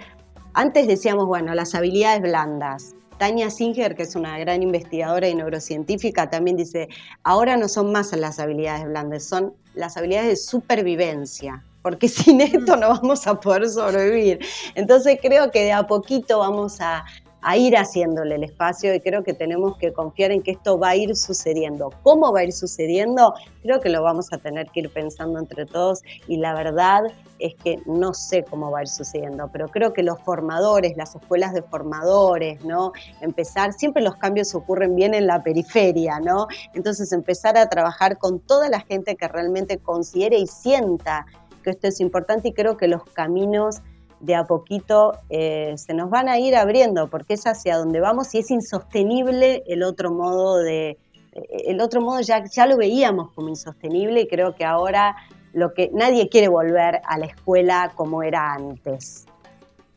antes 0.55 0.87
decíamos, 0.87 1.27
bueno, 1.27 1.53
las 1.53 1.75
habilidades 1.75 2.23
blandas. 2.23 2.95
Tania 3.19 3.51
Singer, 3.51 3.95
que 3.95 4.01
es 4.01 4.15
una 4.15 4.39
gran 4.39 4.63
investigadora 4.63 5.29
y 5.29 5.35
neurocientífica, 5.35 6.27
también 6.31 6.57
dice, 6.57 6.89
ahora 7.21 7.55
no 7.55 7.69
son 7.69 7.91
más 7.91 8.11
las 8.13 8.39
habilidades 8.39 8.85
blandas, 8.85 9.25
son 9.25 9.53
las 9.75 9.95
habilidades 9.95 10.29
de 10.29 10.35
supervivencia, 10.37 11.63
porque 11.83 12.07
sin 12.07 12.41
esto 12.41 12.75
no 12.75 12.89
vamos 12.89 13.27
a 13.27 13.39
poder 13.39 13.69
sobrevivir. 13.69 14.39
Entonces 14.73 15.19
creo 15.21 15.51
que 15.51 15.65
de 15.65 15.73
a 15.73 15.85
poquito 15.85 16.39
vamos 16.39 16.81
a, 16.81 17.05
a 17.41 17.57
ir 17.57 17.75
haciéndole 17.75 18.35
el 18.35 18.43
espacio 18.43 18.93
y 18.93 18.99
creo 18.99 19.23
que 19.23 19.33
tenemos 19.33 19.77
que 19.77 19.93
confiar 19.93 20.31
en 20.31 20.41
que 20.41 20.51
esto 20.51 20.77
va 20.77 20.89
a 20.89 20.95
ir 20.95 21.15
sucediendo. 21.15 21.91
¿Cómo 22.03 22.33
va 22.33 22.41
a 22.41 22.43
ir 22.43 22.53
sucediendo? 22.53 23.33
Creo 23.61 23.79
que 23.79 23.89
lo 23.89 24.03
vamos 24.03 24.31
a 24.33 24.37
tener 24.37 24.67
que 24.67 24.81
ir 24.81 24.89
pensando 24.89 25.39
entre 25.39 25.65
todos 25.65 26.01
y 26.27 26.37
la 26.37 26.53
verdad 26.53 27.03
es 27.39 27.55
que 27.55 27.79
no 27.85 28.13
sé 28.13 28.43
cómo 28.43 28.69
va 28.71 28.79
a 28.79 28.81
ir 28.81 28.89
sucediendo, 28.89 29.49
pero 29.51 29.69
creo 29.69 29.93
que 29.93 30.03
los 30.03 30.19
formadores, 30.21 30.97
las 30.97 31.15
escuelas 31.15 31.53
de 31.53 31.61
formadores, 31.61 32.63
¿no? 32.65 32.91
Empezar, 33.21 33.73
siempre 33.73 34.03
los 34.03 34.17
cambios 34.17 34.53
ocurren 34.53 34.95
bien 34.95 35.13
en 35.13 35.25
la 35.25 35.41
periferia, 35.41 36.19
¿no? 36.19 36.47
Entonces 36.73 37.13
empezar 37.13 37.57
a 37.57 37.69
trabajar 37.69 38.17
con 38.17 38.39
toda 38.39 38.69
la 38.69 38.81
gente 38.81 39.15
que 39.15 39.27
realmente 39.27 39.77
considere 39.77 40.37
y 40.37 40.47
sienta 40.47 41.25
que 41.63 41.71
esto 41.71 41.87
es 41.87 41.99
importante 41.99 42.49
y 42.49 42.53
creo 42.53 42.77
que 42.77 42.87
los 42.87 43.03
caminos 43.03 43.81
de 44.19 44.35
a 44.35 44.45
poquito 44.45 45.13
eh, 45.29 45.75
se 45.77 45.93
nos 45.93 46.09
van 46.09 46.29
a 46.29 46.39
ir 46.39 46.55
abriendo, 46.55 47.09
porque 47.09 47.33
es 47.33 47.45
hacia 47.45 47.77
donde 47.77 47.99
vamos 47.99 48.33
y 48.35 48.39
es 48.39 48.51
insostenible 48.51 49.63
el 49.67 49.83
otro 49.83 50.11
modo 50.11 50.57
de, 50.57 50.97
eh, 51.31 51.63
el 51.67 51.81
otro 51.81 52.01
modo 52.01 52.19
ya, 52.21 52.43
ya 52.45 52.65
lo 52.65 52.77
veíamos 52.77 53.31
como 53.31 53.49
insostenible 53.49 54.21
y 54.21 54.27
creo 54.27 54.55
que 54.55 54.65
ahora 54.65 55.15
lo 55.53 55.73
que 55.73 55.89
nadie 55.93 56.29
quiere 56.29 56.47
volver 56.47 57.01
a 57.05 57.17
la 57.17 57.25
escuela 57.25 57.93
como 57.95 58.21
era 58.21 58.53
antes. 58.53 59.25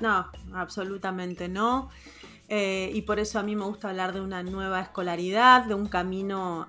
No, 0.00 0.26
absolutamente 0.54 1.48
no. 1.48 1.90
Eh, 2.48 2.90
y 2.92 3.02
por 3.02 3.18
eso 3.18 3.38
a 3.38 3.42
mí 3.42 3.56
me 3.56 3.64
gusta 3.64 3.88
hablar 3.88 4.12
de 4.12 4.20
una 4.20 4.42
nueva 4.42 4.80
escolaridad, 4.80 5.64
de 5.64 5.74
un 5.74 5.86
camino, 5.86 6.68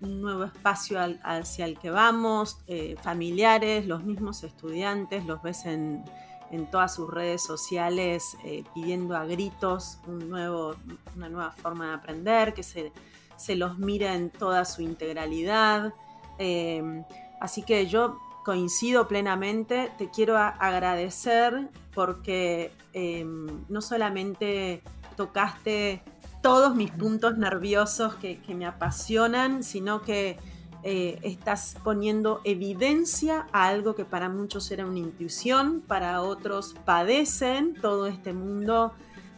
un 0.00 0.20
nuevo 0.20 0.44
espacio 0.44 0.98
hacia 1.22 1.64
el 1.64 1.78
que 1.78 1.90
vamos, 1.90 2.58
familiares, 3.00 3.86
los 3.86 4.04
mismos 4.04 4.44
estudiantes, 4.44 5.24
los 5.24 5.40
ves 5.40 5.64
en, 5.64 6.04
en 6.52 6.70
todas 6.70 6.94
sus 6.94 7.10
redes 7.10 7.42
sociales 7.42 8.36
eh, 8.44 8.62
pidiendo 8.74 9.16
a 9.16 9.24
gritos 9.24 9.98
un 10.06 10.28
nuevo, 10.28 10.76
una 11.16 11.28
nueva 11.28 11.50
forma 11.50 11.88
de 11.88 11.94
aprender, 11.94 12.54
que 12.54 12.62
se, 12.62 12.92
se 13.36 13.56
los 13.56 13.78
mire 13.78 14.14
en 14.14 14.30
toda 14.30 14.64
su 14.64 14.82
integralidad. 14.82 15.94
Em, 16.38 17.04
así 17.40 17.62
que 17.62 17.86
yo 17.86 18.18
coincido 18.44 19.08
plenamente, 19.08 19.90
te 19.96 20.10
quiero 20.10 20.36
agradecer 20.36 21.70
porque 21.94 22.70
em, 22.92 23.64
no 23.68 23.80
solamente 23.80 24.82
tocaste 25.16 26.02
todos 26.42 26.74
mis 26.74 26.90
puntos 26.90 27.38
nerviosos 27.38 28.14
que 28.16 28.54
me 28.54 28.66
apasionan, 28.66 29.62
sino 29.62 30.02
que 30.02 30.38
eh, 30.84 31.18
estás 31.22 31.76
poniendo 31.84 32.40
evidencia 32.44 33.46
a 33.52 33.68
algo 33.68 33.94
que 33.94 34.04
para 34.04 34.28
muchos 34.28 34.70
era 34.70 34.84
una 34.84 34.98
intuición, 34.98 35.80
para 35.80 36.22
otros 36.22 36.74
padecen 36.84 37.74
todo 37.74 38.06
este 38.06 38.32
mundo 38.32 38.92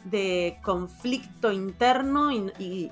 de 0.05 0.59
conflicto 0.63 1.51
interno 1.53 2.31
y, 2.31 2.91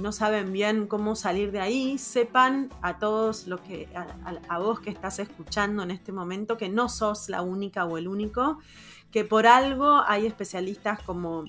no 0.00 0.12
saben 0.12 0.52
bien 0.52 0.86
cómo 0.86 1.16
salir 1.16 1.52
de 1.52 1.60
ahí, 1.60 1.98
sepan 1.98 2.70
a 2.82 2.98
todos 2.98 3.46
lo 3.46 3.62
que, 3.62 3.88
a, 4.48 4.58
vos 4.58 4.80
que 4.80 4.90
estás 4.90 5.18
escuchando 5.18 5.82
en 5.82 5.90
este 5.90 6.12
momento, 6.12 6.56
que 6.56 6.68
no 6.68 6.88
sos 6.88 7.28
la 7.28 7.42
única 7.42 7.84
o 7.84 7.98
el 7.98 8.08
único, 8.08 8.58
que 9.10 9.24
por 9.24 9.46
algo 9.46 10.02
hay 10.06 10.26
especialistas 10.26 11.02
como 11.02 11.44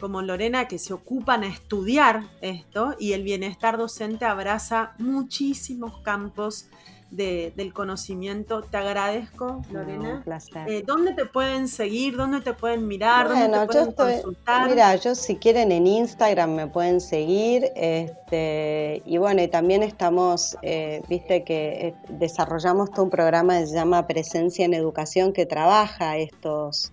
como 0.00 0.22
Lorena 0.22 0.68
que 0.68 0.78
se 0.78 0.92
ocupan 0.92 1.42
a 1.42 1.48
estudiar 1.48 2.24
esto 2.40 2.94
y 2.98 3.12
el 3.12 3.22
bienestar 3.22 3.78
docente 3.78 4.24
abraza 4.24 4.92
muchísimos 4.98 5.98
campos 5.98 6.68
del 7.10 7.72
conocimiento. 7.72 8.62
Te 8.62 8.76
agradezco, 8.76 9.62
Lorena. 9.70 10.24
Eh, 10.66 10.82
¿Dónde 10.84 11.14
te 11.14 11.24
pueden 11.24 11.68
seguir? 11.68 12.16
¿Dónde 12.16 12.40
te 12.40 12.52
pueden 12.52 12.86
mirar? 12.86 13.28
¿Dónde 13.28 13.58
te 13.58 13.66
pueden 13.66 13.92
consultar? 13.92 14.68
Mira, 14.68 14.94
yo 14.96 15.14
si 15.14 15.36
quieren 15.36 15.72
en 15.72 15.86
Instagram 15.86 16.54
me 16.54 16.66
pueden 16.66 17.00
seguir. 17.00 17.70
Este, 17.76 19.02
y 19.06 19.18
bueno, 19.18 19.42
y 19.42 19.48
también 19.48 19.82
estamos, 19.82 20.56
eh, 20.62 21.02
viste 21.08 21.44
que 21.44 21.88
eh, 21.88 21.94
desarrollamos 22.08 22.90
todo 22.90 23.04
un 23.04 23.10
programa 23.10 23.60
que 23.60 23.68
se 23.68 23.74
llama 23.74 24.06
Presencia 24.06 24.64
en 24.64 24.74
Educación 24.74 25.32
que 25.32 25.46
trabaja 25.46 26.16
estos 26.16 26.92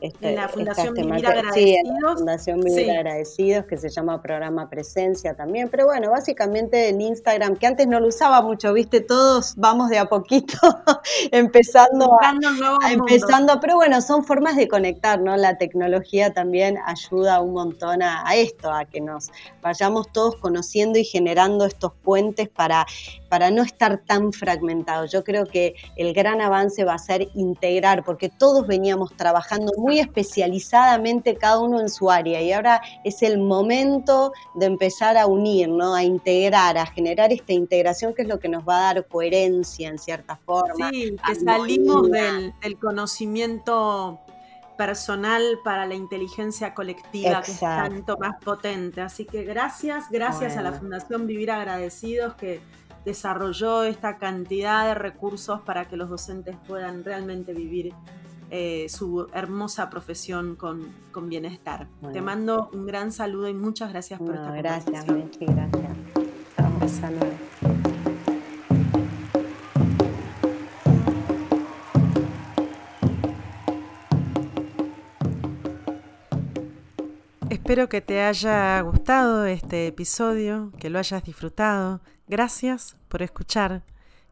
este, 0.00 0.30
en 0.30 0.36
la 0.36 0.48
Fundación 0.48 0.94
Vivir 0.94 1.26
Agradecidos. 1.26 1.54
Sí, 1.54 1.76
en 1.76 2.00
la 2.00 2.16
Fundación 2.16 2.60
Vivir 2.60 2.90
Agradecidos, 2.90 3.66
que 3.66 3.76
se 3.76 3.88
llama 3.88 4.22
Programa 4.22 4.68
Presencia 4.68 5.34
también. 5.34 5.68
Pero 5.68 5.86
bueno, 5.86 6.10
básicamente 6.10 6.88
el 6.88 7.00
Instagram, 7.00 7.56
que 7.56 7.66
antes 7.66 7.86
no 7.86 8.00
lo 8.00 8.08
usaba 8.08 8.42
mucho, 8.42 8.72
viste, 8.72 9.00
todos 9.00 9.54
vamos 9.56 9.90
de 9.90 9.98
a 9.98 10.06
poquito 10.06 10.58
empezando, 11.32 12.18
a, 12.20 12.92
empezando, 12.92 13.60
pero 13.60 13.76
bueno, 13.76 14.00
son 14.00 14.24
formas 14.24 14.56
de 14.56 14.68
conectar, 14.68 15.20
¿no? 15.20 15.36
La 15.36 15.58
tecnología 15.58 16.32
también 16.32 16.78
ayuda 16.86 17.40
un 17.40 17.52
montón 17.52 18.02
a, 18.02 18.28
a 18.28 18.36
esto, 18.36 18.72
a 18.72 18.84
que 18.84 19.00
nos 19.00 19.30
vayamos 19.62 20.10
todos 20.12 20.36
conociendo 20.36 20.98
y 20.98 21.04
generando 21.04 21.66
estos 21.66 21.92
puentes 22.02 22.48
para, 22.48 22.86
para 23.30 23.50
no 23.52 23.62
estar 23.62 24.02
tan 24.04 24.32
fragmentados. 24.32 25.12
Yo 25.12 25.22
creo 25.22 25.46
que 25.46 25.76
el 25.96 26.12
gran 26.12 26.40
avance 26.40 26.84
va 26.84 26.94
a 26.94 26.98
ser 26.98 27.28
integrar, 27.34 28.04
porque 28.04 28.28
todos 28.28 28.66
veníamos 28.66 29.16
trabajando 29.16 29.72
muy 29.78 30.00
especializadamente 30.00 31.36
cada 31.36 31.60
uno 31.60 31.80
en 31.80 31.88
su 31.88 32.10
área 32.10 32.42
y 32.42 32.52
ahora 32.52 32.82
es 33.04 33.22
el 33.22 33.38
momento 33.38 34.32
de 34.56 34.66
empezar 34.66 35.16
a 35.16 35.26
unir, 35.26 35.68
¿no? 35.68 35.94
a 35.94 36.02
integrar, 36.02 36.76
a 36.76 36.86
generar 36.86 37.32
esta 37.32 37.52
integración 37.52 38.14
que 38.14 38.22
es 38.22 38.28
lo 38.28 38.40
que 38.40 38.48
nos 38.48 38.68
va 38.68 38.78
a 38.78 38.94
dar 38.94 39.06
coherencia 39.06 39.88
en 39.88 39.98
cierta 39.98 40.34
forma. 40.34 40.90
Sí, 40.90 41.16
que 41.24 41.34
salimos 41.36 42.10
del, 42.10 42.52
conocimiento 42.80 44.18
personal 44.76 45.60
para 45.62 45.86
la 45.86 45.94
inteligencia 45.94 46.74
colectiva, 46.74 47.42
que 47.42 47.52
es 47.52 47.60
tanto 47.60 48.18
más 48.18 48.42
potente. 48.42 49.02
Así 49.02 49.24
que 49.24 49.44
gracias, 49.44 50.10
gracias 50.10 50.56
a 50.56 50.62
la 50.62 50.72
Fundación 50.72 51.28
Vivir 51.28 51.52
Agradecidos 51.52 52.34
que 52.34 52.60
desarrolló 53.04 53.82
esta 53.84 54.18
cantidad 54.18 54.86
de 54.86 54.94
recursos 54.94 55.60
para 55.60 55.88
que 55.88 55.96
los 55.96 56.08
docentes 56.08 56.56
puedan 56.66 57.04
realmente 57.04 57.52
vivir 57.52 57.94
eh, 58.50 58.86
su 58.88 59.28
hermosa 59.32 59.88
profesión 59.90 60.56
con, 60.56 60.92
bienestar. 61.28 61.86
Te 62.12 62.20
mando 62.20 62.68
un 62.72 62.86
gran 62.86 63.12
saludo 63.12 63.48
y 63.48 63.54
muchas 63.54 63.90
gracias 63.90 64.18
por 64.18 64.34
esta 64.34 64.52
Gracias, 64.52 65.06
Mechi, 65.06 65.46
gracias. 65.46 65.90
Espero 77.70 77.88
que 77.88 78.00
te 78.00 78.20
haya 78.22 78.80
gustado 78.80 79.44
este 79.46 79.86
episodio, 79.86 80.72
que 80.80 80.90
lo 80.90 80.98
hayas 80.98 81.22
disfrutado. 81.22 82.00
Gracias 82.30 82.96
por 83.08 83.22
escuchar, 83.22 83.82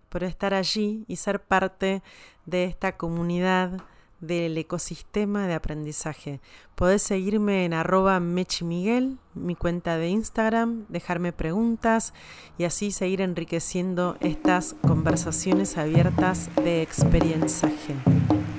por 0.08 0.22
estar 0.22 0.54
allí 0.54 1.04
y 1.08 1.16
ser 1.16 1.42
parte 1.42 2.00
de 2.46 2.62
esta 2.62 2.96
comunidad 2.96 3.82
del 4.20 4.56
ecosistema 4.56 5.48
de 5.48 5.54
aprendizaje. 5.54 6.40
Podés 6.76 7.02
seguirme 7.02 7.64
en 7.64 7.74
arroba 7.74 8.20
mechimiguel, 8.20 9.18
mi 9.34 9.56
cuenta 9.56 9.96
de 9.96 10.10
Instagram, 10.10 10.86
dejarme 10.88 11.32
preguntas 11.32 12.14
y 12.56 12.62
así 12.62 12.92
seguir 12.92 13.20
enriqueciendo 13.20 14.16
estas 14.20 14.76
conversaciones 14.86 15.76
abiertas 15.76 16.50
de 16.54 16.82
experienciaje. 16.82 17.96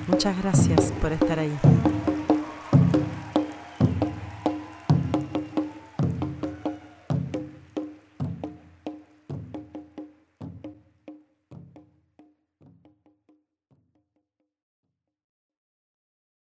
Muchas 0.06 0.36
gracias 0.36 0.92
por 1.00 1.12
estar 1.12 1.38
ahí. 1.38 1.58